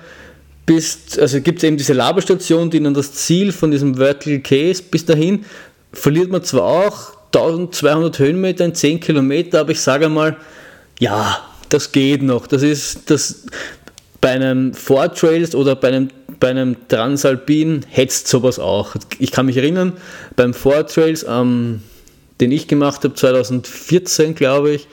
bis, 0.66 1.18
also 1.18 1.40
gibt 1.40 1.58
es 1.58 1.64
eben 1.64 1.76
diese 1.76 1.92
Laberstation, 1.92 2.70
die 2.70 2.82
dann 2.82 2.92
das 2.92 3.12
Ziel 3.12 3.52
von 3.52 3.70
diesem 3.70 3.94
Vertical 3.94 4.40
Case 4.40 4.82
bis 4.82 5.04
dahin 5.04 5.44
verliert 5.92 6.30
man 6.30 6.42
zwar 6.42 6.64
auch 6.64 7.16
1200 7.26 8.18
Höhenmeter 8.18 8.64
in 8.64 8.74
10 8.74 9.00
Kilometer, 9.00 9.60
aber 9.60 9.70
ich 9.70 9.80
sage 9.80 10.08
mal, 10.08 10.36
ja, 10.98 11.38
das 11.68 11.92
geht 11.92 12.22
noch. 12.22 12.46
Das 12.46 12.62
ist 12.62 13.10
das 13.10 13.46
bei 14.20 14.30
einem 14.30 14.74
Ford 14.74 15.18
Trails 15.18 15.54
oder 15.54 15.76
bei 15.76 15.88
einem, 15.88 16.08
bei 16.40 16.48
einem 16.50 16.76
Transalpin 16.88 17.84
hetzt 17.88 18.28
sowas 18.28 18.58
auch. 18.58 18.94
Ich 19.18 19.30
kann 19.30 19.46
mich 19.46 19.56
erinnern, 19.56 19.92
beim 20.36 20.54
Ford 20.54 20.92
Trails, 20.92 21.24
ähm, 21.28 21.82
den 22.40 22.52
ich 22.52 22.68
gemacht 22.68 23.04
habe, 23.04 23.14
2014 23.14 24.34
glaube 24.34 24.72
ich, 24.72 24.88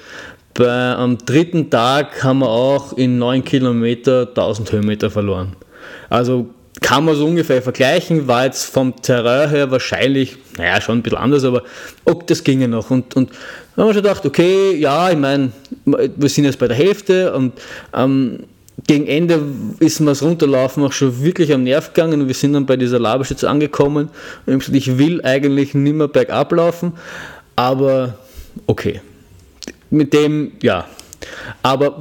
bei, 0.54 0.96
am 0.96 1.18
dritten 1.18 1.70
Tag 1.70 2.24
haben 2.24 2.40
wir 2.40 2.50
auch 2.50 2.94
in 2.94 3.18
9 3.18 3.44
Kilometer 3.44 4.28
1000 4.28 4.72
Höhenmeter 4.72 5.10
verloren. 5.10 5.56
Also 6.10 6.48
kann 6.82 7.06
man 7.06 7.16
so 7.16 7.26
ungefähr 7.26 7.62
vergleichen, 7.62 8.28
war 8.28 8.46
jetzt 8.46 8.66
vom 8.66 9.02
Terrain 9.02 9.50
her 9.50 9.72
wahrscheinlich, 9.72 10.38
naja, 10.58 10.82
schon 10.82 11.00
ein 11.00 11.02
bisschen 11.02 11.18
anders, 11.18 11.44
aber 11.44 11.64
ob 12.06 12.28
das 12.28 12.44
ginge 12.44 12.68
noch. 12.68 12.92
Und, 12.92 13.16
und 13.16 13.30
dann 13.76 13.84
haben 13.84 13.90
wir 13.90 13.94
schon 13.94 14.04
gedacht, 14.04 14.26
okay, 14.26 14.76
ja, 14.76 15.10
ich 15.10 15.18
meine, 15.18 15.52
wir 15.86 16.30
sind 16.30 16.46
jetzt 16.46 16.60
bei 16.60 16.68
der 16.68 16.78
Hälfte 16.78 17.34
und 17.34 17.54
ähm, 17.94 18.40
gegen 18.88 19.08
Ende 19.08 19.40
ist 19.80 20.00
mir 20.00 20.08
das 20.08 20.24
Runterlaufen 20.24 20.84
auch 20.84 20.92
schon 20.92 21.24
wirklich 21.24 21.54
am 21.54 21.64
Nerv 21.64 21.94
gegangen 21.94 22.22
und 22.22 22.28
wir 22.28 22.36
sind 22.36 22.54
dann 22.54 22.66
bei 22.66 22.76
dieser 22.76 23.00
Laberstütze 23.00 23.50
angekommen 23.50 24.10
und 24.46 24.68
ich 24.68 24.74
ich 24.74 24.98
will 24.98 25.22
eigentlich 25.24 25.74
nicht 25.74 25.96
mehr 25.96 26.08
bergab 26.08 26.52
laufen, 26.52 26.94
aber 27.56 28.16
okay. 28.68 29.02
Mit 29.94 30.12
dem, 30.12 30.54
ja, 30.64 30.88
aber 31.62 32.00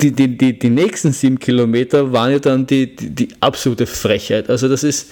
die, 0.00 0.10
die, 0.10 0.38
die, 0.38 0.58
die 0.58 0.70
nächsten 0.70 1.12
sieben 1.12 1.38
Kilometer 1.38 2.10
waren 2.10 2.32
ja 2.32 2.38
dann 2.38 2.66
die, 2.66 2.96
die, 2.96 3.10
die 3.10 3.28
absolute 3.40 3.86
Frechheit. 3.86 4.48
Also 4.48 4.68
das 4.68 4.82
ist 4.82 5.10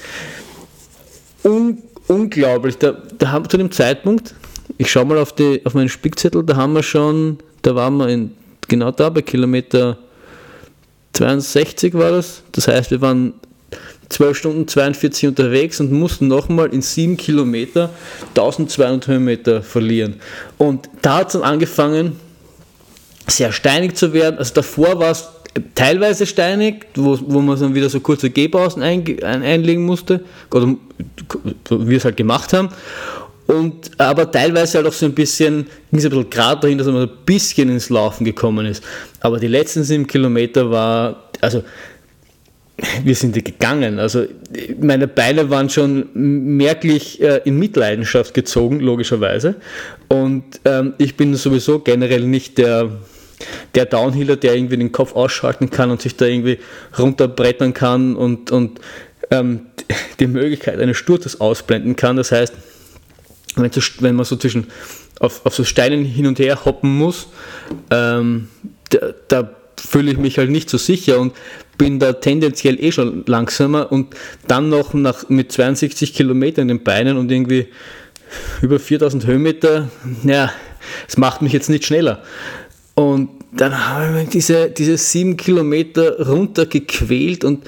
un, 1.45 1.83
unglaublich. 2.09 2.79
Da, 2.79 2.97
da 3.18 3.31
haben 3.31 3.47
zu 3.47 3.59
dem 3.59 3.70
Zeitpunkt, 3.70 4.35
ich 4.79 4.91
schaue 4.91 5.05
mal 5.05 5.18
auf, 5.18 5.35
die, 5.35 5.61
auf 5.66 5.75
meinen 5.75 5.91
Spickzettel, 5.91 6.43
da 6.45 6.57
haben 6.57 6.72
wir 6.72 6.83
schon, 6.83 7.41
da 7.61 7.75
waren 7.75 7.99
wir 7.99 8.09
in, 8.09 8.33
genau 8.68 8.91
da 8.91 9.11
bei 9.11 9.20
Kilometer 9.20 9.99
62 11.12 11.93
war 11.93 12.11
das. 12.11 12.43
Das 12.53 12.68
heißt, 12.68 12.91
wir 12.91 13.03
waren 13.03 13.35
12 14.09 14.37
Stunden 14.37 14.69
42 14.69 15.29
unterwegs 15.29 15.81
und 15.81 15.93
mussten 15.93 16.29
nochmal 16.29 16.73
in 16.73 16.83
7 16.83 17.17
Kilometer 17.17 17.91
1200 18.31 19.07
Höhenmeter 19.07 19.63
verlieren. 19.63 20.17
Und 20.59 20.89
da 21.03 21.19
hat 21.19 21.29
es 21.29 21.33
dann 21.35 21.43
angefangen, 21.43 22.13
sehr 23.27 23.53
steinig 23.53 23.95
zu 23.97 24.13
werden. 24.13 24.39
Also 24.39 24.55
davor 24.55 24.99
war 24.99 25.11
es 25.11 25.29
teilweise 25.75 26.27
steinig, 26.27 26.87
wo, 26.95 27.19
wo 27.27 27.41
man 27.41 27.59
dann 27.59 27.75
wieder 27.75 27.89
so 27.89 28.01
kurze 28.01 28.31
Gehpausen 28.31 28.83
ein, 28.83 29.05
ein, 29.23 29.43
einlegen 29.43 29.85
musste, 29.85 30.21
oder 30.51 30.75
wie 31.71 31.89
wir 31.89 31.97
es 31.97 32.05
halt 32.05 32.17
gemacht 32.17 32.53
haben. 32.53 32.69
Und, 33.47 33.91
aber 33.99 34.31
teilweise 34.31 34.79
halt 34.79 34.87
auch 34.87 34.93
so 34.93 35.05
ein 35.05 35.15
bisschen, 35.15 35.67
ging 35.91 35.99
es 35.99 36.05
ein 36.05 36.11
bisschen 36.11 36.31
gerade 36.31 36.63
dahin, 36.63 36.79
dass 36.79 36.87
man 36.87 37.03
ein 37.03 37.11
bisschen 37.27 37.69
ins 37.69 37.91
Laufen 37.91 38.25
gekommen 38.25 38.65
ist. 38.65 38.83
Aber 39.21 39.39
die 39.39 39.49
letzten 39.49 39.85
sieben 39.85 40.07
Kilometer 40.07 40.71
war, 40.71 41.25
also 41.43 41.63
wir 43.05 43.14
sind 43.14 43.35
gegangen. 43.45 43.99
Also 43.99 44.25
meine 44.81 45.07
Beine 45.07 45.51
waren 45.51 45.70
schon 45.70 46.09
merklich 46.14 47.20
äh, 47.22 47.41
in 47.45 47.59
Mitleidenschaft 47.59 48.35
gezogen, 48.35 48.81
logischerweise. 48.81 49.57
Und 50.09 50.45
ähm, 50.64 50.95
ich 50.99 51.16
bin 51.16 51.35
sowieso 51.35 51.79
generell 51.79 52.27
nicht 52.27 52.59
der 52.59 52.91
der 53.75 53.87
Downhiller, 53.87 54.37
der 54.37 54.55
irgendwie 54.55 54.77
den 54.77 54.93
Kopf 54.93 55.14
ausschalten 55.14 55.70
kann 55.70 55.91
und 55.91 56.01
sich 56.01 56.16
da 56.16 56.25
irgendwie 56.25 56.59
runterbrettern 56.99 57.75
kann 57.75 58.16
und, 58.16 58.51
und 58.51 58.81
ähm, 59.31 59.66
die 60.20 60.27
Möglichkeit 60.27 60.81
eines 60.81 60.97
Sturzes 60.97 61.41
ausblenden 61.41 61.97
kann. 61.97 62.16
Das 62.16 62.33
heißt, 62.33 62.55
wenn, 63.57 63.70
wenn 64.01 64.14
man 64.14 64.25
so 64.25 64.37
zwischen 64.37 64.68
auf, 65.20 65.45
auf 65.45 65.55
so 65.55 65.64
Steinen 65.64 66.05
hin 66.05 66.27
und 66.27 66.39
her 66.39 66.64
hoppen 66.64 66.97
muss, 66.97 67.29
ähm, 67.91 68.49
da, 68.91 69.14
da 69.29 69.51
fühle 69.77 70.12
ich 70.12 70.18
mich 70.18 70.39
halt 70.39 70.51
nicht 70.51 70.70
so 70.70 70.79
sicher 70.79 71.18
und 71.18 71.35
bin 71.79 71.99
da 71.99 72.12
tendenziell 72.14 72.83
eh 72.83 72.93
schon 72.93 73.25
langsamer 73.27 73.91
und 73.91 74.14
dann 74.47 74.68
noch 74.68 74.95
nach, 74.95 75.29
mit 75.29 75.53
62 75.53 76.14
Kilometern 76.14 76.62
in 76.62 76.79
den 76.79 76.85
Beinen 76.85 77.16
und 77.16 77.31
irgendwie 77.31 77.68
über 78.62 78.79
4000 78.79 79.27
Höhenmeter, 79.27 79.91
ja, 80.25 80.53
es 81.09 81.16
macht 81.16 81.43
mich 81.43 81.53
jetzt 81.53 81.70
nicht 81.70 81.85
schneller. 81.85 82.22
Und 82.95 83.29
dann 83.53 83.89
haben 83.89 84.16
wir 84.16 84.25
diese, 84.25 84.70
diese 84.70 84.97
sieben 84.97 85.37
Kilometer 85.37 86.27
runter 86.27 86.66
gequält 86.66 87.45
und 87.45 87.66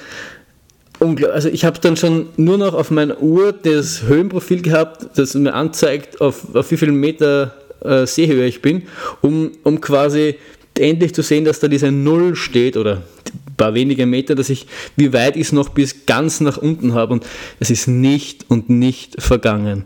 also 0.99 1.49
ich 1.49 1.63
habe 1.63 1.79
dann 1.79 1.95
schon 1.95 2.29
nur 2.37 2.57
noch 2.57 2.73
auf 2.73 2.89
meiner 2.89 3.21
Uhr 3.21 3.53
das 3.53 4.03
Höhenprofil 4.03 4.63
gehabt, 4.63 5.17
das 5.17 5.35
mir 5.35 5.53
anzeigt, 5.53 6.21
auf, 6.21 6.55
auf 6.55 6.71
wie 6.71 6.77
viel 6.77 6.91
Meter 6.91 7.53
äh, 7.83 8.07
Seehöhe 8.07 8.47
ich 8.47 8.61
bin, 8.61 8.83
um, 9.21 9.51
um 9.63 9.79
quasi 9.79 10.35
endlich 10.79 11.13
zu 11.13 11.21
sehen, 11.21 11.45
dass 11.45 11.59
da 11.59 11.67
diese 11.67 11.91
Null 11.91 12.35
steht 12.35 12.77
oder 12.77 12.97
ein 13.47 13.55
paar 13.55 13.73
wenige 13.73 14.05
Meter, 14.05 14.35
dass 14.35 14.49
ich, 14.49 14.67
wie 14.95 15.13
weit 15.13 15.35
ich 15.35 15.43
es 15.43 15.51
noch 15.51 15.69
bis 15.69 16.05
ganz 16.05 16.39
nach 16.39 16.57
unten 16.57 16.93
habe 16.93 17.13
und 17.13 17.25
es 17.59 17.69
ist 17.69 17.87
nicht 17.87 18.45
und 18.49 18.69
nicht 18.69 19.21
vergangen. 19.21 19.85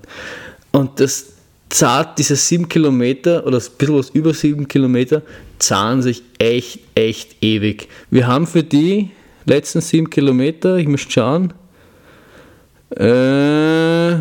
Und 0.71 0.99
das 0.99 1.33
zahlt 1.69 2.17
diese 2.17 2.35
sieben 2.35 2.67
Kilometer 2.69 3.45
oder 3.45 3.57
ein 3.57 3.63
bisschen 3.77 3.97
was 3.97 4.09
über 4.09 4.33
sieben 4.33 4.67
Kilometer, 4.67 5.21
zahlen 5.59 6.01
sich 6.01 6.23
echt, 6.37 6.79
echt 6.95 7.37
ewig. 7.41 7.87
Wir 8.09 8.27
haben 8.27 8.45
für 8.47 8.63
die 8.63 9.11
letzten 9.45 9.81
sieben 9.81 10.09
Kilometer, 10.09 10.77
ich 10.77 10.87
muss 10.87 11.01
schauen, 11.07 11.53
äh, 12.95 14.15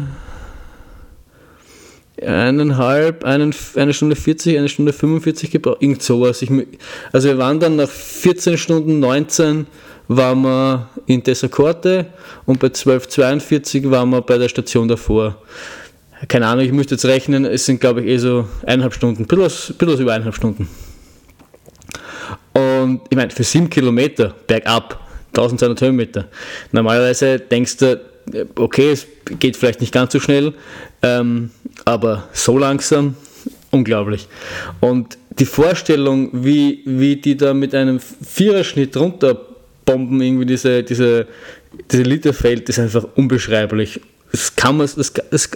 eineinhalb, 2.23 3.25
einen, 3.25 3.55
eine 3.77 3.95
Stunde 3.95 4.17
40, 4.17 4.59
eine 4.59 4.69
Stunde 4.69 4.93
45 4.93 5.51
gebraucht, 5.51 5.79
irgend 5.81 6.03
sowas. 6.03 6.43
Ich, 6.43 6.51
also 7.13 7.29
wir 7.29 7.39
waren 7.39 7.61
dann 7.61 7.77
nach 7.77 7.89
14 7.89 8.59
Stunden 8.59 9.01
19 9.01 9.67
waren 10.09 10.43
wir 10.43 10.89
in 11.07 11.23
Corte 11.51 12.07
und 12.45 12.59
bei 12.59 12.67
12.42 12.67 13.91
waren 13.91 14.11
wir 14.11 14.21
bei 14.23 14.39
der 14.39 14.49
Station 14.49 14.89
davor. 14.89 15.37
Keine 16.27 16.49
Ahnung, 16.49 16.65
ich 16.65 16.73
müsste 16.73 16.97
jetzt 16.97 17.05
rechnen, 17.05 17.45
es 17.45 17.65
sind 17.65 17.81
glaube 17.81 18.03
ich 18.03 18.09
eh 18.09 18.17
so 18.19 18.49
eineinhalb 18.67 18.93
Stunden, 18.93 19.25
bisschen 19.27 19.77
über 19.79 20.13
eineinhalb 20.13 20.35
Stunden. 20.35 20.69
Und 22.53 23.03
ich 23.09 23.17
meine, 23.17 23.31
für 23.31 23.45
sieben 23.45 23.71
Kilometer 23.71 24.35
bergab, 24.47 25.01
1200 25.29 25.81
Höhenmeter, 25.81 26.29
normalerweise 26.73 27.39
denkst 27.39 27.77
du, 27.77 28.01
okay, 28.57 28.91
es 28.93 29.07
geht 29.39 29.57
vielleicht 29.57 29.81
nicht 29.81 29.93
ganz 29.93 30.13
so 30.13 30.21
schnell, 30.21 30.55
ähm, 31.03 31.51
aber 31.85 32.29
so 32.33 32.59
langsam, 32.59 33.17
unglaublich. 33.71 34.29
Und 34.81 35.19
die 35.39 35.47
Vorstellung, 35.47 36.31
wie, 36.33 36.83
wie 36.85 37.17
die 37.17 37.37
da 37.37 37.55
mit 37.55 37.75
einem 37.75 38.01
Viererschnitt 38.01 38.97
runterbomben, 38.97 40.21
irgendwie 40.21 40.47
diese, 40.47 40.83
diese, 40.83 41.27
diese 41.91 42.03
Literfeld, 42.03 42.69
ist 42.69 42.79
einfach 42.79 43.07
unbeschreiblich. 43.15 44.01
Das 44.33 44.55
kann, 44.55 44.77
man, 44.77 44.89
das, 44.95 45.13
das, 45.13 45.51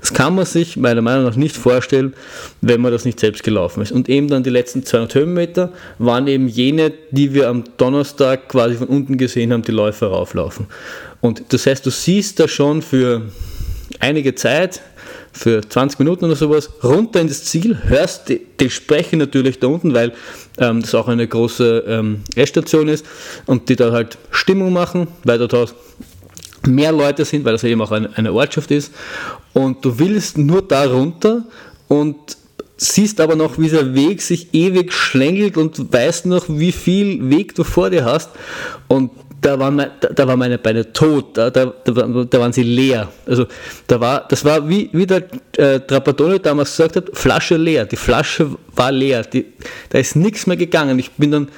das 0.00 0.14
kann 0.14 0.36
man 0.36 0.44
sich 0.44 0.76
meiner 0.76 1.02
Meinung 1.02 1.24
nach 1.24 1.34
nicht 1.34 1.56
vorstellen, 1.56 2.14
wenn 2.60 2.80
man 2.80 2.92
das 2.92 3.04
nicht 3.04 3.18
selbst 3.18 3.42
gelaufen 3.42 3.82
ist. 3.82 3.90
Und 3.90 4.08
eben 4.08 4.28
dann 4.28 4.44
die 4.44 4.50
letzten 4.50 4.84
200 4.84 5.16
Höhenmeter 5.16 5.72
waren 5.98 6.28
eben 6.28 6.46
jene, 6.46 6.92
die 7.10 7.34
wir 7.34 7.48
am 7.48 7.64
Donnerstag 7.76 8.48
quasi 8.48 8.76
von 8.76 8.86
unten 8.86 9.18
gesehen 9.18 9.52
haben, 9.52 9.62
die 9.62 9.72
Läufer 9.72 10.08
rauflaufen. 10.08 10.66
Und 11.20 11.52
das 11.52 11.66
heißt, 11.66 11.84
du 11.84 11.90
siehst 11.90 12.40
da 12.40 12.48
schon 12.48 12.82
für 12.82 13.22
einige 13.98 14.34
Zeit, 14.34 14.80
für 15.32 15.60
20 15.66 15.98
Minuten 15.98 16.24
oder 16.24 16.36
sowas, 16.36 16.70
runter 16.82 17.20
in 17.20 17.28
das 17.28 17.44
Ziel, 17.44 17.78
hörst 17.84 18.28
die, 18.28 18.40
die 18.58 18.70
Sprechen 18.70 19.18
natürlich 19.18 19.60
da 19.60 19.68
unten, 19.68 19.94
weil 19.94 20.12
ähm, 20.58 20.80
das 20.80 20.94
auch 20.94 21.08
eine 21.08 21.26
große 21.26 21.84
ähm, 21.86 22.22
Essstation 22.34 22.88
ist 22.88 23.06
und 23.46 23.68
die 23.68 23.76
da 23.76 23.92
halt 23.92 24.18
Stimmung 24.30 24.72
machen, 24.72 25.06
weil 25.24 25.38
dort 25.38 25.74
mehr 26.66 26.92
Leute 26.92 27.24
sind, 27.24 27.44
weil 27.44 27.52
das 27.52 27.64
eben 27.64 27.80
auch 27.80 27.92
eine, 27.92 28.10
eine 28.16 28.32
Ortschaft 28.32 28.70
ist. 28.70 28.92
Und 29.52 29.84
du 29.84 29.98
willst 29.98 30.36
nur 30.36 30.62
da 30.62 30.84
runter 30.84 31.44
und 31.88 32.16
siehst 32.76 33.20
aber 33.20 33.36
noch, 33.36 33.58
wie 33.58 33.68
der 33.68 33.94
Weg 33.94 34.22
sich 34.22 34.52
ewig 34.52 34.92
schlängelt 34.92 35.56
und 35.56 35.92
weißt 35.92 36.26
noch, 36.26 36.46
wie 36.48 36.72
viel 36.72 37.30
Weg 37.30 37.54
du 37.54 37.64
vor 37.64 37.90
dir 37.90 38.04
hast. 38.04 38.30
Und 38.88 39.10
da 39.40 39.58
waren, 39.58 39.76
meine, 39.76 39.92
da, 40.00 40.08
da 40.08 40.26
waren 40.26 40.38
meine 40.38 40.58
Beine 40.58 40.92
tot, 40.92 41.36
da, 41.36 41.50
da, 41.50 41.72
da, 41.84 42.40
waren 42.40 42.52
sie 42.52 42.62
leer. 42.62 43.08
Also 43.26 43.46
da 43.86 44.00
war, 44.00 44.26
das 44.28 44.44
war 44.44 44.68
wie, 44.68 44.90
wie 44.92 45.06
der 45.06 45.24
äh, 45.56 45.80
Trapattoni 45.80 46.38
damals 46.38 46.70
gesagt 46.76 46.96
hat, 46.96 47.10
Flasche 47.12 47.56
leer. 47.56 47.86
Die 47.86 47.96
Flasche 47.96 48.50
war 48.74 48.92
leer. 48.92 49.22
Die, 49.22 49.46
da 49.88 49.98
ist 49.98 50.16
nichts 50.16 50.46
mehr 50.46 50.56
gegangen. 50.56 50.98
Ich 50.98 51.10
bin 51.12 51.30
dann 51.30 51.48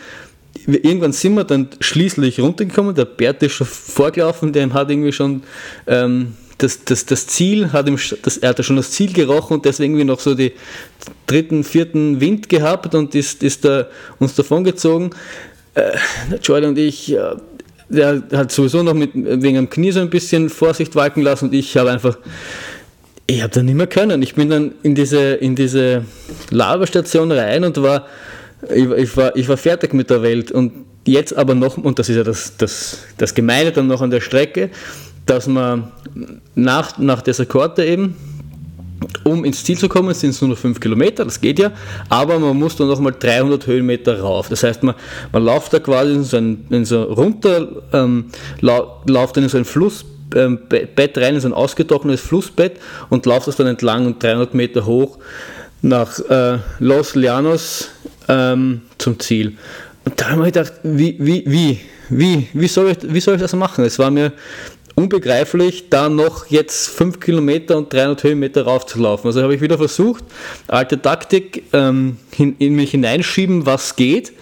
irgendwann 0.66 1.12
sind 1.12 1.34
wir 1.34 1.44
dann 1.44 1.68
schließlich 1.80 2.38
runtergekommen, 2.40 2.94
der 2.94 3.06
Bert 3.06 3.42
ist 3.42 3.52
schon 3.52 3.66
vorgelaufen, 3.66 4.52
der 4.52 4.72
hat 4.72 4.90
irgendwie 4.90 5.12
schon 5.12 5.42
ähm, 5.86 6.34
das, 6.58 6.84
das, 6.84 7.06
das 7.06 7.26
Ziel, 7.26 7.72
hat 7.72 7.88
ihm, 7.88 7.98
das, 8.22 8.36
er 8.36 8.50
hat 8.50 8.64
schon 8.64 8.76
das 8.76 8.90
Ziel 8.90 9.12
gerochen 9.12 9.54
und 9.54 9.64
deswegen 9.64 9.94
irgendwie 9.94 10.04
noch 10.04 10.20
so 10.20 10.34
die 10.34 10.52
dritten, 11.26 11.64
vierten 11.64 12.20
Wind 12.20 12.48
gehabt 12.48 12.94
und 12.94 13.14
ist, 13.14 13.42
ist 13.42 13.64
da 13.64 13.88
uns 14.18 14.34
davongezogen. 14.34 15.10
Äh, 15.74 15.96
Jordan 16.42 16.70
und 16.70 16.78
ich, 16.78 17.12
äh, 17.12 17.34
der 17.92 18.22
hat 18.32 18.52
sowieso 18.52 18.82
noch 18.82 18.94
mit, 18.94 19.10
wegen 19.14 19.58
am 19.58 19.70
Knie 19.70 19.92
so 19.92 20.00
ein 20.00 20.10
bisschen 20.10 20.48
Vorsicht 20.48 20.94
walken 20.94 21.22
lassen 21.22 21.46
und 21.46 21.54
ich 21.54 21.76
habe 21.76 21.90
einfach, 21.90 22.18
ich 23.26 23.42
habe 23.42 23.52
da 23.52 23.62
nicht 23.62 23.74
mehr 23.74 23.86
können. 23.86 24.22
Ich 24.22 24.34
bin 24.34 24.50
dann 24.50 24.72
in 24.82 24.94
diese, 24.94 25.34
in 25.34 25.54
diese 25.54 26.04
Laberstation 26.50 27.30
rein 27.30 27.64
und 27.64 27.80
war 27.82 28.06
ich, 28.70 28.90
ich, 28.90 29.16
war, 29.16 29.36
ich 29.36 29.48
war 29.48 29.56
fertig 29.56 29.92
mit 29.92 30.10
der 30.10 30.22
Welt 30.22 30.52
und 30.52 30.72
jetzt 31.04 31.36
aber 31.36 31.54
noch, 31.54 31.76
und 31.76 31.98
das 31.98 32.08
ist 32.08 32.16
ja 32.16 32.24
das, 32.24 32.56
das, 32.56 32.98
das 33.18 33.34
Gemeine 33.34 33.72
dann 33.72 33.88
noch 33.88 34.02
an 34.02 34.10
der 34.10 34.20
Strecke, 34.20 34.70
dass 35.26 35.46
man 35.46 35.90
nach, 36.54 36.98
nach 36.98 37.22
dieser 37.22 37.46
Korte 37.46 37.84
eben, 37.84 38.16
um 39.24 39.44
ins 39.44 39.64
Ziel 39.64 39.78
zu 39.78 39.88
kommen, 39.88 40.14
sind 40.14 40.30
es 40.30 40.40
nur 40.40 40.50
noch 40.50 40.58
5 40.58 40.80
Kilometer, 40.80 41.24
das 41.24 41.40
geht 41.40 41.58
ja, 41.58 41.72
aber 42.08 42.38
man 42.38 42.56
muss 42.56 42.76
dann 42.76 42.88
nochmal 42.88 43.14
300 43.18 43.66
Höhenmeter 43.66 44.20
rauf. 44.20 44.48
Das 44.48 44.62
heißt, 44.62 44.82
man, 44.82 44.94
man 45.32 45.44
läuft 45.44 45.72
da 45.72 45.78
quasi 45.78 46.12
in 46.12 46.24
so, 46.24 46.36
ein, 46.36 46.66
in 46.70 46.84
so 46.84 47.02
runter, 47.02 47.68
ähm, 47.92 48.26
lauft 48.60 49.36
dann 49.36 49.44
in 49.44 49.48
so 49.48 49.58
ein 49.58 49.64
Flussbett 49.64 50.06
ähm, 50.34 51.22
rein, 51.22 51.34
in 51.34 51.40
so 51.40 51.48
ein 51.48 51.54
ausgetrocknetes 51.54 52.20
Flussbett 52.20 52.78
und 53.10 53.26
läuft 53.26 53.46
das 53.46 53.56
dann 53.56 53.66
entlang 53.66 54.06
und 54.06 54.22
300 54.22 54.54
Meter 54.54 54.86
hoch 54.86 55.18
nach 55.82 56.18
äh, 56.30 56.58
Los 56.78 57.14
Llanos 57.14 57.90
ähm, 58.28 58.82
zum 58.98 59.18
Ziel. 59.18 59.56
Und 60.04 60.20
da 60.20 60.30
habe 60.30 60.46
ich 60.46 60.52
gedacht, 60.52 60.72
wie, 60.82 61.16
wie, 61.18 61.44
wie, 61.46 61.80
wie, 62.08 62.48
wie, 62.52 62.68
soll 62.68 62.90
ich, 62.90 62.98
wie 63.02 63.20
soll 63.20 63.36
ich 63.36 63.40
das 63.40 63.54
machen? 63.54 63.84
Es 63.84 63.98
war 63.98 64.10
mir 64.10 64.32
unbegreiflich, 64.94 65.88
da 65.90 66.08
noch 66.08 66.46
jetzt 66.46 66.88
5 66.88 67.20
Kilometer 67.20 67.76
und 67.76 67.92
300 67.92 68.24
Höhenmeter 68.24 68.62
raufzulaufen. 68.64 69.28
Also 69.28 69.42
habe 69.42 69.54
ich 69.54 69.60
wieder 69.60 69.78
versucht, 69.78 70.24
alte 70.68 71.00
Taktik, 71.00 71.64
ähm, 71.72 72.16
in, 72.38 72.74
mich 72.74 72.90
hineinschieben, 72.92 73.66
was 73.66 73.96
geht 73.96 74.32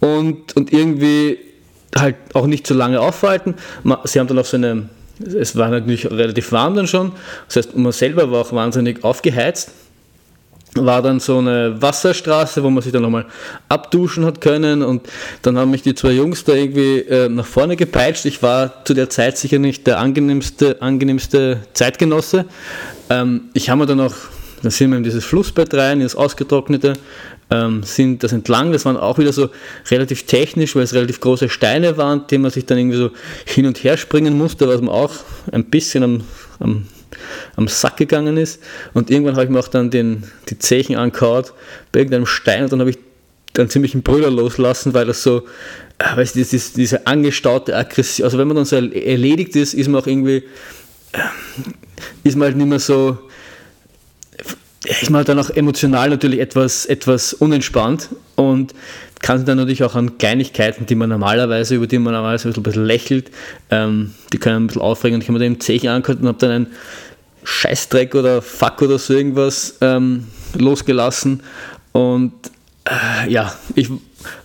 und, 0.00 0.56
und 0.56 0.72
irgendwie 0.72 1.38
halt 1.96 2.16
auch 2.34 2.46
nicht 2.46 2.66
zu 2.66 2.74
lange 2.74 3.00
aufhalten. 3.00 3.54
Sie 4.04 4.20
haben 4.20 4.26
dann 4.26 4.38
auch 4.38 4.44
so 4.44 4.56
eine, 4.56 4.88
es 5.18 5.56
war 5.56 5.68
natürlich 5.68 6.10
relativ 6.10 6.52
warm 6.52 6.76
dann 6.76 6.86
schon, 6.86 7.12
das 7.46 7.56
heißt, 7.56 7.76
man 7.76 7.92
selber 7.92 8.30
war 8.30 8.42
auch 8.42 8.52
wahnsinnig 8.52 9.02
aufgeheizt 9.04 9.72
war 10.74 11.02
dann 11.02 11.18
so 11.18 11.38
eine 11.38 11.80
Wasserstraße, 11.80 12.62
wo 12.62 12.70
man 12.70 12.82
sich 12.82 12.92
dann 12.92 13.02
nochmal 13.02 13.26
abduschen 13.68 14.24
hat 14.24 14.40
können 14.40 14.82
und 14.82 15.08
dann 15.42 15.58
haben 15.58 15.70
mich 15.70 15.82
die 15.82 15.94
zwei 15.94 16.12
Jungs 16.12 16.44
da 16.44 16.52
irgendwie 16.52 17.00
äh, 17.00 17.28
nach 17.28 17.46
vorne 17.46 17.76
gepeitscht. 17.76 18.24
Ich 18.26 18.42
war 18.42 18.84
zu 18.84 18.94
der 18.94 19.10
Zeit 19.10 19.36
sicher 19.36 19.58
nicht 19.58 19.86
der 19.86 19.98
angenehmste, 19.98 20.80
angenehmste 20.80 21.58
Zeitgenosse. 21.72 22.44
Ähm, 23.08 23.50
ich 23.52 23.68
habe 23.68 23.80
mir 23.80 23.86
dann 23.86 24.00
auch, 24.00 24.14
dann 24.62 24.70
sind 24.70 24.90
wir 24.90 24.98
in 24.98 25.04
dieses 25.04 25.24
Flussbett 25.24 25.74
rein, 25.74 25.98
in 25.98 26.04
das 26.04 26.14
ausgetrocknete, 26.14 26.92
ähm, 27.50 27.82
sind 27.82 28.22
das 28.22 28.32
entlang, 28.32 28.70
das 28.70 28.84
waren 28.84 28.96
auch 28.96 29.18
wieder 29.18 29.32
so 29.32 29.48
relativ 29.90 30.26
technisch, 30.26 30.76
weil 30.76 30.84
es 30.84 30.94
relativ 30.94 31.20
große 31.20 31.48
Steine 31.48 31.96
waren, 31.96 32.26
die 32.30 32.38
man 32.38 32.52
sich 32.52 32.64
dann 32.64 32.78
irgendwie 32.78 32.96
so 32.96 33.10
hin 33.44 33.66
und 33.66 33.82
her 33.82 33.96
springen 33.96 34.38
musste, 34.38 34.68
was 34.68 34.80
man 34.80 34.94
auch 34.94 35.12
ein 35.50 35.64
bisschen 35.64 36.04
am, 36.04 36.20
am 36.60 36.86
am 37.56 37.68
Sack 37.68 37.96
gegangen 37.96 38.36
ist. 38.36 38.62
Und 38.94 39.10
irgendwann 39.10 39.34
habe 39.34 39.44
ich 39.44 39.50
mir 39.50 39.58
auch 39.58 39.68
dann 39.68 39.90
den, 39.90 40.24
die 40.48 40.58
Zechen 40.58 40.96
angehaut 40.96 41.52
bei 41.92 42.00
irgendeinem 42.00 42.26
Stein 42.26 42.64
und 42.64 42.72
dann 42.72 42.80
habe 42.80 42.90
ich 42.90 42.98
dann 43.52 43.68
ziemlich 43.68 43.94
einen 43.94 44.02
Brüller 44.02 44.30
loslassen, 44.30 44.94
weil 44.94 45.06
das 45.06 45.22
so, 45.22 45.42
äh, 45.98 46.16
weißt 46.16 46.34
du, 46.34 46.38
diese, 46.40 46.74
diese 46.74 47.06
angestaute 47.06 47.76
Aggression, 47.76 48.24
also 48.24 48.38
wenn 48.38 48.48
man 48.48 48.56
dann 48.56 48.64
so 48.64 48.76
erledigt 48.76 49.56
ist, 49.56 49.74
ist 49.74 49.88
man 49.88 50.00
auch 50.00 50.06
irgendwie, 50.06 50.44
äh, 51.12 51.18
ist 52.24 52.36
man 52.36 52.46
halt 52.46 52.56
nicht 52.56 52.68
mehr 52.68 52.78
so, 52.78 53.18
ist 54.84 55.10
man 55.10 55.18
halt 55.18 55.28
dann 55.28 55.38
auch 55.38 55.50
emotional 55.50 56.10
natürlich 56.10 56.40
etwas, 56.40 56.86
etwas 56.86 57.34
unentspannt 57.34 58.08
und 58.36 58.74
kann 59.20 59.38
sich 59.38 59.46
dann 59.46 59.58
natürlich 59.58 59.84
auch 59.84 59.94
an 59.94 60.16
Kleinigkeiten, 60.16 60.86
die 60.86 60.94
man 60.94 61.10
normalerweise, 61.10 61.74
über 61.74 61.86
die 61.86 61.98
man 61.98 62.14
normalerweise 62.14 62.48
ein 62.48 62.62
bisschen 62.62 62.84
lächelt, 62.84 63.30
ähm, 63.70 64.14
die 64.32 64.38
können 64.38 64.64
ein 64.64 64.66
bisschen 64.68 64.82
aufregen 64.82 65.16
und 65.16 65.22
ich 65.22 65.28
habe 65.28 65.38
mir 65.38 65.44
den 65.44 65.60
Zeichen 65.60 65.88
angehört 65.88 66.22
und 66.22 66.28
habe 66.28 66.38
dann 66.38 66.50
einen 66.50 66.66
Scheißdreck 67.44 68.14
oder 68.14 68.42
Fuck 68.42 68.82
oder 68.82 68.98
so 68.98 69.14
irgendwas 69.14 69.76
ähm, 69.80 70.26
losgelassen. 70.54 71.42
Und 71.92 72.32
äh, 72.84 73.30
ja, 73.30 73.54
ich 73.74 73.90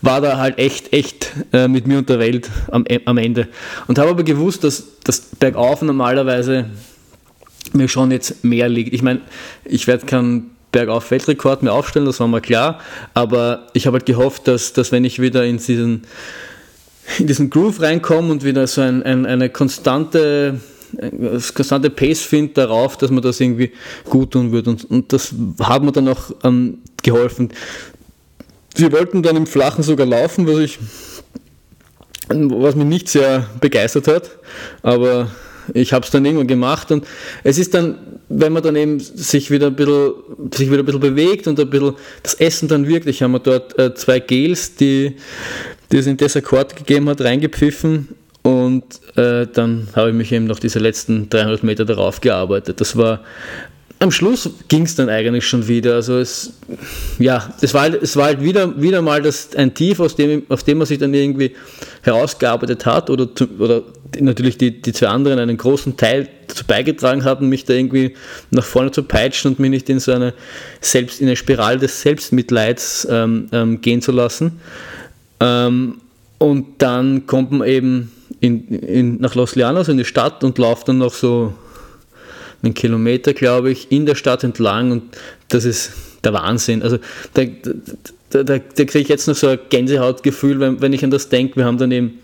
war 0.02 0.22
da 0.22 0.38
halt 0.38 0.58
echt, 0.58 0.94
echt 0.94 1.32
äh, 1.52 1.68
mit 1.68 1.88
mir 1.88 1.98
und 1.98 2.10
der 2.10 2.20
Welt 2.20 2.50
am, 2.72 2.86
am 3.06 3.18
Ende. 3.18 3.48
Und 3.88 4.00
habe 4.00 4.12
aber 4.12 4.24
gewusst, 4.24 4.64
dass 4.64 4.84
das 5.04 5.22
Bergauf 5.22 5.82
normalerweise 5.82 6.66
mir 7.74 7.88
schon 7.88 8.12
jetzt 8.12 8.44
mehr 8.44 8.70
liegt. 8.70 8.94
Ich 8.94 9.02
meine, 9.02 9.22
ich 9.66 9.88
werde 9.88 10.06
keinen 10.06 10.52
Bergauf-Weltrekord 10.72 11.64
mehr 11.64 11.74
aufstellen, 11.74 12.06
das 12.06 12.20
war 12.20 12.28
mal 12.28 12.42
klar, 12.42 12.80
aber 13.14 13.68
ich 13.74 13.88
habe 13.88 13.96
halt 13.96 14.06
gehofft, 14.06 14.48
dass, 14.48 14.74
dass 14.74 14.92
wenn 14.92 15.06
ich 15.06 15.22
wieder 15.22 15.46
in 15.46 15.58
diesen, 15.58 16.04
in 17.18 17.28
diesen 17.28 17.50
Groove 17.50 17.82
reinkomme 17.82 18.30
und 18.30 18.44
wieder 18.44 18.68
so 18.68 18.82
ein, 18.82 19.02
ein, 19.04 19.26
eine 19.26 19.50
konstante 19.50 20.60
das 20.98 21.54
konstante 21.54 21.90
Pace 21.90 22.22
finde 22.22 22.54
darauf, 22.54 22.98
dass 22.98 23.12
man 23.12 23.22
das 23.24 23.40
irgendwie 23.40 23.72
gut 24.10 24.32
tun 24.32 24.52
wird. 24.52 24.68
Und, 24.68 24.90
und 24.90 25.12
das 25.14 25.34
hat 25.60 25.84
mir 25.84 25.92
dann 25.92 26.08
auch 26.08 26.32
ähm, 26.44 26.80
geholfen. 27.04 27.50
wir 28.76 28.92
wollten 28.92 29.24
dann 29.24 29.36
im 29.36 29.48
Flachen 29.48 29.84
sogar 29.84 30.08
laufen, 30.08 30.48
was 30.48 30.60
ich 30.60 30.80
was 32.30 32.76
mich 32.76 32.88
nicht 32.88 33.10
sehr 33.10 33.48
begeistert 33.62 34.08
hat, 34.08 34.32
aber 34.82 35.30
ich 35.74 35.94
habe 35.94 36.06
es 36.06 36.12
dann 36.12 36.26
irgendwann 36.26 36.48
gemacht 36.48 36.92
und 36.92 37.06
es 37.44 37.58
ist 37.58 37.74
dann, 37.74 38.20
wenn 38.30 38.54
man 38.54 38.64
dann 38.64 38.76
eben 38.76 39.00
sich 39.00 39.52
wieder 39.52 39.68
ein 39.68 39.76
bisschen, 39.76 40.14
sich 40.54 40.70
wieder 40.70 40.80
ein 40.80 40.86
bisschen 40.86 41.02
bewegt 41.02 41.48
und 41.48 41.60
ein 41.60 41.70
bisschen 41.70 41.94
das 42.24 42.36
Essen 42.36 42.68
dann 42.68 42.88
wirklich, 42.88 43.24
haben 43.24 43.32
wir 43.32 43.40
dort 43.40 43.78
äh, 43.80 43.94
zwei 43.96 44.20
Gels, 44.20 44.76
die, 44.76 45.16
die 45.92 45.98
es 45.98 46.08
in 46.08 46.18
Dessaccort 46.18 46.76
gegeben 46.76 47.10
hat, 47.10 47.22
reingepfiffen 47.22 48.10
und 48.46 48.84
äh, 49.16 49.48
dann 49.52 49.88
habe 49.96 50.10
ich 50.10 50.16
mich 50.16 50.32
eben 50.32 50.46
noch 50.46 50.60
diese 50.60 50.78
letzten 50.78 51.30
300 51.30 51.64
Meter 51.64 51.84
darauf 51.84 52.22
gearbeitet. 52.22 52.80
Das 52.80 52.96
war 52.96 53.22
am 53.98 54.12
Schluss 54.12 54.48
ging 54.68 54.84
es 54.84 54.94
dann 54.94 55.10
eigentlich 55.10 55.48
schon 55.48 55.68
wieder. 55.68 55.96
Also 55.96 56.20
es, 56.20 56.54
ja, 57.18 57.52
es 57.62 57.74
war, 57.74 57.82
halt, 57.82 58.04
es 58.04 58.16
war 58.16 58.26
halt 58.26 58.44
wieder, 58.44 58.80
wieder 58.80 59.02
mal 59.02 59.24
das, 59.24 59.56
ein 59.56 59.74
Tief, 59.74 60.00
aus 60.00 60.16
dem, 60.16 60.44
aus 60.48 60.64
dem 60.64 60.78
man 60.78 60.86
sich 60.86 61.00
dann 61.00 61.12
irgendwie 61.16 61.56
herausgearbeitet 62.04 62.86
hat 62.86 63.10
oder, 63.10 63.28
oder 63.58 63.82
natürlich 64.20 64.60
die, 64.60 64.80
die 64.80 64.94
zwei 64.94 65.08
anderen 65.08 65.40
einen 65.40 65.58
großen 65.58 65.98
Teil 65.98 66.30
dazu 66.46 66.66
beigetragen 66.66 67.24
haben, 67.24 67.50
mich 67.50 67.66
da 67.66 67.74
irgendwie 67.74 68.14
nach 68.52 68.64
vorne 68.64 68.92
zu 68.92 69.02
peitschen 69.02 69.54
und 69.54 69.60
mich 69.60 69.72
nicht 69.72 69.90
in 69.90 70.00
so 70.00 70.12
eine, 70.12 70.36
Selbst, 70.82 71.20
in 71.20 71.26
eine 71.26 71.36
Spirale 71.36 71.80
des 71.80 72.00
Selbstmitleids 72.00 73.08
ähm, 73.10 73.48
ähm, 73.52 73.82
gehen 73.82 74.04
zu 74.04 74.12
lassen. 74.12 74.60
Ähm, 75.40 75.96
und 76.38 76.66
dann 76.78 77.26
kommt 77.26 77.52
man 77.52 77.68
eben 77.68 78.12
in, 78.46 78.68
in, 78.68 79.18
nach 79.18 79.36
Los 79.36 79.56
Llanos 79.56 79.88
in 79.88 79.98
die 79.98 80.06
Stadt 80.06 80.44
und 80.44 80.58
läuft 80.58 80.88
dann 80.88 81.00
noch 81.00 81.14
so 81.14 81.54
einen 82.62 82.74
Kilometer, 82.74 83.34
glaube 83.34 83.72
ich, 83.72 83.92
in 83.92 84.06
der 84.06 84.16
Stadt 84.16 84.44
entlang 84.44 84.92
und 84.92 85.04
das 85.50 85.66
ist 85.66 85.92
der 86.24 86.34
Wahnsinn. 86.34 86.82
Also 86.82 86.98
da, 87.34 87.44
da, 88.30 88.44
da, 88.44 88.58
da 88.58 88.60
kriege 88.60 89.00
ich 89.00 89.08
jetzt 89.08 89.28
noch 89.28 89.36
so 89.36 89.48
ein 89.48 89.60
Gänsehautgefühl, 89.70 90.60
wenn, 90.60 90.82
wenn 90.82 90.94
ich 90.94 91.04
an 91.04 91.12
das 91.12 91.30
denke. 91.30 91.58
Wir 91.58 91.66
haben 91.66 91.78
dann 91.78 91.92
eben, 91.92 92.20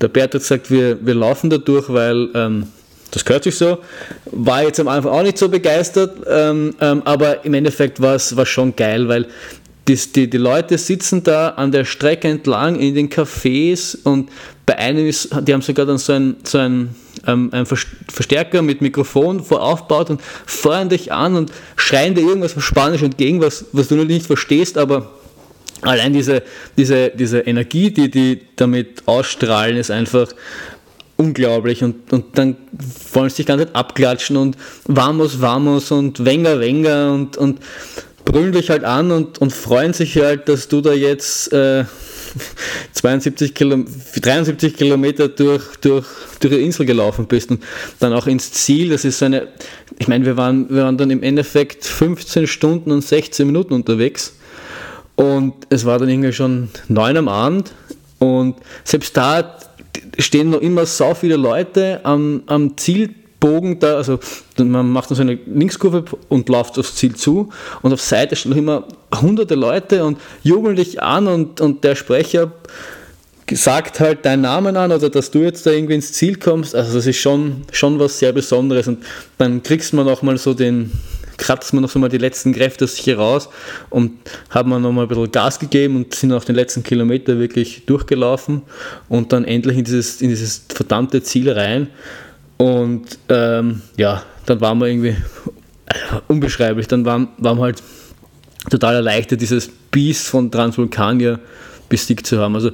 der 0.00 0.08
Bert 0.08 0.34
hat 0.34 0.42
gesagt, 0.42 0.70
wir, 0.70 1.04
wir 1.04 1.14
laufen 1.14 1.50
da 1.50 1.58
durch, 1.58 1.88
weil 1.88 2.28
ähm, 2.34 2.66
das 3.10 3.24
gehört 3.24 3.44
sich 3.44 3.56
so. 3.56 3.78
War 4.26 4.64
jetzt 4.64 4.80
am 4.80 4.88
Anfang 4.88 5.12
auch 5.12 5.22
nicht 5.22 5.38
so 5.38 5.48
begeistert, 5.48 6.16
ähm, 6.28 6.74
ähm, 6.80 7.02
aber 7.04 7.44
im 7.44 7.54
Endeffekt 7.54 8.00
war 8.00 8.16
es 8.16 8.34
schon 8.48 8.74
geil, 8.74 9.08
weil 9.08 9.26
die, 9.88 9.96
die, 9.96 10.30
die 10.30 10.38
Leute 10.38 10.78
sitzen 10.78 11.22
da 11.22 11.50
an 11.50 11.72
der 11.72 11.84
Strecke 11.84 12.28
entlang 12.28 12.76
in 12.76 12.94
den 12.94 13.10
Cafés 13.10 13.98
und 14.02 14.30
bei 14.66 14.78
einem 14.78 15.06
ist, 15.06 15.30
die 15.46 15.52
haben 15.52 15.60
sogar 15.60 15.84
dann 15.84 15.98
so 15.98 16.14
ein, 16.14 16.36
so 16.42 16.58
ein, 16.58 16.94
ähm, 17.26 17.50
ein 17.52 17.66
Verstärker 17.66 18.62
mit 18.62 18.80
Mikrofon 18.80 19.44
voraufgebaut 19.44 20.08
und 20.10 20.22
feuern 20.46 20.88
dich 20.88 21.12
an 21.12 21.36
und 21.36 21.52
schreien 21.76 22.14
dir 22.14 22.22
irgendwas 22.22 22.56
auf 22.56 22.64
Spanisch 22.64 23.02
entgegen, 23.02 23.42
was, 23.42 23.66
was 23.72 23.88
du 23.88 23.96
noch 23.96 24.06
nicht 24.06 24.26
verstehst, 24.26 24.78
aber 24.78 25.10
allein 25.82 26.14
diese, 26.14 26.42
diese, 26.78 27.10
diese 27.10 27.40
Energie, 27.40 27.90
die 27.90 28.10
die 28.10 28.40
damit 28.56 29.02
ausstrahlen, 29.06 29.76
ist 29.76 29.90
einfach 29.90 30.28
unglaublich 31.16 31.84
und, 31.84 32.10
und 32.12 32.38
dann 32.38 32.56
wollen 33.12 33.28
sie 33.28 33.36
dich 33.36 33.46
ganz 33.46 33.66
abklatschen 33.72 34.36
und 34.36 34.56
vamos, 34.86 35.40
vamos 35.40 35.90
und 35.90 36.24
wenger, 36.24 36.58
wenger 36.58 37.12
und, 37.12 37.36
und 37.36 37.60
brüllen 38.24 38.52
dich 38.52 38.70
halt 38.70 38.84
an 38.84 39.10
und, 39.10 39.38
und 39.38 39.52
freuen 39.52 39.92
sich 39.92 40.16
halt, 40.16 40.48
dass 40.48 40.68
du 40.68 40.80
da 40.80 40.92
jetzt 40.92 41.52
äh, 41.52 41.84
72 42.92 43.54
Kilo, 43.54 43.84
73 44.20 44.76
Kilometer 44.76 45.28
durch, 45.28 45.62
durch, 45.80 46.06
durch 46.40 46.54
die 46.54 46.62
Insel 46.62 46.86
gelaufen 46.86 47.26
bist 47.26 47.50
und 47.50 47.62
dann 48.00 48.12
auch 48.12 48.26
ins 48.26 48.52
Ziel. 48.52 48.90
Das 48.90 49.04
ist 49.04 49.22
eine, 49.22 49.48
ich 49.98 50.08
meine, 50.08 50.24
wir 50.24 50.36
waren, 50.36 50.68
wir 50.70 50.84
waren 50.84 50.98
dann 50.98 51.10
im 51.10 51.22
Endeffekt 51.22 51.84
15 51.84 52.46
Stunden 52.46 52.90
und 52.90 53.02
16 53.02 53.46
Minuten 53.46 53.74
unterwegs 53.74 54.34
und 55.16 55.54
es 55.70 55.84
war 55.84 55.98
dann 55.98 56.08
irgendwie 56.08 56.32
schon 56.32 56.68
neun 56.88 57.16
am 57.16 57.28
Abend 57.28 57.72
und 58.18 58.56
selbst 58.82 59.16
da 59.16 59.58
stehen 60.18 60.50
noch 60.50 60.60
immer 60.60 60.86
so 60.86 61.14
viele 61.14 61.36
Leute 61.36 62.00
am, 62.04 62.42
am 62.46 62.76
Ziel 62.76 63.14
Bogen 63.44 63.78
da, 63.78 63.96
also 63.96 64.20
man 64.56 64.90
macht 64.90 65.10
dann 65.10 65.16
so 65.16 65.22
eine 65.22 65.34
Linkskurve 65.34 66.06
und 66.30 66.48
läuft 66.48 66.78
aufs 66.78 66.94
Ziel 66.94 67.14
zu 67.14 67.50
und 67.82 67.92
auf 67.92 68.00
Seite 68.00 68.36
stehen 68.36 68.52
noch 68.52 68.56
immer 68.56 68.84
hunderte 69.20 69.54
Leute 69.54 70.02
und 70.06 70.18
jubeln 70.42 70.76
dich 70.76 71.02
an 71.02 71.26
und, 71.26 71.60
und 71.60 71.84
der 71.84 71.94
Sprecher 71.94 72.52
sagt 73.52 74.00
halt 74.00 74.24
deinen 74.24 74.40
Namen 74.40 74.78
an 74.78 74.92
oder 74.92 75.10
dass 75.10 75.30
du 75.30 75.40
jetzt 75.40 75.66
da 75.66 75.72
irgendwie 75.72 75.92
ins 75.92 76.14
Ziel 76.14 76.36
kommst. 76.36 76.74
Also 76.74 76.94
das 76.94 77.06
ist 77.06 77.18
schon, 77.18 77.64
schon 77.70 77.98
was 77.98 78.18
sehr 78.18 78.32
Besonderes 78.32 78.88
und 78.88 79.04
dann 79.36 79.62
kriegst 79.62 79.92
man 79.92 80.08
auch 80.08 80.22
mal 80.22 80.38
so 80.38 80.54
den, 80.54 80.90
kratzt 81.36 81.74
man 81.74 81.82
noch 81.82 81.90
so 81.90 81.98
mal 81.98 82.08
die 82.08 82.16
letzten 82.16 82.54
Kräfte 82.54 82.86
aus 82.86 82.96
sich 82.96 83.14
raus 83.14 83.50
und 83.90 84.12
haben 84.48 84.70
wir 84.70 84.78
noch 84.78 84.92
mal 84.92 85.02
ein 85.02 85.08
bisschen 85.08 85.30
Gas 85.30 85.58
gegeben 85.58 85.96
und 85.96 86.14
sind 86.14 86.32
auf 86.32 86.46
den 86.46 86.54
letzten 86.54 86.82
Kilometer 86.82 87.38
wirklich 87.38 87.84
durchgelaufen 87.84 88.62
und 89.10 89.34
dann 89.34 89.44
endlich 89.44 89.76
in 89.76 89.84
dieses, 89.84 90.22
in 90.22 90.30
dieses 90.30 90.64
verdammte 90.74 91.22
Ziel 91.22 91.50
rein. 91.50 91.88
Und 92.56 93.18
ähm, 93.28 93.82
ja, 93.96 94.22
dann 94.46 94.60
waren 94.60 94.78
wir 94.78 94.86
irgendwie 94.86 95.16
unbeschreiblich. 96.28 96.88
Dann 96.88 97.04
waren, 97.04 97.28
waren 97.38 97.58
wir 97.58 97.62
halt 97.64 97.82
total 98.70 98.96
erleichtert, 98.96 99.40
dieses 99.40 99.70
Biest 99.90 100.26
von 100.26 100.50
Transvulkanier 100.50 101.40
besiegt 101.88 102.26
zu 102.26 102.38
haben. 102.38 102.54
Also 102.54 102.70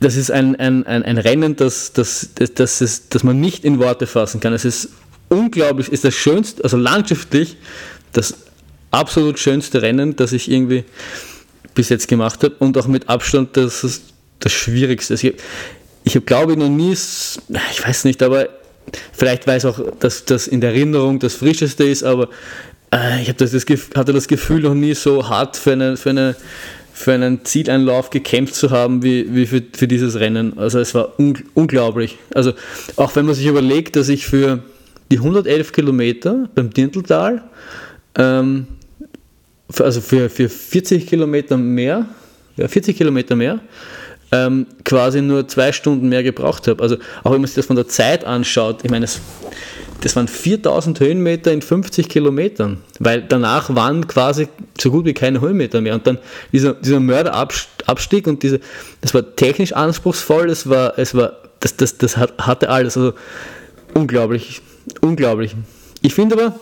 das 0.00 0.16
ist 0.16 0.30
ein, 0.30 0.56
ein, 0.56 0.86
ein, 0.86 1.02
ein 1.02 1.18
Rennen, 1.18 1.56
das, 1.56 1.92
das, 1.92 2.30
das, 2.34 2.54
das, 2.54 2.80
ist, 2.80 3.14
das 3.14 3.22
man 3.22 3.40
nicht 3.40 3.64
in 3.64 3.78
Worte 3.78 4.06
fassen 4.06 4.40
kann. 4.40 4.52
Es 4.52 4.64
ist 4.64 4.90
unglaublich, 5.28 5.90
ist 5.90 6.04
das 6.04 6.14
schönste, 6.14 6.62
also 6.64 6.76
landschaftlich 6.76 7.56
das 8.12 8.34
absolut 8.90 9.38
schönste 9.38 9.80
Rennen, 9.82 10.16
das 10.16 10.32
ich 10.32 10.50
irgendwie 10.50 10.84
bis 11.74 11.88
jetzt 11.88 12.08
gemacht 12.08 12.42
habe 12.42 12.54
und 12.58 12.76
auch 12.76 12.86
mit 12.86 13.08
Abstand 13.08 13.56
das, 13.56 14.02
das 14.38 14.52
Schwierigste. 14.52 15.14
Also 15.14 15.28
ich, 15.28 15.34
ich 16.04 16.14
habe, 16.16 16.26
glaube 16.26 16.52
ich, 16.52 16.58
noch 16.58 16.68
nie, 16.68 16.92
ich 16.92 17.86
weiß 17.86 18.04
nicht, 18.04 18.22
aber 18.22 18.48
Vielleicht 19.12 19.46
weiß 19.46 19.64
auch, 19.66 19.80
dass 20.00 20.24
das 20.24 20.46
in 20.46 20.60
der 20.60 20.70
Erinnerung 20.70 21.18
das 21.18 21.34
Frischeste 21.34 21.84
ist, 21.84 22.02
aber 22.02 22.28
äh, 22.92 23.22
ich 23.22 23.32
das, 23.34 23.52
das, 23.52 23.66
hatte 23.94 24.12
das 24.12 24.28
Gefühl, 24.28 24.62
noch 24.62 24.74
nie 24.74 24.94
so 24.94 25.28
hart 25.28 25.56
für, 25.56 25.72
eine, 25.72 25.96
für, 25.96 26.10
eine, 26.10 26.36
für 26.92 27.12
einen 27.12 27.44
Zieleinlauf 27.44 28.10
gekämpft 28.10 28.54
zu 28.54 28.70
haben 28.70 29.02
wie, 29.02 29.34
wie 29.34 29.46
für, 29.46 29.62
für 29.74 29.88
dieses 29.88 30.20
Rennen. 30.20 30.58
Also 30.58 30.78
es 30.78 30.94
war 30.94 31.18
un 31.18 31.38
unglaublich. 31.54 32.18
Also 32.34 32.52
auch 32.96 33.16
wenn 33.16 33.26
man 33.26 33.34
sich 33.34 33.46
überlegt, 33.46 33.96
dass 33.96 34.08
ich 34.08 34.26
für 34.26 34.62
die 35.10 35.18
111 35.18 35.72
Kilometer 35.72 36.48
beim 36.54 36.70
Dinteltal, 36.70 37.42
ähm, 38.16 38.66
für, 39.70 39.84
also 39.84 40.00
für, 40.00 40.28
für 40.28 40.48
40 40.48 41.06
Kilometer 41.06 41.56
mehr, 41.56 42.06
ja, 42.56 42.68
40 42.68 42.96
Kilometer 42.96 43.36
mehr, 43.36 43.60
ähm, 44.32 44.66
quasi 44.84 45.20
nur 45.20 45.46
zwei 45.46 45.72
Stunden 45.72 46.08
mehr 46.08 46.22
gebraucht 46.22 46.66
habe. 46.66 46.82
Also 46.82 46.96
auch 47.22 47.32
wenn 47.32 47.40
man 47.40 47.46
sich 47.46 47.56
das 47.56 47.66
von 47.66 47.76
der 47.76 47.86
Zeit 47.86 48.24
anschaut, 48.24 48.80
ich 48.82 48.90
meine, 48.90 49.04
es, 49.04 49.20
das 50.00 50.16
waren 50.16 50.26
4000 50.26 50.98
Höhenmeter 50.98 51.52
in 51.52 51.62
50 51.62 52.08
Kilometern, 52.08 52.78
weil 52.98 53.22
danach 53.22 53.74
waren 53.74 54.08
quasi 54.08 54.48
so 54.80 54.90
gut 54.90 55.04
wie 55.04 55.12
keine 55.12 55.40
Höhenmeter 55.40 55.80
mehr. 55.80 55.94
Und 55.94 56.06
dann 56.06 56.18
dieser, 56.50 56.72
dieser 56.74 56.98
Mörderabstieg 56.98 58.26
und 58.26 58.42
diese, 58.42 58.60
das 59.02 59.14
war 59.14 59.36
technisch 59.36 59.74
anspruchsvoll, 59.74 60.48
das 60.48 60.68
war, 60.68 60.98
es 60.98 61.14
war, 61.14 61.34
das, 61.60 61.76
das, 61.76 61.98
das 61.98 62.16
hatte 62.16 62.70
alles. 62.70 62.96
Also 62.96 63.12
unglaublich, 63.94 64.62
unglaublich. 65.02 65.54
Ich 66.00 66.14
finde 66.14 66.36
aber, 66.36 66.54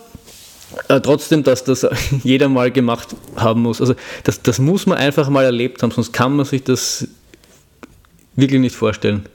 äh, 0.88 1.00
trotzdem, 1.00 1.44
dass 1.44 1.64
das 1.64 1.86
jeder 2.24 2.48
mal 2.48 2.70
gemacht 2.70 3.08
haben 3.36 3.62
muss. 3.62 3.80
Also 3.80 3.94
das, 4.24 4.42
das 4.42 4.58
muss 4.58 4.86
man 4.86 4.98
einfach 4.98 5.28
mal 5.28 5.44
erlebt 5.44 5.82
haben, 5.82 5.92
sonst 5.92 6.12
kann 6.12 6.34
man 6.36 6.44
sich 6.44 6.64
das 6.64 7.06
wirklich 8.40 8.60
nicht 8.60 8.76
vorstellen. 8.76 9.26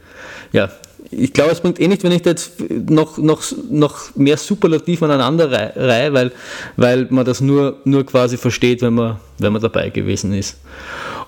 Ja, 0.51 0.69
ich 1.11 1.33
glaube, 1.33 1.51
es 1.51 1.61
bringt 1.61 1.79
eh 1.79 1.87
nicht, 1.87 2.03
wenn 2.03 2.11
ich 2.11 2.21
da 2.21 2.31
jetzt 2.31 2.53
noch, 2.69 3.17
noch, 3.17 3.43
noch 3.69 4.15
mehr 4.15 4.37
Superlativ 4.37 5.03
aneinander 5.03 5.51
reihe, 5.51 6.13
weil, 6.13 6.31
weil 6.77 7.07
man 7.09 7.25
das 7.25 7.41
nur, 7.41 7.77
nur 7.85 8.05
quasi 8.05 8.37
versteht, 8.37 8.81
wenn 8.81 8.93
man, 8.93 9.17
wenn 9.39 9.53
man 9.53 9.61
dabei 9.61 9.89
gewesen 9.89 10.33
ist. 10.33 10.57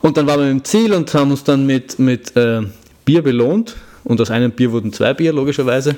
Und 0.01 0.17
dann 0.17 0.27
waren 0.27 0.39
wir 0.41 0.51
im 0.51 0.63
Ziel 0.63 0.93
und 0.93 1.13
haben 1.13 1.31
uns 1.31 1.43
dann 1.43 1.65
mit, 1.65 1.99
mit 1.99 2.35
äh, 2.35 2.61
Bier 3.05 3.21
belohnt. 3.21 3.75
Und 4.03 4.21
aus 4.21 4.31
einem 4.31 4.51
Bier 4.51 4.71
wurden 4.71 4.93
zwei 4.93 5.13
Bier, 5.13 5.33
logischerweise. 5.33 5.95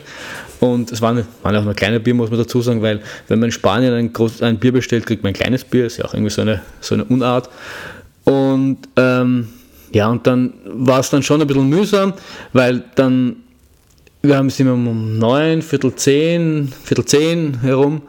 Und 0.60 0.92
es 0.92 1.00
waren, 1.00 1.28
waren 1.44 1.56
auch 1.56 1.64
nur 1.64 1.76
kleine 1.76 2.00
Bier, 2.00 2.16
muss 2.16 2.32
man 2.32 2.40
dazu 2.40 2.60
sagen, 2.62 2.82
weil 2.82 3.02
wenn 3.28 3.40
man 3.40 3.50
in 3.50 3.52
Spanien 3.52 3.94
ein, 3.94 4.12
groß, 4.12 4.42
ein 4.42 4.58
Bier 4.58 4.72
bestellt, 4.72 5.06
kriegt 5.06 5.22
man 5.22 5.32
ein 5.32 5.36
kleines 5.36 5.64
Bier. 5.64 5.86
Ist 5.86 5.98
ja 5.98 6.06
auch 6.06 6.14
irgendwie 6.14 6.32
so 6.32 6.42
eine, 6.42 6.62
so 6.82 6.96
eine 6.96 7.04
Unart. 7.06 7.50
Und 8.24 8.80
ähm, 8.96 9.50
ja, 9.92 10.10
und 10.10 10.26
dann 10.28 10.54
war 10.66 11.00
es 11.00 11.10
dann 11.10 11.24
schon 11.24 11.42
ein 11.42 11.48
bisschen 11.48 11.68
mühsam, 11.68 12.14
weil 12.54 12.84
dann, 12.96 13.38
wir 14.22 14.38
haben 14.38 14.48
es 14.48 14.60
immer 14.60 14.74
um 14.74 15.18
neun, 15.18 15.62
Viertel 15.62 15.96
zehn, 15.96 16.72
Viertel 16.84 17.06
zehn 17.06 17.62
herum, 17.62 18.02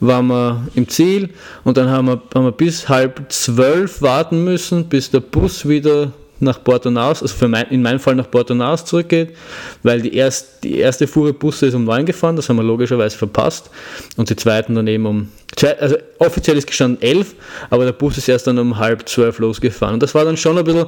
waren 0.00 0.26
wir 0.26 0.66
im 0.74 0.88
Ziel 0.88 1.30
und 1.64 1.76
dann 1.76 1.88
haben 1.90 2.06
wir, 2.06 2.22
haben 2.34 2.44
wir 2.44 2.52
bis 2.52 2.88
halb 2.88 3.22
zwölf 3.28 4.02
warten 4.02 4.44
müssen, 4.44 4.88
bis 4.88 5.10
der 5.10 5.20
Bus 5.20 5.68
wieder 5.68 6.12
nach 6.40 6.62
Porto 6.62 6.90
Naus, 6.90 7.22
also 7.22 7.48
mein, 7.48 7.66
in 7.68 7.82
meinem 7.82 7.98
Fall 7.98 8.14
nach 8.14 8.30
Porto 8.30 8.54
Naus 8.54 8.84
zurückgeht, 8.84 9.34
weil 9.82 10.02
die, 10.02 10.14
erst, 10.14 10.62
die 10.64 10.78
erste 10.78 11.06
Fuhre 11.06 11.32
Busse 11.32 11.66
ist 11.66 11.74
um 11.74 11.84
neun 11.84 12.06
gefahren, 12.06 12.36
das 12.36 12.48
haben 12.48 12.56
wir 12.56 12.62
logischerweise 12.62 13.16
verpasst 13.16 13.70
und 14.16 14.30
die 14.30 14.36
zweiten 14.36 14.74
dann 14.74 14.86
eben 14.86 15.06
um 15.06 15.28
also 15.64 15.96
offiziell 16.18 16.56
ist 16.56 16.66
gestanden 16.66 17.02
11, 17.02 17.34
aber 17.70 17.84
der 17.84 17.92
Bus 17.92 18.18
ist 18.18 18.28
erst 18.28 18.46
dann 18.46 18.58
um 18.58 18.78
halb 18.78 19.08
zwölf 19.08 19.38
losgefahren. 19.38 19.94
Und 19.94 20.02
das 20.02 20.14
war 20.14 20.24
dann 20.24 20.36
schon 20.36 20.58
ein 20.58 20.64
bisschen, 20.64 20.86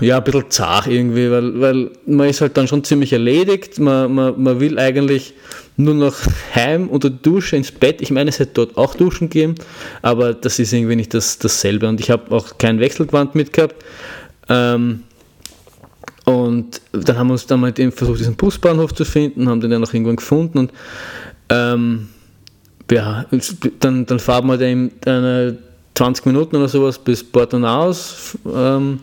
ja, 0.00 0.18
ein 0.18 0.24
bisschen 0.24 0.50
zart 0.50 0.86
irgendwie, 0.86 1.30
weil, 1.30 1.60
weil 1.60 1.90
man 2.06 2.28
ist 2.28 2.40
halt 2.40 2.56
dann 2.56 2.68
schon 2.68 2.84
ziemlich 2.84 3.12
erledigt. 3.12 3.78
Man, 3.78 4.14
man, 4.14 4.42
man 4.42 4.60
will 4.60 4.78
eigentlich 4.78 5.34
nur 5.76 5.94
noch 5.94 6.16
heim 6.54 6.88
unter 6.88 7.10
Dusche 7.10 7.56
ins 7.56 7.70
Bett. 7.70 8.00
Ich 8.00 8.10
meine, 8.10 8.30
es 8.30 8.38
hätte 8.38 8.52
dort 8.54 8.76
auch 8.78 8.94
Duschen 8.94 9.28
gegeben, 9.28 9.56
aber 10.02 10.32
das 10.32 10.58
ist 10.58 10.72
irgendwie 10.72 10.96
nicht 10.96 11.12
das, 11.12 11.38
dasselbe. 11.38 11.88
Und 11.88 12.00
ich 12.00 12.10
habe 12.10 12.34
auch 12.34 12.58
kein 12.58 12.80
Wechselgewand 12.80 13.34
mitgehabt. 13.34 13.76
Ähm, 14.48 15.02
und 16.24 16.80
dann 16.92 17.18
haben 17.18 17.28
wir 17.28 17.34
uns 17.34 17.46
dann 17.46 17.60
mal 17.60 17.72
versucht, 17.72 18.18
diesen 18.18 18.34
Busbahnhof 18.34 18.92
zu 18.94 19.04
finden, 19.04 19.48
haben 19.48 19.60
den 19.60 19.70
dann 19.70 19.80
noch 19.80 19.94
irgendwann 19.94 20.16
gefunden 20.16 20.58
und 20.58 20.72
ähm, 21.50 22.08
ja, 22.90 23.26
dann, 23.80 24.06
dann 24.06 24.18
fahren 24.20 24.46
wir 24.46 24.58
dann 24.58 24.90
eine 25.06 25.58
20 25.94 26.26
Minuten 26.26 26.56
oder 26.56 26.68
sowas 26.68 26.98
bis 26.98 27.24
Porto 27.24 27.58
Naus, 27.58 28.36
ähm, 28.54 29.00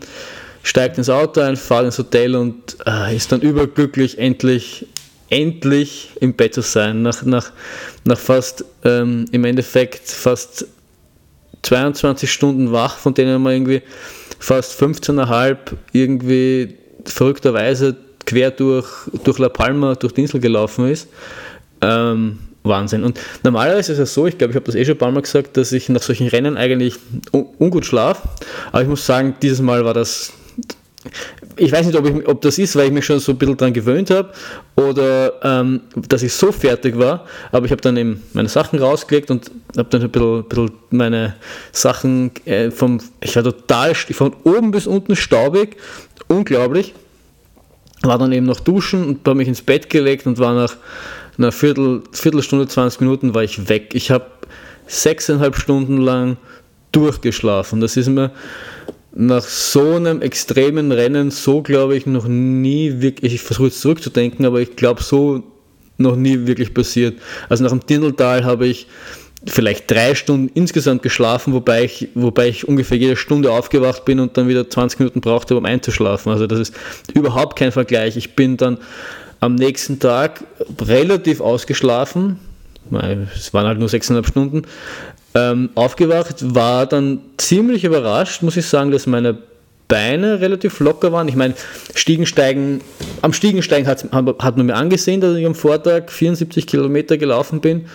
steigt 0.61 0.97
ins 0.97 1.09
Auto 1.09 1.41
ein, 1.41 1.57
fahrt 1.57 1.85
ins 1.85 1.97
Hotel 1.97 2.35
und 2.35 2.77
äh, 2.85 3.15
ist 3.15 3.31
dann 3.31 3.41
überglücklich, 3.41 4.17
endlich, 4.17 4.87
endlich 5.29 6.11
im 6.21 6.33
Bett 6.33 6.53
zu 6.53 6.61
sein. 6.61 7.01
Nach, 7.01 7.23
nach, 7.23 7.51
nach 8.05 8.17
fast, 8.17 8.63
ähm, 8.85 9.25
im 9.31 9.43
Endeffekt 9.43 10.07
fast 10.09 10.67
22 11.63 12.31
Stunden 12.31 12.71
wach, 12.71 12.97
von 12.97 13.13
denen 13.13 13.41
man 13.41 13.53
irgendwie 13.53 13.81
fast 14.39 14.79
15,5 14.81 15.57
irgendwie 15.91 16.75
verrückterweise 17.05 17.95
quer 18.25 18.51
durch, 18.51 18.87
durch 19.23 19.39
La 19.39 19.49
Palma, 19.49 19.95
durch 19.95 20.13
die 20.13 20.21
Insel 20.21 20.39
gelaufen 20.39 20.87
ist. 20.87 21.09
Ähm, 21.81 22.39
Wahnsinn. 22.63 23.03
Und 23.03 23.19
normalerweise 23.43 23.93
ist 23.93 23.99
es 23.99 24.13
so, 24.13 24.25
ich 24.25 24.37
glaube, 24.37 24.51
ich 24.51 24.55
habe 24.55 24.65
das 24.65 24.75
eh 24.75 24.85
schon 24.85 24.95
ein 24.95 24.97
paar 24.97 25.11
Mal 25.11 25.21
gesagt, 25.21 25.57
dass 25.57 25.71
ich 25.71 25.89
nach 25.89 26.01
solchen 26.01 26.27
Rennen 26.27 26.57
eigentlich 26.57 26.95
un 27.31 27.47
ungut 27.59 27.85
schlafe. 27.85 28.27
Aber 28.71 28.81
ich 28.81 28.87
muss 28.87 29.05
sagen, 29.05 29.35
dieses 29.41 29.61
Mal 29.61 29.83
war 29.85 29.93
das. 29.93 30.33
Ich 31.57 31.69
weiß 31.69 31.85
nicht, 31.85 31.97
ob, 31.97 32.05
ich, 32.05 32.25
ob 32.25 32.41
das 32.41 32.57
ist, 32.57 32.77
weil 32.77 32.87
ich 32.87 32.93
mich 32.93 33.05
schon 33.05 33.19
so 33.19 33.33
ein 33.33 33.37
bisschen 33.37 33.57
daran 33.57 33.73
gewöhnt 33.73 34.09
habe 34.09 34.31
oder 34.77 35.33
ähm, 35.43 35.81
dass 35.95 36.23
ich 36.23 36.31
so 36.31 36.53
fertig 36.53 36.97
war. 36.97 37.25
Aber 37.51 37.65
ich 37.65 37.71
habe 37.73 37.81
dann 37.81 37.97
eben 37.97 38.23
meine 38.31 38.47
Sachen 38.47 38.79
rausgelegt 38.79 39.29
und 39.29 39.51
habe 39.77 39.89
dann 39.89 40.01
ein 40.01 40.09
bisschen, 40.09 40.39
ein 40.39 40.47
bisschen 40.47 40.71
meine 40.91 41.35
Sachen 41.73 42.31
äh, 42.45 42.71
vom. 42.71 43.01
Ich 43.19 43.35
war 43.35 43.43
total 43.43 43.93
von 43.95 44.33
oben 44.45 44.71
bis 44.71 44.87
unten 44.87 45.17
staubig. 45.17 45.75
Unglaublich. 46.29 46.93
War 48.03 48.17
dann 48.17 48.31
eben 48.31 48.45
noch 48.45 48.61
duschen 48.61 49.05
und 49.05 49.27
habe 49.27 49.35
mich 49.35 49.49
ins 49.49 49.61
Bett 49.61 49.89
gelegt 49.89 50.25
und 50.25 50.39
war 50.39 50.53
nach 50.53 50.77
einer 51.37 51.51
Viertel, 51.51 52.03
Viertelstunde, 52.11 52.67
20 52.67 53.01
Minuten 53.01 53.33
war 53.33 53.43
ich 53.43 53.69
weg. 53.69 53.91
Ich 53.93 54.11
habe 54.11 54.25
sechseinhalb 54.87 55.55
Stunden 55.55 55.97
lang 55.97 56.37
durchgeschlafen. 56.91 57.81
Das 57.81 57.97
ist 57.97 58.09
mir 58.09 58.31
nach 59.15 59.43
so 59.43 59.95
einem 59.95 60.21
extremen 60.21 60.91
Rennen 60.91 61.31
so, 61.31 61.61
glaube 61.61 61.95
ich, 61.95 62.05
noch 62.05 62.27
nie 62.27 63.01
wirklich, 63.01 63.33
ich 63.35 63.41
versuche 63.41 63.67
jetzt 63.67 63.81
zurückzudenken, 63.81 64.45
aber 64.45 64.61
ich 64.61 64.75
glaube, 64.75 65.03
so 65.03 65.43
noch 65.97 66.15
nie 66.15 66.47
wirklich 66.47 66.73
passiert. 66.73 67.19
Also 67.49 67.63
nach 67.63 67.71
dem 67.71 67.85
Tindeltal 67.85 68.43
habe 68.43 68.67
ich 68.67 68.87
vielleicht 69.45 69.91
drei 69.91 70.15
Stunden 70.15 70.49
insgesamt 70.53 71.03
geschlafen, 71.03 71.53
wobei 71.53 71.83
ich, 71.83 72.09
wobei 72.15 72.47
ich 72.47 72.67
ungefähr 72.67 72.97
jede 72.97 73.15
Stunde 73.15 73.51
aufgewacht 73.51 74.05
bin 74.05 74.19
und 74.19 74.37
dann 74.37 74.47
wieder 74.47 74.69
20 74.69 74.99
Minuten 74.99 75.21
brauchte, 75.21 75.55
um 75.57 75.65
einzuschlafen. 75.65 76.31
Also 76.31 76.47
das 76.47 76.59
ist 76.59 76.75
überhaupt 77.13 77.57
kein 77.57 77.71
Vergleich. 77.71 78.15
Ich 78.17 78.35
bin 78.35 78.57
dann 78.57 78.77
am 79.43 79.55
nächsten 79.55 79.99
Tag 79.99 80.45
relativ 80.81 81.41
ausgeschlafen, 81.41 82.39
es 83.35 83.53
waren 83.53 83.67
halt 83.67 83.77
nur 83.77 83.89
sechseinhalb 83.89 84.25
Stunden, 84.25 84.61
ähm, 85.35 85.69
aufgewacht, 85.75 86.55
war 86.55 86.85
dann 86.85 87.19
ziemlich 87.35 87.83
überrascht, 87.83 88.41
muss 88.41 88.55
ich 88.55 88.65
sagen, 88.65 88.91
dass 88.91 89.05
meine 89.05 89.37
Beine 89.89 90.39
relativ 90.39 90.79
locker 90.79 91.11
waren. 91.11 91.27
Ich 91.27 91.35
meine, 91.35 91.55
Stiegensteigen, 91.93 92.79
am 93.21 93.33
Stiegensteigen 93.33 93.85
hat, 93.85 94.05
hat 94.13 94.57
man 94.57 94.65
mir 94.65 94.75
angesehen, 94.75 95.19
dass 95.19 95.35
ich 95.35 95.45
am 95.45 95.55
Vortag 95.55 96.09
74 96.09 96.65
Kilometer 96.65 97.17
gelaufen 97.17 97.59
bin, 97.59 97.87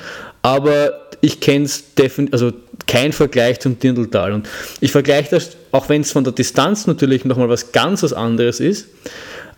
aber 0.42 1.00
ich 1.22 1.40
kenne 1.40 1.64
es 1.64 1.94
definitiv, 1.94 2.34
also 2.34 2.52
kein 2.86 3.14
Vergleich 3.14 3.58
zum 3.60 3.78
Dirndltal. 3.78 4.34
Und 4.34 4.48
ich 4.80 4.92
vergleiche 4.92 5.30
das, 5.30 5.56
auch 5.72 5.88
wenn 5.88 6.02
es 6.02 6.12
von 6.12 6.24
der 6.24 6.34
Distanz 6.34 6.86
natürlich 6.86 7.24
nochmal 7.24 7.48
was 7.48 7.72
ganz 7.72 8.02
was 8.02 8.12
anderes 8.12 8.60
ist, 8.60 8.88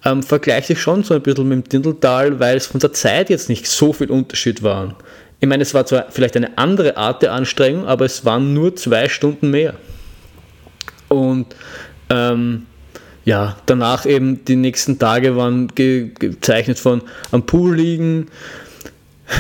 ähm, 0.05 0.23
vergleiche 0.23 0.73
ich 0.73 0.81
schon 0.81 1.03
so 1.03 1.15
ein 1.15 1.23
bisschen 1.23 1.49
mit 1.49 1.67
dem 1.67 1.69
Dindeltal, 1.69 2.41
weil 2.41 2.57
es 2.57 2.67
von 2.67 2.81
der 2.81 2.93
Zeit 2.93 3.31
jetzt 3.31 3.49
nicht 3.49 3.67
so 3.67 3.93
viel 3.93 4.11
Unterschied 4.11 4.63
war. 4.63 4.97
Ich 5.41 5.49
meine, 5.49 5.63
es 5.63 5.75
war 5.75 5.87
zwar 5.87 6.07
vielleicht 6.11 6.37
eine 6.37 6.57
andere 6.59 6.97
Art 6.97 7.23
der 7.23 7.33
Anstrengung, 7.33 7.87
aber 7.87 8.05
es 8.05 8.25
waren 8.25 8.53
nur 8.53 8.77
zwei 8.77 9.09
Stunden 9.09 9.51
mehr. 9.51 9.75
Und 11.09 11.55
ähm, 12.11 12.67
ja, 13.25 13.57
danach 13.67 14.07
eben 14.07 14.45
die 14.45 14.57
nächsten 14.57 14.99
Tage 14.99 15.37
waren 15.37 15.69
ge 15.69 16.11
gezeichnet 16.19 16.79
von 16.79 17.03
am 17.31 17.45
Pool 17.45 17.77
liegen, 17.77 18.27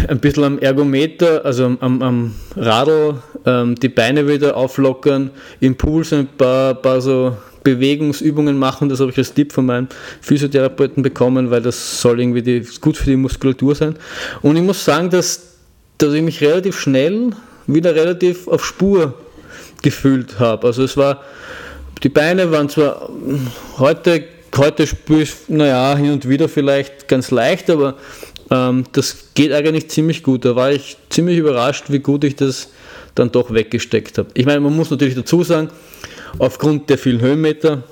ein 0.09 0.21
bisschen 0.21 0.45
am 0.45 0.59
Ergometer, 0.59 1.45
also 1.45 1.77
am, 1.81 2.03
am 2.03 2.35
Radl, 2.57 3.23
ähm, 3.45 3.75
die 3.75 3.89
Beine 3.89 4.29
wieder 4.29 4.57
auflockern, 4.57 5.31
im 5.61 5.77
Pool 5.77 6.05
so 6.05 6.17
ein 6.17 6.29
paar, 6.29 6.75
paar 6.75 7.01
so 7.01 7.37
Bewegungsübungen 7.63 8.59
machen. 8.59 8.89
Das 8.89 9.01
habe 9.01 9.11
ich 9.11 9.19
als 9.19 9.35
Tipp 9.35 9.53
von 9.53 9.67
meinem 9.67 9.89
Physiotherapeuten 10.21 11.03
bekommen, 11.03 11.51
weil 11.51 11.63
das 11.63 12.01
soll 12.01 12.21
irgendwie 12.21 12.43
die, 12.43 12.67
gut 12.81 12.97
für 12.97 13.11
die 13.11 13.17
Muskulatur 13.17 13.75
sein. 13.75 13.97
Und 14.43 14.57
ich 14.57 14.63
muss 14.63 14.85
sagen, 14.85 15.11
dass, 15.11 15.57
dass 15.99 16.13
ich 16.15 16.23
mich 16.23 16.41
relativ 16.41 16.79
schnell 16.79 17.31
wieder 17.67 17.95
relativ 17.95 18.49
auf 18.49 18.65
Spur 18.65 19.15
gefühlt 19.83 20.39
habe. 20.39 20.67
Also 20.67 20.85
es 20.85 20.97
war, 20.97 21.23
die 22.03 22.09
Beine 22.09 22.51
waren 22.51 22.69
zwar 22.69 23.09
heute, 23.79 24.25
heute 24.57 24.87
spüre 24.87 25.23
ich, 25.23 25.33
naja, 25.49 25.97
hin 25.97 26.13
und 26.13 26.29
wieder 26.29 26.49
vielleicht 26.49 27.09
ganz 27.09 27.31
leicht, 27.31 27.71
aber 27.71 27.97
ähm, 28.51 28.85
das 28.93 29.29
geht 29.35 29.53
eigentlich 29.53 29.89
ziemlich 29.89 30.23
gut. 30.23 30.45
Da 30.45 30.57
war 30.57 30.73
ich 30.73 30.97
ziemlich 31.09 31.39
überrascht, 31.39 31.85
wie 31.89 32.01
gut 32.01 32.25
ich 32.25 32.37
das 32.37 32.69
dann 33.15 33.31
doch 33.33 33.53
weggesteckt 33.53 34.19
habe. 34.19 34.29
Ich 34.35 34.47
meine, 34.47 34.61
man 34.61 34.75
muss 34.75 34.91
natürlich 34.91 35.15
dazu 35.15 35.43
sagen, 35.43 35.69
aufgrund 36.39 36.91
der 36.91 36.99
vielen 36.99 37.21
Höhenmeter 37.21 37.83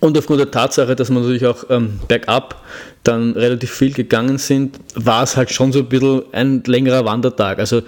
und 0.00 0.16
aufgrund 0.16 0.40
der 0.40 0.50
Tatsache, 0.50 0.94
dass 0.94 1.10
wir 1.10 1.18
natürlich 1.18 1.46
auch 1.46 1.64
ähm, 1.70 1.98
bergab 2.06 2.64
dann 3.02 3.32
relativ 3.32 3.70
viel 3.72 3.92
gegangen 3.92 4.38
sind, 4.38 4.78
war 4.94 5.22
es 5.22 5.36
halt 5.36 5.50
schon 5.50 5.72
so 5.72 5.80
ein 5.80 5.86
bisschen 5.86 6.22
ein 6.32 6.62
längerer 6.66 7.04
Wandertag. 7.04 7.58
Also 7.58 7.82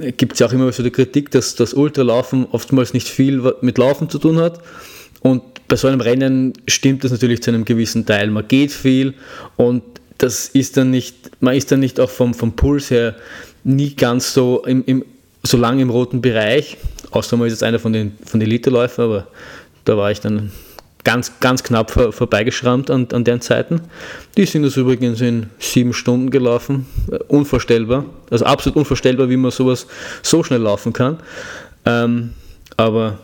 äh, 0.00 0.12
gibt 0.12 0.34
es 0.34 0.38
ja 0.38 0.46
auch 0.46 0.52
immer 0.52 0.70
so 0.72 0.82
die 0.82 0.90
Kritik, 0.90 1.30
dass 1.30 1.54
das 1.54 1.74
Ultralaufen 1.74 2.46
oftmals 2.52 2.94
nicht 2.94 3.08
viel 3.08 3.52
mit 3.60 3.78
Laufen 3.78 4.08
zu 4.08 4.18
tun 4.18 4.38
hat. 4.38 4.60
Und 5.20 5.42
bei 5.68 5.76
so 5.76 5.88
einem 5.88 6.00
Rennen 6.00 6.52
stimmt 6.68 7.04
das 7.04 7.10
natürlich 7.10 7.42
zu 7.42 7.50
einem 7.50 7.64
gewissen 7.64 8.06
Teil. 8.06 8.30
Man 8.30 8.46
geht 8.46 8.72
viel 8.72 9.14
und 9.56 9.82
das 10.18 10.48
ist 10.48 10.76
dann 10.76 10.90
nicht, 10.90 11.30
man 11.40 11.54
ist 11.54 11.70
dann 11.70 11.80
nicht 11.80 12.00
auch 12.00 12.10
vom, 12.10 12.32
vom 12.32 12.56
Puls 12.56 12.90
her 12.90 13.16
nie 13.64 13.94
ganz 13.94 14.32
so 14.32 14.64
im, 14.64 14.84
im 14.86 15.04
so 15.46 15.56
lange 15.56 15.82
im 15.82 15.90
roten 15.90 16.20
Bereich. 16.20 16.76
Außer 17.10 17.36
man 17.36 17.46
ist 17.46 17.54
jetzt 17.54 17.62
einer 17.62 17.78
von 17.78 17.92
den, 17.92 18.16
von 18.24 18.40
den 18.40 18.48
Elite-Läufern, 18.48 19.04
aber 19.04 19.26
da 19.84 19.96
war 19.96 20.10
ich 20.10 20.20
dann 20.20 20.50
ganz, 21.04 21.38
ganz 21.38 21.62
knapp 21.62 21.92
vor, 21.92 22.12
vorbeigeschrammt 22.12 22.90
an, 22.90 23.06
an 23.12 23.22
deren 23.22 23.40
Zeiten. 23.40 23.80
Die 24.36 24.44
sind 24.44 24.64
das 24.64 24.76
übrigens 24.76 25.20
in 25.20 25.46
sieben 25.60 25.92
Stunden 25.92 26.30
gelaufen. 26.30 26.86
Äh, 27.10 27.18
unvorstellbar. 27.28 28.04
Also 28.28 28.44
absolut 28.44 28.76
unvorstellbar, 28.76 29.30
wie 29.30 29.36
man 29.36 29.52
sowas 29.52 29.86
so 30.22 30.42
schnell 30.42 30.60
laufen 30.60 30.92
kann. 30.92 31.18
Ähm, 31.84 32.30
aber, 32.76 33.20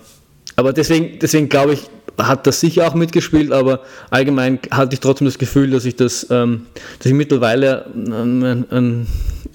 aber 0.54 0.72
deswegen, 0.72 1.18
deswegen 1.18 1.48
glaube 1.48 1.74
ich, 1.74 1.80
hat 2.18 2.46
das 2.46 2.60
sicher 2.60 2.86
auch 2.86 2.94
mitgespielt, 2.94 3.50
aber 3.50 3.80
allgemein 4.10 4.60
hatte 4.70 4.94
ich 4.94 5.00
trotzdem 5.00 5.24
das 5.24 5.38
Gefühl, 5.38 5.70
dass 5.70 5.84
ich 5.84 5.96
das, 5.96 6.26
ähm, 6.30 6.66
dass 6.98 7.06
ich 7.06 7.14
mittlerweile 7.14 7.86
an, 7.86 9.06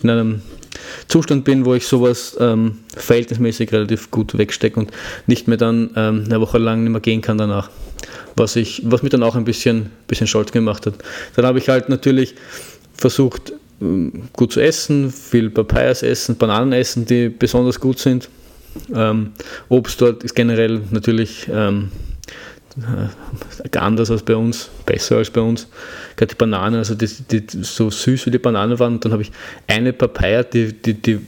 in 0.04 0.10
einem 0.10 0.42
Zustand 1.08 1.44
bin, 1.44 1.66
wo 1.66 1.74
ich 1.74 1.88
sowas 1.88 2.36
ähm, 2.40 2.80
verhältnismäßig 2.96 3.72
relativ 3.72 4.12
gut 4.12 4.38
wegstecke 4.38 4.80
und 4.80 4.92
nicht 5.26 5.48
mehr 5.48 5.58
dann 5.58 5.92
ähm, 5.96 6.24
eine 6.26 6.42
Woche 6.42 6.58
lang 6.58 6.84
nicht 6.84 6.92
mehr 6.92 7.02
gehen 7.02 7.22
kann 7.22 7.38
danach. 7.38 7.70
Was, 8.36 8.56
ich, 8.56 8.84
was 8.86 9.02
mich 9.04 9.12
dann 9.12 9.24
auch 9.24 9.36
ein 9.36 9.46
bisschen, 9.46 9.90
bisschen 10.08 10.28
stolz 10.28 10.52
gemacht 10.52 10.86
hat. 10.86 10.94
Dann 11.36 11.46
habe 11.46 11.58
ich 11.58 11.70
halt 11.70 11.90
natürlich 11.90 12.36
versucht, 12.96 13.54
ähm, 13.82 14.24
gut 14.34 14.54
zu 14.54 14.60
essen, 14.60 15.12
viel 15.12 15.50
Papayas 15.50 16.04
essen, 16.04 16.38
Bananen 16.38 16.74
essen, 16.74 17.06
die 17.06 17.30
besonders 17.30 17.80
gut 17.80 18.00
sind. 18.00 18.30
Ähm, 18.94 19.32
Obst 19.70 20.02
dort 20.02 20.24
ist 20.24 20.36
generell 20.36 20.82
natürlich 20.92 21.48
ähm, 21.52 21.90
äh, 21.90 22.17
anders 23.76 24.12
als 24.12 24.24
bei 24.24 24.36
uns, 24.36 24.70
besser 24.86 25.18
als 25.18 25.30
bei 25.30 25.42
uns. 25.42 25.68
Gerade 26.16 26.34
die 26.34 26.38
Banane, 26.38 26.78
also 26.78 26.96
die, 26.96 27.08
die, 27.08 27.64
so 27.64 27.90
süß 27.90 28.26
wie 28.26 28.32
die 28.32 28.38
Bananen 28.38 28.78
waren. 28.80 28.94
Und 28.94 29.06
dann 29.06 29.12
habe 29.12 29.22
ich 29.22 29.32
eine 29.68 29.94
Papaya, 29.94 30.44
die, 30.44 30.74
die, 30.74 30.94
die 30.94 31.20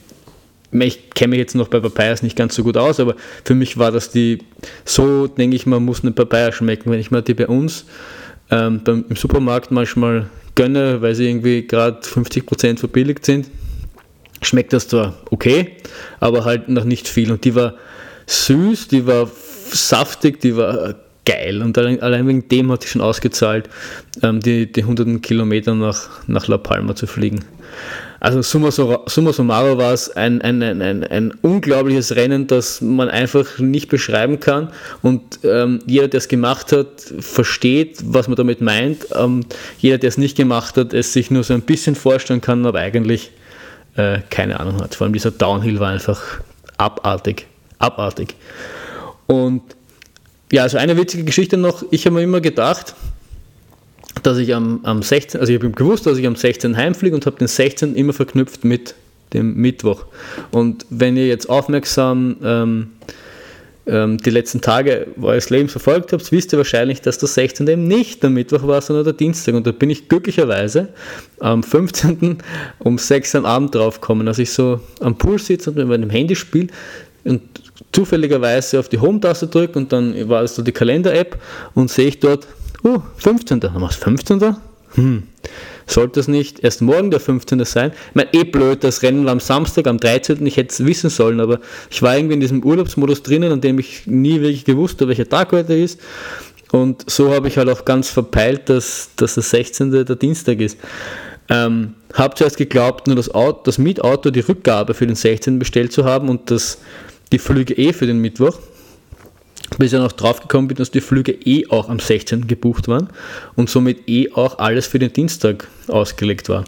ich 0.72 1.10
kenne 1.10 1.30
mich 1.30 1.38
jetzt 1.38 1.54
noch 1.54 1.68
bei 1.68 1.80
Papayas 1.80 2.22
nicht 2.22 2.36
ganz 2.36 2.54
so 2.54 2.62
gut 2.62 2.76
aus, 2.76 3.00
aber 3.00 3.16
für 3.44 3.56
mich 3.56 3.76
war 3.76 3.90
das 3.90 4.10
die, 4.10 4.38
so 4.84 5.26
denke 5.26 5.56
ich, 5.56 5.66
man 5.66 5.84
muss 5.84 6.02
eine 6.02 6.12
Papaya 6.12 6.52
schmecken. 6.52 6.92
Wenn 6.92 7.00
ich 7.00 7.10
mir 7.10 7.22
die 7.22 7.34
bei 7.34 7.48
uns 7.48 7.86
ähm, 8.50 8.82
beim, 8.84 9.04
im 9.08 9.16
Supermarkt 9.16 9.72
manchmal 9.72 10.30
gönne, 10.54 11.02
weil 11.02 11.14
sie 11.14 11.28
irgendwie 11.28 11.66
gerade 11.66 12.00
50% 12.00 12.78
verbilligt 12.78 13.26
sind, 13.26 13.50
schmeckt 14.42 14.72
das 14.72 14.86
zwar 14.88 15.14
okay, 15.30 15.72
aber 16.20 16.44
halt 16.44 16.68
noch 16.68 16.84
nicht 16.84 17.08
viel. 17.08 17.32
Und 17.32 17.44
die 17.44 17.54
war 17.54 17.74
süß, 18.26 18.88
die 18.88 19.06
war 19.06 19.28
saftig, 19.72 20.40
die 20.40 20.56
war 20.56 20.94
geil. 21.30 21.62
Und 21.62 21.78
allein, 21.78 22.26
wegen 22.26 22.48
dem 22.48 22.72
hat 22.72 22.82
sich 22.82 22.90
schon 22.90 23.00
ausgezahlt, 23.00 23.68
ähm, 24.22 24.40
die, 24.40 24.70
die 24.70 24.84
hunderten 24.84 25.22
Kilometer 25.22 25.74
nach, 25.74 26.08
nach 26.26 26.48
La 26.48 26.58
Palma 26.58 26.94
zu 26.96 27.06
fliegen. 27.06 27.44
Also 28.18 28.42
summa, 28.42 28.70
summa 28.70 29.32
summarum 29.32 29.78
war 29.78 29.94
es 29.94 30.10
ein, 30.10 30.42
ein, 30.42 30.62
ein, 30.62 30.82
ein, 30.82 31.04
ein 31.04 31.32
unglaubliches 31.40 32.16
Rennen, 32.16 32.46
das 32.46 32.80
man 32.82 33.08
einfach 33.08 33.58
nicht 33.58 33.88
beschreiben 33.88 34.40
kann. 34.40 34.68
Und 35.02 35.40
ähm, 35.44 35.78
jeder, 35.86 36.08
der 36.08 36.18
es 36.18 36.28
gemacht 36.28 36.72
hat, 36.72 37.00
versteht, 37.20 37.98
was 38.04 38.28
man 38.28 38.36
damit 38.36 38.60
meint. 38.60 39.06
Ähm, 39.14 39.46
jeder, 39.78 39.98
der 39.98 40.08
es 40.08 40.18
nicht 40.18 40.36
gemacht 40.36 40.76
hat, 40.76 40.92
es 40.92 41.12
sich 41.12 41.30
nur 41.30 41.44
so 41.44 41.54
ein 41.54 41.62
bisschen 41.62 41.94
vorstellen 41.94 42.42
kann, 42.42 42.66
aber 42.66 42.80
eigentlich 42.80 43.30
äh, 43.96 44.18
keine 44.28 44.60
Ahnung 44.60 44.82
hat. 44.82 44.96
Vor 44.96 45.06
allem 45.06 45.14
dieser 45.14 45.30
Downhill 45.30 45.80
war 45.80 45.90
einfach 45.90 46.20
abartig. 46.76 47.46
Abartig. 47.78 48.34
Und 49.26 49.62
ja, 50.52 50.62
also 50.62 50.78
eine 50.78 50.96
witzige 50.96 51.24
Geschichte 51.24 51.56
noch. 51.56 51.84
Ich 51.90 52.06
habe 52.06 52.16
mir 52.16 52.22
immer 52.22 52.40
gedacht, 52.40 52.94
dass 54.22 54.38
ich 54.38 54.54
am, 54.54 54.80
am 54.82 55.02
16., 55.02 55.40
also 55.40 55.52
ich 55.52 55.58
habe 55.58 55.70
gewusst, 55.70 56.06
dass 56.06 56.18
ich 56.18 56.26
am 56.26 56.36
16. 56.36 56.76
heimfliege 56.76 57.14
und 57.14 57.26
habe 57.26 57.36
den 57.36 57.48
16. 57.48 57.94
immer 57.94 58.12
verknüpft 58.12 58.64
mit 58.64 58.94
dem 59.32 59.54
Mittwoch. 59.54 60.06
Und 60.50 60.84
wenn 60.90 61.16
ihr 61.16 61.26
jetzt 61.26 61.48
aufmerksam 61.48 62.36
ähm, 62.42 62.90
ähm, 63.86 64.18
die 64.18 64.30
letzten 64.30 64.60
Tage 64.60 65.06
eures 65.22 65.50
Lebens 65.50 65.72
verfolgt 65.72 66.12
habt, 66.12 66.30
wisst 66.32 66.52
ihr 66.52 66.58
wahrscheinlich, 66.58 67.00
dass 67.00 67.18
der 67.18 67.28
16. 67.28 67.66
eben 67.68 67.86
nicht 67.86 68.22
der 68.22 68.30
Mittwoch 68.30 68.66
war, 68.66 68.80
sondern 68.82 69.04
der 69.04 69.14
Dienstag. 69.14 69.54
Und 69.54 69.66
da 69.66 69.72
bin 69.72 69.88
ich 69.88 70.08
glücklicherweise 70.08 70.88
am 71.38 71.62
15. 71.62 72.38
um 72.80 72.98
6 72.98 73.36
am 73.36 73.44
Abend 73.44 73.74
draufgekommen, 73.74 74.26
als 74.26 74.38
ich 74.38 74.52
so 74.52 74.80
am 75.00 75.16
Pool 75.16 75.38
sitze 75.38 75.70
und 75.70 75.76
mit 75.76 75.86
meinem 75.86 76.10
Handy 76.10 76.34
spiele 76.34 76.68
und 77.24 77.42
zufälligerweise 77.92 78.78
auf 78.78 78.88
die 78.88 78.98
Home-Taste 78.98 79.48
drücke 79.48 79.78
und 79.78 79.92
dann 79.92 80.28
war 80.28 80.42
es 80.42 80.54
so 80.54 80.62
die 80.62 80.72
Kalender-App 80.72 81.40
und 81.74 81.90
sehe 81.90 82.08
ich 82.08 82.20
dort, 82.20 82.46
oh, 82.82 83.00
15. 83.16 83.60
Dann 83.60 83.80
war 83.80 83.90
es 83.90 83.96
15. 83.96 84.56
Hm. 84.94 85.22
Sollte 85.86 86.20
es 86.20 86.28
nicht 86.28 86.60
erst 86.60 86.82
morgen 86.82 87.10
der 87.10 87.18
15. 87.18 87.64
sein? 87.64 87.92
Ich 88.10 88.14
meine, 88.14 88.32
eh 88.32 88.44
blöd, 88.44 88.84
das 88.84 89.02
Rennen 89.02 89.24
war 89.24 89.32
am 89.32 89.40
Samstag, 89.40 89.88
am 89.88 89.98
13. 89.98 90.44
Ich 90.46 90.56
hätte 90.56 90.72
es 90.72 90.84
wissen 90.84 91.10
sollen, 91.10 91.40
aber 91.40 91.58
ich 91.90 92.00
war 92.02 92.16
irgendwie 92.16 92.34
in 92.34 92.40
diesem 92.40 92.64
Urlaubsmodus 92.64 93.22
drinnen, 93.22 93.50
an 93.50 93.60
dem 93.60 93.78
ich 93.78 94.06
nie 94.06 94.40
wirklich 94.40 94.64
gewusst 94.64 95.00
habe, 95.00 95.08
welcher 95.08 95.28
Tag 95.28 95.50
heute 95.52 95.74
ist. 95.74 96.00
Und 96.70 97.10
so 97.10 97.34
habe 97.34 97.48
ich 97.48 97.58
halt 97.58 97.68
auch 97.68 97.84
ganz 97.84 98.08
verpeilt, 98.08 98.68
dass, 98.68 99.10
dass 99.16 99.34
der 99.34 99.42
16. 99.42 99.90
der 99.90 100.16
Dienstag 100.16 100.60
ist. 100.60 100.78
Ähm, 101.48 101.94
habe 102.14 102.36
zuerst 102.36 102.56
geglaubt, 102.56 103.08
nur 103.08 103.16
das, 103.16 103.34
Auto, 103.34 103.62
das 103.64 103.78
Mietauto, 103.78 104.30
die 104.30 104.40
Rückgabe 104.40 104.94
für 104.94 105.06
den 105.06 105.16
16. 105.16 105.58
bestellt 105.58 105.92
zu 105.92 106.04
haben 106.04 106.28
und 106.28 106.52
das, 106.52 106.78
die 107.32 107.38
Flüge 107.38 107.74
eh 107.74 107.92
für 107.92 108.06
den 108.06 108.18
Mittwoch 108.18 108.58
bis 109.78 109.92
ich 109.92 109.98
noch 109.98 110.12
draufgekommen 110.12 110.68
bin, 110.68 110.76
dass 110.76 110.90
die 110.90 111.00
Flüge 111.00 111.32
eh 111.32 111.66
auch 111.68 111.88
am 111.88 111.98
16. 111.98 112.46
gebucht 112.46 112.88
waren 112.88 113.08
und 113.56 113.70
somit 113.70 114.08
eh 114.08 114.30
auch 114.32 114.58
alles 114.58 114.86
für 114.86 114.98
den 114.98 115.12
Dienstag 115.12 115.68
ausgelegt 115.88 116.48
war. 116.48 116.64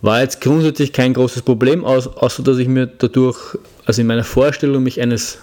War 0.00 0.20
jetzt 0.20 0.40
grundsätzlich 0.40 0.92
kein 0.92 1.14
großes 1.14 1.42
Problem, 1.42 1.84
außer 1.84 2.42
dass 2.42 2.58
ich 2.58 2.68
mir 2.68 2.86
dadurch, 2.86 3.38
also 3.84 4.00
in 4.00 4.08
meiner 4.08 4.24
Vorstellung, 4.24 4.82
mich 4.82 5.00
eines 5.00 5.38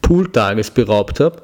Pooltages 0.00 0.70
beraubt 0.70 1.20
habe. 1.20 1.42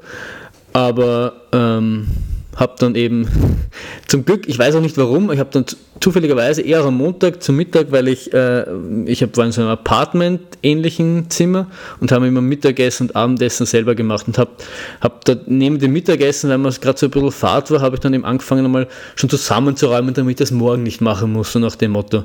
Aber 0.73 1.33
ähm, 1.51 2.07
habe 2.55 2.75
dann 2.79 2.95
eben 2.95 3.27
zum 4.07 4.25
Glück, 4.25 4.47
ich 4.47 4.59
weiß 4.59 4.75
auch 4.75 4.81
nicht 4.81 4.97
warum, 4.97 5.31
ich 5.31 5.39
habe 5.39 5.49
dann 5.51 5.65
zufälligerweise 5.99 6.61
eher 6.61 6.83
am 6.83 6.97
Montag 6.97 7.41
zum 7.43 7.55
Mittag, 7.55 7.91
weil 7.91 8.07
ich, 8.07 8.33
äh, 8.33 8.65
ich 9.05 9.21
hab, 9.21 9.37
war 9.37 9.45
in 9.45 9.51
so 9.51 9.61
einem 9.61 9.69
Apartment-ähnlichen 9.69 11.29
Zimmer 11.29 11.67
und 11.99 12.11
habe 12.11 12.27
immer 12.27 12.41
Mittagessen 12.41 13.07
und 13.07 13.15
Abendessen 13.15 13.65
selber 13.65 13.95
gemacht 13.95 14.27
und 14.27 14.37
habe 14.37 14.51
hab 14.99 15.23
da 15.25 15.35
neben 15.45 15.79
dem 15.79 15.93
Mittagessen, 15.93 16.49
weil 16.49 16.57
man 16.57 16.73
gerade 16.73 16.97
so 16.97 17.07
ein 17.07 17.11
bisschen 17.11 17.31
Fahrt 17.31 17.71
war, 17.71 17.81
habe 17.81 17.95
ich 17.95 18.01
dann 18.01 18.13
eben 18.13 18.25
angefangen, 18.25 18.65
einmal 18.65 18.87
schon 19.15 19.29
zusammenzuräumen, 19.29 20.13
damit 20.13 20.31
ich 20.31 20.37
das 20.37 20.51
morgen 20.51 20.83
nicht 20.83 21.01
machen 21.01 21.31
muss, 21.33 21.53
so 21.53 21.59
nach 21.59 21.75
dem 21.75 21.91
Motto. 21.91 22.23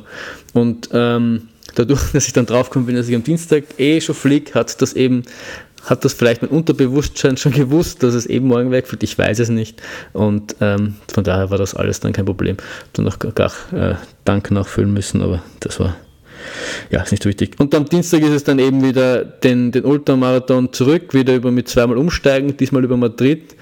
Und 0.55 0.89
ähm, 0.93 1.49
dadurch, 1.75 2.01
dass 2.13 2.27
ich 2.27 2.33
dann 2.33 2.47
draufgekommen 2.47 2.87
bin, 2.87 2.97
dass 2.97 3.09
ich 3.09 3.15
am 3.15 3.23
Dienstag 3.25 3.65
eh 3.79 4.01
schon 4.01 4.15
fliege, 4.15 4.55
hat 4.55 4.81
das 4.81 4.95
eben 4.95 5.23
hat 5.87 6.05
das 6.05 6.13
vielleicht 6.13 6.43
mein 6.43 6.51
Unterbewusstsein 6.51 7.37
schon 7.37 7.53
gewusst, 7.53 8.03
dass 8.03 8.15
es 8.15 8.27
eben 8.27 8.49
morgen 8.49 8.71
wegfällt. 8.71 9.03
Ich 9.03 9.17
weiß 9.17 9.39
es 9.39 9.49
nicht. 9.49 9.81
Und 10.13 10.57
ähm, 10.61 10.97
von 11.13 11.25
daher 11.25 11.51
war 11.51 11.59
das 11.59 11.75
alles 11.75 12.01
dann 12.01 12.13
kein 12.13 12.27
Problem. 12.27 12.57
Dann 12.93 13.05
noch 13.05 13.19
gar 13.19 13.53
äh, 13.73 13.95
Dank 14.25 14.51
nachfüllen 14.51 14.93
müssen, 14.93 15.23
aber 15.23 15.43
das 15.61 15.81
war 15.81 15.97
ja, 16.91 17.03
ist 17.03 17.11
nicht 17.11 17.23
so 17.23 17.29
wichtig. 17.29 17.59
Und 17.59 17.75
am 17.75 17.87
Dienstag 17.87 18.23
ist 18.23 18.31
es 18.31 18.45
dann 18.45 18.59
eben 18.59 18.83
wieder 18.85 19.25
den, 19.25 19.73
den 19.73 19.85
Ultramarathon 19.85 20.73
zurück, 20.73 21.15
wieder 21.15 21.35
über 21.35 21.51
mit 21.51 21.69
zweimal 21.69 21.97
umsteigen, 21.97 22.57
diesmal 22.57 22.85
über 22.85 22.97
Madrid, 22.97 23.57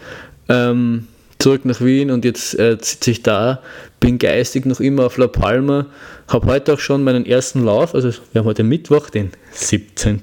ähm, 0.48 1.06
zurück 1.38 1.64
nach 1.64 1.80
Wien 1.80 2.10
und 2.10 2.24
jetzt 2.24 2.58
äh, 2.58 2.76
sitze 2.80 3.10
ich 3.10 3.22
da, 3.22 3.60
bin 4.00 4.18
geistig 4.18 4.66
noch 4.66 4.80
immer 4.80 5.06
auf 5.06 5.16
La 5.18 5.26
Palma, 5.26 5.86
habe 6.28 6.46
heute 6.46 6.74
auch 6.74 6.78
schon 6.78 7.04
meinen 7.04 7.26
ersten 7.26 7.64
Lauf, 7.64 7.94
also 7.94 8.10
wir 8.32 8.40
haben 8.40 8.46
heute 8.46 8.64
Mittwoch, 8.64 9.10
den 9.10 9.30
17 9.52 10.20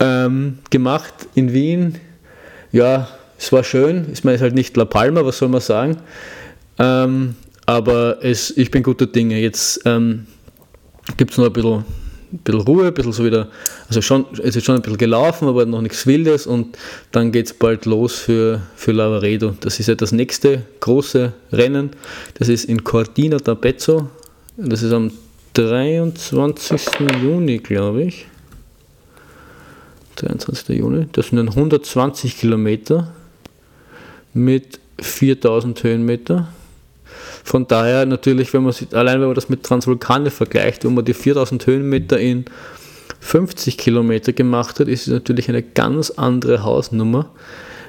ähm, 0.00 0.58
gemacht 0.70 1.14
in 1.34 1.52
Wien. 1.52 1.96
Ja, 2.72 3.08
es 3.38 3.52
war 3.52 3.64
schön. 3.64 4.06
Ich 4.12 4.24
meine, 4.24 4.34
es 4.34 4.40
ist 4.40 4.44
halt 4.44 4.54
nicht 4.54 4.76
La 4.76 4.84
Palma, 4.84 5.24
was 5.24 5.38
soll 5.38 5.48
man 5.48 5.60
sagen. 5.60 5.98
Ähm, 6.78 7.34
aber 7.66 8.18
es, 8.22 8.56
ich 8.56 8.70
bin 8.70 8.82
guter 8.82 9.06
Dinge. 9.06 9.38
Jetzt 9.40 9.82
ähm, 9.84 10.26
gibt 11.16 11.32
es 11.32 11.38
noch 11.38 11.46
ein 11.46 11.52
bisschen, 11.52 11.84
ein 12.32 12.38
bisschen 12.38 12.60
Ruhe, 12.62 12.86
ein 12.86 12.94
bisschen 12.94 13.12
so 13.12 13.24
wieder, 13.24 13.48
also 13.88 14.00
schon, 14.00 14.26
es 14.42 14.56
ist 14.56 14.64
schon 14.64 14.76
ein 14.76 14.82
bisschen 14.82 14.98
gelaufen, 14.98 15.48
aber 15.48 15.66
noch 15.66 15.82
nichts 15.82 16.06
Wildes 16.06 16.46
und 16.46 16.78
dann 17.12 17.32
geht 17.32 17.46
es 17.46 17.52
bald 17.52 17.86
los 17.86 18.14
für, 18.14 18.62
für 18.76 18.92
Lavaredo. 18.92 19.54
Das 19.60 19.80
ist 19.80 19.86
ja 19.88 19.94
das 19.94 20.12
nächste 20.12 20.62
große 20.80 21.32
Rennen. 21.52 21.90
Das 22.38 22.48
ist 22.48 22.64
in 22.64 22.84
Cortina 22.84 23.36
d'Ampezzo. 23.36 24.06
Das 24.56 24.82
ist 24.82 24.92
am 24.92 25.12
23. 25.54 26.80
Juni, 27.22 27.58
glaube 27.58 28.04
ich. 28.04 28.26
23. 30.22 30.78
Juni. 30.78 31.06
Das 31.12 31.28
sind 31.28 31.36
dann 31.36 31.48
120 31.48 32.38
Kilometer 32.38 33.12
mit 34.34 34.80
4000 35.00 35.82
Höhenmeter. 35.82 36.48
Von 37.44 37.66
daher 37.66 38.04
natürlich, 38.04 38.52
wenn 38.52 38.62
man 38.62 38.72
sich, 38.72 38.94
allein 38.94 39.20
wenn 39.20 39.28
man 39.28 39.34
das 39.34 39.48
mit 39.48 39.62
Transvulkane 39.62 40.30
vergleicht, 40.30 40.84
wo 40.84 40.90
man 40.90 41.04
die 41.04 41.14
4000 41.14 41.66
Höhenmeter 41.66 42.18
in 42.18 42.44
50 43.20 43.78
Kilometer 43.78 44.32
gemacht 44.32 44.80
hat, 44.80 44.88
ist 44.88 45.06
es 45.06 45.12
natürlich 45.12 45.48
eine 45.48 45.62
ganz 45.62 46.10
andere 46.10 46.62
Hausnummer, 46.62 47.30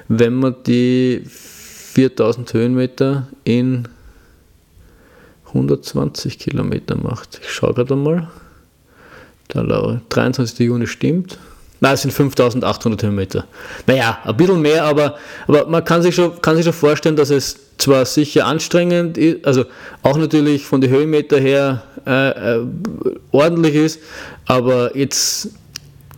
wenn 0.08 0.34
man 0.34 0.56
die 0.66 1.22
4000 1.26 2.54
Höhenmeter 2.54 3.28
in 3.44 3.88
120 5.46 6.38
Kilometer 6.38 6.96
macht. 6.96 7.40
Ich 7.42 7.50
schaue 7.50 7.74
gerade 7.74 7.96
mal. 7.96 8.28
Der 9.52 10.00
23. 10.08 10.66
Juni 10.66 10.86
stimmt. 10.86 11.38
Nein, 11.80 11.94
es 11.94 12.02
sind 12.02 12.12
5800 12.12 13.02
Höhenmeter. 13.02 13.46
Naja, 13.86 14.18
ein 14.24 14.36
bisschen 14.36 14.60
mehr, 14.60 14.84
aber, 14.84 15.16
aber 15.46 15.66
man 15.66 15.82
kann 15.82 16.02
sich, 16.02 16.14
schon, 16.14 16.40
kann 16.42 16.56
sich 16.56 16.64
schon 16.64 16.74
vorstellen, 16.74 17.16
dass 17.16 17.30
es 17.30 17.56
zwar 17.78 18.04
sicher 18.04 18.46
anstrengend 18.46 19.16
ist, 19.16 19.46
also 19.46 19.64
auch 20.02 20.18
natürlich 20.18 20.66
von 20.66 20.82
den 20.82 20.90
Höhenmeter 20.90 21.40
her 21.40 21.82
äh, 22.06 22.56
äh, 22.56 22.66
ordentlich 23.32 23.74
ist, 23.74 24.00
aber 24.44 24.94
jetzt 24.96 25.48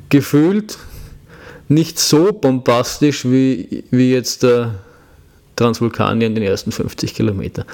gefühlt 0.09 0.79
nicht 1.69 1.99
so 1.99 2.33
bombastisch 2.33 3.25
wie, 3.25 3.85
wie 3.91 4.13
jetzt 4.13 4.43
der 4.43 4.75
Transvulkanier 5.55 6.27
in 6.27 6.35
den 6.35 6.45
ersten 6.45 6.73
50 6.73 7.15
Kilometern. 7.15 7.65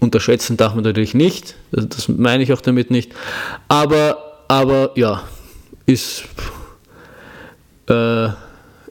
Unterschätzen 0.00 0.56
darf 0.56 0.74
man 0.74 0.84
natürlich 0.84 1.12
nicht, 1.12 1.56
das 1.72 2.08
meine 2.08 2.42
ich 2.42 2.52
auch 2.54 2.60
damit 2.60 2.90
nicht, 2.90 3.12
aber, 3.68 4.44
aber 4.48 4.92
ja, 4.94 5.24
ist 5.84 6.24
äh, 7.88 8.28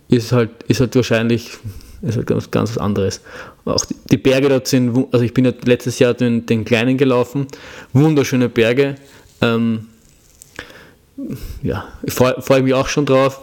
ist, 0.10 0.32
halt, 0.32 0.52
ist 0.68 0.80
halt 0.80 0.96
wahrscheinlich 0.96 1.58
ist 2.02 2.18
halt 2.18 2.28
ganz, 2.28 2.52
ganz 2.52 2.72
was 2.72 2.78
anderes. 2.78 3.22
Auch 3.66 3.86
die, 3.86 3.96
die 4.12 4.18
Berge 4.18 4.50
dort 4.50 4.68
sind, 4.68 5.08
also 5.12 5.26
ich 5.26 5.34
bin 5.34 5.46
ja 5.46 5.52
letztes 5.66 6.00
Jahr 6.00 6.14
den, 6.14 6.46
den 6.46 6.64
kleinen 6.64 6.98
gelaufen, 6.98 7.48
wunderschöne 7.94 8.50
Berge. 8.50 8.96
Ähm, 9.42 9.88
ja, 11.64 11.88
freue 12.08 12.42
freu 12.42 12.62
mich 12.62 12.74
auch 12.74 12.88
schon 12.88 13.06
drauf. 13.06 13.42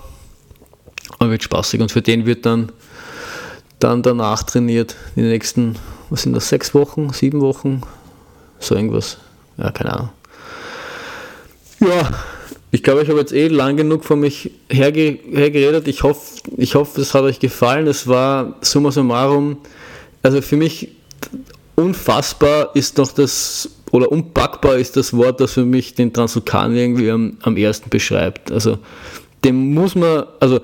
Aber 1.18 1.30
wird 1.30 1.42
spaßig 1.42 1.80
und 1.80 1.92
für 1.92 2.02
den 2.02 2.26
wird 2.26 2.46
dann, 2.46 2.72
dann 3.78 4.02
danach 4.02 4.42
trainiert, 4.42 4.96
die 5.16 5.22
nächsten, 5.22 5.76
was 6.10 6.22
sind 6.22 6.32
das, 6.32 6.48
sechs 6.48 6.74
Wochen, 6.74 7.10
sieben 7.10 7.40
Wochen, 7.40 7.82
so 8.58 8.74
irgendwas. 8.74 9.18
Ja, 9.56 9.70
keine 9.70 9.92
Ahnung. 9.92 10.08
Ja, 11.80 12.10
ich 12.74 12.82
glaube, 12.82 13.04
ich 13.04 13.08
habe 13.08 13.20
jetzt 13.20 13.32
eh 13.32 13.46
lang 13.46 13.76
genug 13.76 14.04
von 14.04 14.18
mich 14.18 14.50
herge 14.68 15.20
hergeredet. 15.30 15.86
Ich 15.86 16.02
hoffe, 16.02 16.40
ich 16.56 16.74
hoffe, 16.74 17.00
es 17.00 17.14
hat 17.14 17.22
euch 17.22 17.38
gefallen. 17.38 17.86
Es 17.86 18.08
war 18.08 18.56
summa 18.62 18.90
summarum, 18.90 19.58
also 20.24 20.42
für 20.42 20.56
mich 20.56 20.88
unfassbar 21.76 22.74
ist 22.74 22.98
doch 22.98 23.12
das, 23.12 23.70
oder 23.92 24.10
unpackbar 24.10 24.74
ist 24.74 24.96
das 24.96 25.12
Wort, 25.12 25.40
das 25.40 25.52
für 25.52 25.64
mich 25.64 25.94
den 25.94 26.12
Transvulkan 26.12 26.74
irgendwie 26.74 27.12
am, 27.12 27.36
am 27.42 27.56
ersten 27.56 27.90
beschreibt. 27.90 28.50
Also 28.50 28.78
dem 29.44 29.72
muss 29.72 29.94
man, 29.94 30.24
also 30.40 30.58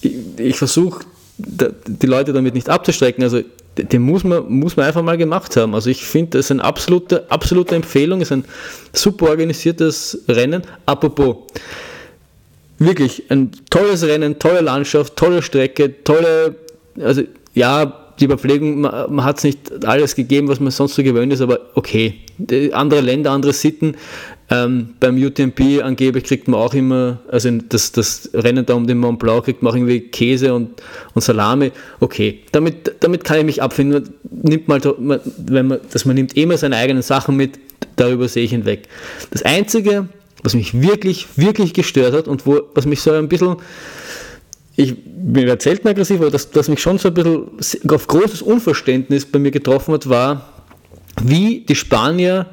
ich, 0.00 0.14
ich 0.38 0.56
versuche 0.56 1.04
die 1.36 2.06
Leute 2.06 2.32
damit 2.32 2.54
nicht 2.54 2.70
abzustrecken, 2.70 3.22
also 3.22 3.42
den 3.76 4.02
muss 4.02 4.24
man, 4.24 4.50
muss 4.50 4.76
man 4.76 4.86
einfach 4.86 5.02
mal 5.02 5.16
gemacht 5.16 5.56
haben. 5.56 5.74
Also 5.74 5.90
ich 5.90 6.04
finde, 6.04 6.38
das 6.38 6.46
ist 6.46 6.50
eine 6.50 6.64
absolute, 6.64 7.30
absolute 7.30 7.74
Empfehlung, 7.74 8.20
ist 8.20 8.32
ein 8.32 8.44
super 8.92 9.30
organisiertes 9.30 10.24
Rennen. 10.28 10.62
Apropos, 10.84 11.36
wirklich 12.78 13.30
ein 13.30 13.50
tolles 13.70 14.06
Rennen, 14.06 14.38
tolle 14.38 14.60
Landschaft, 14.60 15.16
tolle 15.16 15.42
Strecke, 15.42 16.04
tolle, 16.04 16.56
also 17.00 17.22
ja, 17.54 17.98
die 18.20 18.26
Überpflegung, 18.26 18.80
man, 18.80 19.14
man 19.14 19.24
hat 19.24 19.38
es 19.38 19.44
nicht 19.44 19.84
alles 19.84 20.14
gegeben, 20.14 20.48
was 20.48 20.60
man 20.60 20.70
sonst 20.70 20.94
so 20.94 21.02
gewöhnt 21.02 21.32
ist, 21.32 21.40
aber 21.40 21.58
okay. 21.74 22.20
Andere 22.72 23.00
Länder, 23.00 23.30
andere 23.30 23.52
Sitten. 23.52 23.96
Ähm, 24.52 24.90
beim 25.00 25.16
UTMP 25.16 25.82
angeblich 25.82 26.24
kriegt 26.24 26.46
man 26.46 26.60
auch 26.60 26.74
immer, 26.74 27.20
also 27.30 27.50
das, 27.50 27.90
das 27.92 28.28
Rennen 28.34 28.66
da 28.66 28.74
um 28.74 28.86
den 28.86 28.98
Mont 28.98 29.18
Blanc 29.18 29.44
kriegt 29.44 29.62
man 29.62 29.72
auch 29.72 29.76
irgendwie 29.76 30.00
Käse 30.00 30.52
und, 30.52 30.82
und 31.14 31.22
Salami. 31.22 31.72
Okay, 32.00 32.40
damit, 32.52 32.96
damit 33.00 33.24
kann 33.24 33.38
ich 33.38 33.44
mich 33.44 33.62
abfinden. 33.62 34.10
Man 34.30 34.42
nimmt 34.42 34.68
mal, 34.68 34.80
wenn 35.38 35.68
man, 35.68 35.80
dass 35.90 36.04
man 36.04 36.16
nimmt 36.16 36.36
immer 36.36 36.58
seine 36.58 36.76
eigenen 36.76 37.02
Sachen 37.02 37.34
mit, 37.34 37.58
darüber 37.96 38.28
sehe 38.28 38.44
ich 38.44 38.50
hinweg. 38.50 38.88
Das 39.30 39.40
Einzige, 39.42 40.08
was 40.42 40.54
mich 40.54 40.78
wirklich, 40.78 41.28
wirklich 41.36 41.72
gestört 41.72 42.12
hat 42.12 42.28
und 42.28 42.44
wo, 42.44 42.60
was 42.74 42.84
mich 42.84 43.00
so 43.00 43.10
ein 43.12 43.28
bisschen 43.28 43.56
ich 44.76 44.94
bin 45.04 45.54
selten 45.60 45.88
aggressiv, 45.88 46.20
aber 46.20 46.30
das, 46.30 46.50
das 46.50 46.68
mich 46.68 46.80
schon 46.80 46.98
so 46.98 47.08
ein 47.08 47.14
bisschen 47.14 47.90
auf 47.90 48.06
großes 48.06 48.42
Unverständnis 48.42 49.24
bei 49.24 49.38
mir 49.38 49.50
getroffen 49.50 49.94
hat, 49.94 50.08
war, 50.08 50.48
wie 51.22 51.60
die 51.60 51.74
Spanier 51.74 52.46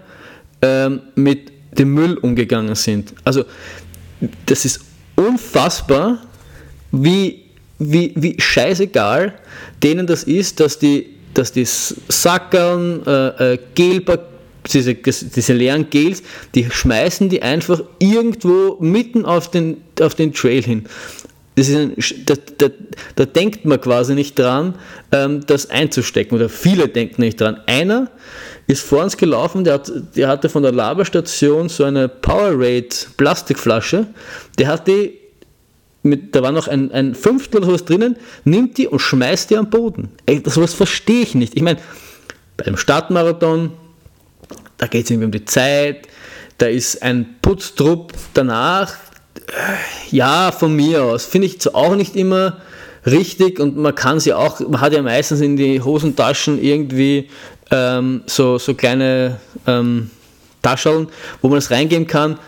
ähm, 0.62 1.02
mit 1.16 1.59
dem 1.72 1.94
Müll 1.94 2.18
umgegangen 2.18 2.76
sind. 2.76 3.14
Also 3.24 3.46
das 4.46 4.66
ist 4.66 4.82
unfassbar, 5.16 6.22
wie, 6.92 7.46
wie, 7.78 8.14
wie 8.16 8.36
scheißegal 8.40 9.34
denen 9.84 10.08
das 10.08 10.24
ist, 10.24 10.60
dass 10.60 10.80
die, 10.80 11.16
dass 11.34 11.52
die 11.52 11.66
Sackern, 11.66 13.06
äh, 13.06 13.54
äh, 13.54 13.60
Gelpack, 13.76 14.22
diese, 14.72 14.94
diese 14.96 15.54
leeren 15.54 15.90
Gels, 15.90 16.22
die 16.54 16.70
schmeißen 16.70 17.30
die 17.30 17.42
einfach 17.42 17.82
irgendwo 18.00 18.78
mitten 18.80 19.26
auf 19.26 19.50
den, 19.50 19.78
auf 20.02 20.16
den 20.16 20.34
Trail 20.34 20.62
hin. 20.62 20.86
Das 21.56 21.68
ist 21.68 21.76
ein, 21.76 21.94
da, 22.26 22.36
da, 22.58 22.68
da, 23.16 23.26
denkt 23.26 23.66
man 23.66 23.82
quasi 23.82 24.14
nicht 24.16 24.38
dran, 24.38 24.76
ähm, 25.12 25.46
das 25.46 25.70
einzustecken 25.70 26.36
oder 26.36 26.50
viele 26.50 26.88
denken 26.88 27.22
nicht 27.22 27.42
dran. 27.42 27.60
Einer 27.66 28.10
ist 28.70 28.84
vor 28.84 29.04
uns 29.04 29.18
gelaufen, 29.18 29.64
der, 29.64 29.74
hat, 29.74 29.92
der 30.16 30.28
hatte 30.28 30.48
von 30.48 30.62
der 30.62 30.72
Laberstation 30.72 31.70
so 31.70 31.86
eine 31.86 32.08
Powerade 32.08 32.90
Plastikflasche, 33.18 34.06
der 34.60 34.68
hat 34.68 34.88
die 34.88 35.18
mit, 36.04 36.36
da 36.36 36.44
war 36.44 36.52
noch 36.52 36.68
ein, 36.68 36.92
ein 36.92 37.16
Fünftel 37.16 37.58
oder 37.58 37.68
sowas 37.68 37.86
drinnen, 37.86 38.16
nimmt 38.44 38.78
die 38.78 38.88
und 38.88 39.00
schmeißt 39.00 39.50
die 39.50 39.58
am 39.58 39.72
Boden. 39.72 40.10
Ey, 40.28 40.44
sowas 40.46 40.76
verstehe 40.76 41.24
ich 41.24 41.34
nicht. 41.34 41.56
Ich 41.56 41.64
meine, 41.64 41.80
bei 42.58 42.64
dem 42.64 42.78
Startmarathon, 42.78 43.72
da 44.78 44.86
geht 44.86 45.06
es 45.06 45.12
irgendwie 45.12 45.26
um 45.26 45.32
die 45.32 45.46
Zeit, 45.46 46.08
da 46.60 46.68
ist 46.68 47.02
ein 47.02 47.38
Putztrupp 47.42 48.14
danach, 48.36 48.94
ja, 50.12 50.52
von 50.52 50.76
mir 50.76 51.04
aus. 51.04 51.26
Finde 51.26 51.48
ich 51.48 51.74
auch 51.74 51.96
nicht 51.96 52.16
immer 52.16 52.58
richtig 53.08 53.60
und 53.60 53.78
man 53.78 53.96
kann 53.96 54.20
sie 54.20 54.34
auch, 54.34 54.60
man 54.60 54.80
hat 54.80 54.94
ja 54.94 55.02
meistens 55.02 55.42
in 55.42 55.58
die 55.58 55.82
Hosentaschen 55.82 56.62
irgendwie 56.62 57.30
ähm, 57.72 58.24
so, 58.26 58.58
so 58.58 58.74
kleine 58.74 59.40
ähm, 59.68 60.10
Tascheln, 60.62 61.08
wo 61.42 61.48
man 61.48 61.56
das 61.58 61.72
reingeben 61.72 62.08
kann. 62.08 62.40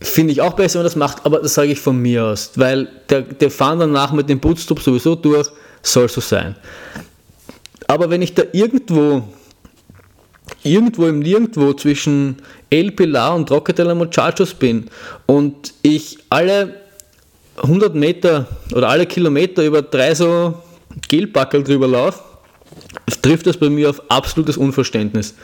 Finde 0.00 0.32
ich 0.32 0.40
auch 0.40 0.54
besser, 0.54 0.78
wenn 0.78 0.84
man 0.84 0.90
das 0.92 0.96
macht, 0.96 1.26
aber 1.26 1.40
das 1.40 1.54
sage 1.54 1.72
ich 1.72 1.80
von 1.80 1.98
mir 1.98 2.24
aus, 2.24 2.52
weil 2.54 2.88
der, 3.08 3.22
der 3.22 3.50
fahren 3.50 3.80
danach 3.80 4.12
mit 4.12 4.28
dem 4.28 4.40
Putztrupp 4.40 4.80
sowieso 4.80 5.16
durch, 5.16 5.48
soll 5.82 6.08
so 6.08 6.20
sein. 6.20 6.54
Aber 7.88 8.10
wenn 8.10 8.22
ich 8.22 8.34
da 8.34 8.44
irgendwo 8.52 9.24
irgendwo 10.62 11.06
im 11.06 11.20
Nirgendwo 11.20 11.72
zwischen 11.72 12.36
El 12.70 12.92
Pilar 12.92 13.34
und 13.34 13.50
Roca 13.50 13.72
de 13.72 13.94
Muchachos 13.94 14.54
bin 14.54 14.88
und 15.26 15.74
ich 15.82 16.18
alle 16.30 16.74
100 17.56 17.94
Meter 17.94 18.46
oder 18.74 18.88
alle 18.88 19.06
Kilometer 19.06 19.64
über 19.64 19.82
drei 19.82 20.14
so 20.14 20.54
Gelbackel 21.08 21.64
drüber 21.64 21.88
laufe, 21.88 22.22
trifft 23.22 23.46
das 23.46 23.56
bei 23.56 23.68
mir 23.68 23.90
auf 23.90 24.02
absolutes 24.10 24.56
Unverständnis. 24.56 25.34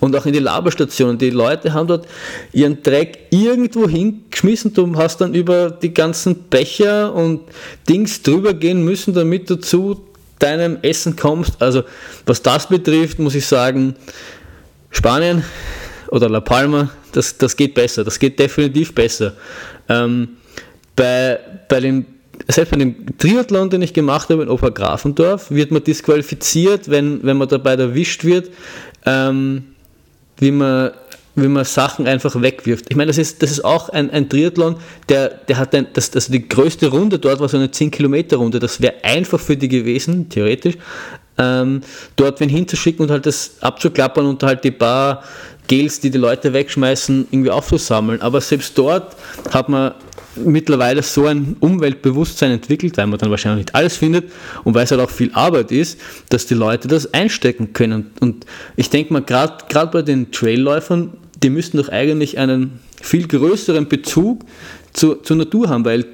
Und 0.00 0.16
auch 0.16 0.26
in 0.26 0.32
die 0.32 0.38
Laberstationen, 0.38 1.18
die 1.18 1.30
Leute 1.30 1.72
haben 1.72 1.88
dort 1.88 2.06
ihren 2.52 2.82
Dreck 2.82 3.26
irgendwo 3.30 3.88
hingeschmissen, 3.88 4.72
du 4.72 4.96
hast 4.96 5.20
dann 5.20 5.34
über 5.34 5.70
die 5.70 5.92
ganzen 5.92 6.44
Becher 6.44 7.14
und 7.14 7.42
Dings 7.88 8.22
drüber 8.22 8.54
gehen 8.54 8.84
müssen, 8.84 9.14
damit 9.14 9.50
du 9.50 9.56
zu 9.56 10.06
deinem 10.38 10.78
Essen 10.82 11.16
kommst. 11.16 11.60
Also 11.60 11.82
was 12.24 12.42
das 12.42 12.68
betrifft, 12.68 13.18
muss 13.18 13.34
ich 13.34 13.46
sagen, 13.46 13.94
Spanien 14.90 15.44
oder 16.08 16.28
La 16.28 16.40
Palma, 16.40 16.90
das, 17.12 17.36
das 17.36 17.56
geht 17.56 17.74
besser, 17.74 18.04
das 18.04 18.18
geht 18.18 18.38
definitiv 18.38 18.94
besser. 18.94 19.34
Ähm, 19.88 20.36
bei, 20.94 21.38
bei 21.68 21.80
dem, 21.80 22.06
selbst 22.48 22.70
bei 22.70 22.76
dem 22.78 23.18
Triathlon, 23.18 23.70
den 23.70 23.82
ich 23.82 23.92
gemacht 23.92 24.28
habe 24.30 24.42
in 24.42 24.48
Obergrafendorf, 24.48 25.50
wird 25.50 25.70
man 25.70 25.82
disqualifiziert, 25.82 26.90
wenn, 26.90 27.22
wenn 27.22 27.36
man 27.36 27.48
dabei 27.48 27.74
erwischt 27.74 28.24
wird, 28.24 28.50
ähm, 29.04 29.64
wie 30.38 30.50
man 30.50 30.92
wie 31.36 31.48
man 31.48 31.66
Sachen 31.66 32.06
einfach 32.06 32.40
wegwirft. 32.40 32.86
Ich 32.88 32.96
meine, 32.96 33.08
das 33.08 33.18
ist, 33.18 33.42
das 33.42 33.50
ist 33.50 33.62
auch 33.62 33.90
ein, 33.90 34.10
ein 34.10 34.28
Triathlon, 34.28 34.76
der, 35.10 35.28
der 35.28 35.58
hat 35.58 35.74
ein, 35.74 35.86
das, 35.92 36.14
also 36.14 36.32
die 36.32 36.48
größte 36.48 36.88
Runde 36.88 37.18
dort 37.18 37.40
war 37.40 37.48
so 37.48 37.58
eine 37.58 37.66
10-Kilometer-Runde. 37.66 38.58
Das 38.58 38.80
wäre 38.80 38.94
einfach 39.04 39.38
für 39.38 39.54
die 39.54 39.68
gewesen, 39.68 40.30
theoretisch, 40.30 40.76
ähm, 41.36 41.82
dort 42.16 42.40
wen 42.40 42.48
hinzuschicken 42.48 43.04
und 43.04 43.10
halt 43.10 43.26
das 43.26 43.56
abzuklappern 43.60 44.24
und 44.24 44.42
halt 44.42 44.64
die 44.64 44.70
paar 44.70 45.22
Gels, 45.66 46.00
die 46.00 46.10
die 46.10 46.18
Leute 46.18 46.54
wegschmeißen, 46.54 47.28
irgendwie 47.30 47.50
aufzusammeln. 47.50 48.22
Aber 48.22 48.40
selbst 48.40 48.76
dort 48.78 49.14
hat 49.50 49.68
man 49.68 49.92
mittlerweile 50.44 51.02
so 51.02 51.26
ein 51.26 51.56
Umweltbewusstsein 51.60 52.50
entwickelt, 52.50 52.96
weil 52.96 53.06
man 53.06 53.18
dann 53.18 53.30
wahrscheinlich 53.30 53.66
nicht 53.66 53.74
alles 53.74 53.96
findet 53.96 54.30
und 54.64 54.74
weil 54.74 54.84
es 54.84 54.90
halt 54.90 55.00
auch 55.00 55.10
viel 55.10 55.30
Arbeit 55.32 55.72
ist, 55.72 55.98
dass 56.28 56.46
die 56.46 56.54
Leute 56.54 56.88
das 56.88 57.12
einstecken 57.14 57.72
können. 57.72 58.10
Und 58.20 58.46
ich 58.76 58.90
denke 58.90 59.12
mal, 59.12 59.22
gerade 59.22 59.90
bei 59.92 60.02
den 60.02 60.30
Trailläufern, 60.30 61.12
die 61.42 61.50
müssten 61.50 61.78
doch 61.78 61.88
eigentlich 61.88 62.38
einen 62.38 62.80
viel 63.00 63.26
größeren 63.26 63.88
Bezug 63.88 64.44
zu, 64.92 65.16
zur 65.16 65.36
Natur 65.36 65.68
haben, 65.68 65.84
weil 65.84 66.06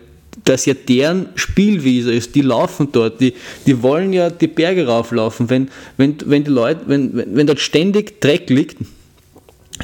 das 0.44 0.66
ja 0.66 0.74
deren 0.74 1.28
Spielwiese 1.34 2.12
ist. 2.12 2.34
Die 2.34 2.40
laufen 2.40 2.88
dort, 2.92 3.20
die, 3.20 3.34
die 3.66 3.82
wollen 3.82 4.12
ja 4.12 4.30
die 4.30 4.46
Berge 4.46 4.86
rauflaufen. 4.86 5.50
Wenn, 5.50 5.68
wenn, 5.96 6.16
wenn 6.24 6.44
die 6.44 6.50
Leute, 6.50 6.80
wenn, 6.86 7.16
wenn, 7.16 7.36
wenn 7.36 7.46
dort 7.46 7.60
ständig 7.60 8.20
Dreck 8.20 8.50
liegt, 8.50 8.78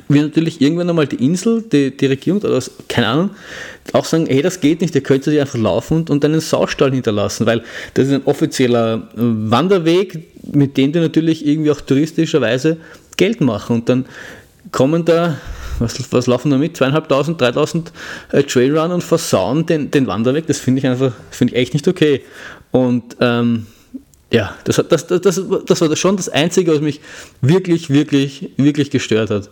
wird 0.08 0.26
natürlich 0.26 0.60
irgendwann 0.60 0.88
einmal 0.88 1.06
die 1.06 1.24
Insel, 1.24 1.62
die, 1.62 1.96
die 1.96 2.06
Regierung 2.06 2.40
oder 2.40 2.54
was, 2.54 2.70
keine 2.88 3.06
Ahnung, 3.08 3.30
auch 3.92 4.04
sagen, 4.04 4.26
hey, 4.26 4.42
das 4.42 4.60
geht 4.60 4.80
nicht, 4.80 4.94
ihr 4.94 5.02
könnt 5.02 5.24
sich 5.24 5.40
einfach 5.40 5.58
laufen 5.58 5.98
und, 5.98 6.10
und 6.10 6.24
einen 6.24 6.40
Saustall 6.40 6.92
hinterlassen, 6.92 7.46
weil 7.46 7.62
das 7.94 8.08
ist 8.08 8.14
ein 8.14 8.24
offizieller 8.24 9.08
Wanderweg, 9.14 10.28
mit 10.52 10.76
dem 10.76 10.92
die 10.92 11.00
natürlich 11.00 11.46
irgendwie 11.46 11.70
auch 11.70 11.80
touristischerweise 11.80 12.76
Geld 13.16 13.40
machen 13.40 13.76
und 13.76 13.88
dann 13.88 14.06
kommen 14.70 15.04
da 15.04 15.38
was, 15.78 16.12
was 16.12 16.26
laufen 16.26 16.50
da 16.50 16.58
mit? 16.58 16.76
Zweieinhalbtausend, 16.76 17.40
dreitausend 17.40 17.92
äh, 18.32 18.42
Trailrunner 18.42 18.94
und 18.94 19.04
versauen 19.04 19.64
den, 19.64 19.90
den 19.90 20.06
Wanderweg. 20.08 20.46
Das 20.46 20.58
finde 20.58 20.80
ich 20.80 20.86
einfach, 20.86 21.12
finde 21.30 21.54
ich 21.54 21.60
echt 21.60 21.72
nicht 21.72 21.86
okay. 21.86 22.22
Und 22.72 23.16
ähm, 23.20 23.66
ja, 24.30 24.54
das, 24.64 24.76
das, 24.88 25.06
das, 25.06 25.20
das, 25.66 25.80
war 25.80 25.96
schon 25.96 26.16
das 26.16 26.28
Einzige, 26.28 26.72
was 26.72 26.80
mich 26.80 27.00
wirklich, 27.40 27.88
wirklich, 27.88 28.50
wirklich 28.58 28.90
gestört 28.90 29.30
hat. 29.30 29.48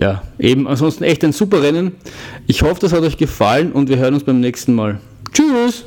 Ja, 0.00 0.22
eben, 0.38 0.68
ansonsten 0.68 1.02
echt 1.02 1.24
ein 1.24 1.32
super 1.32 1.62
Rennen. 1.62 1.96
Ich 2.46 2.62
hoffe, 2.62 2.80
das 2.80 2.92
hat 2.92 3.02
euch 3.02 3.16
gefallen 3.16 3.72
und 3.72 3.88
wir 3.88 3.98
hören 3.98 4.14
uns 4.14 4.24
beim 4.24 4.40
nächsten 4.40 4.74
Mal. 4.74 5.00
Tschüss! 5.32 5.84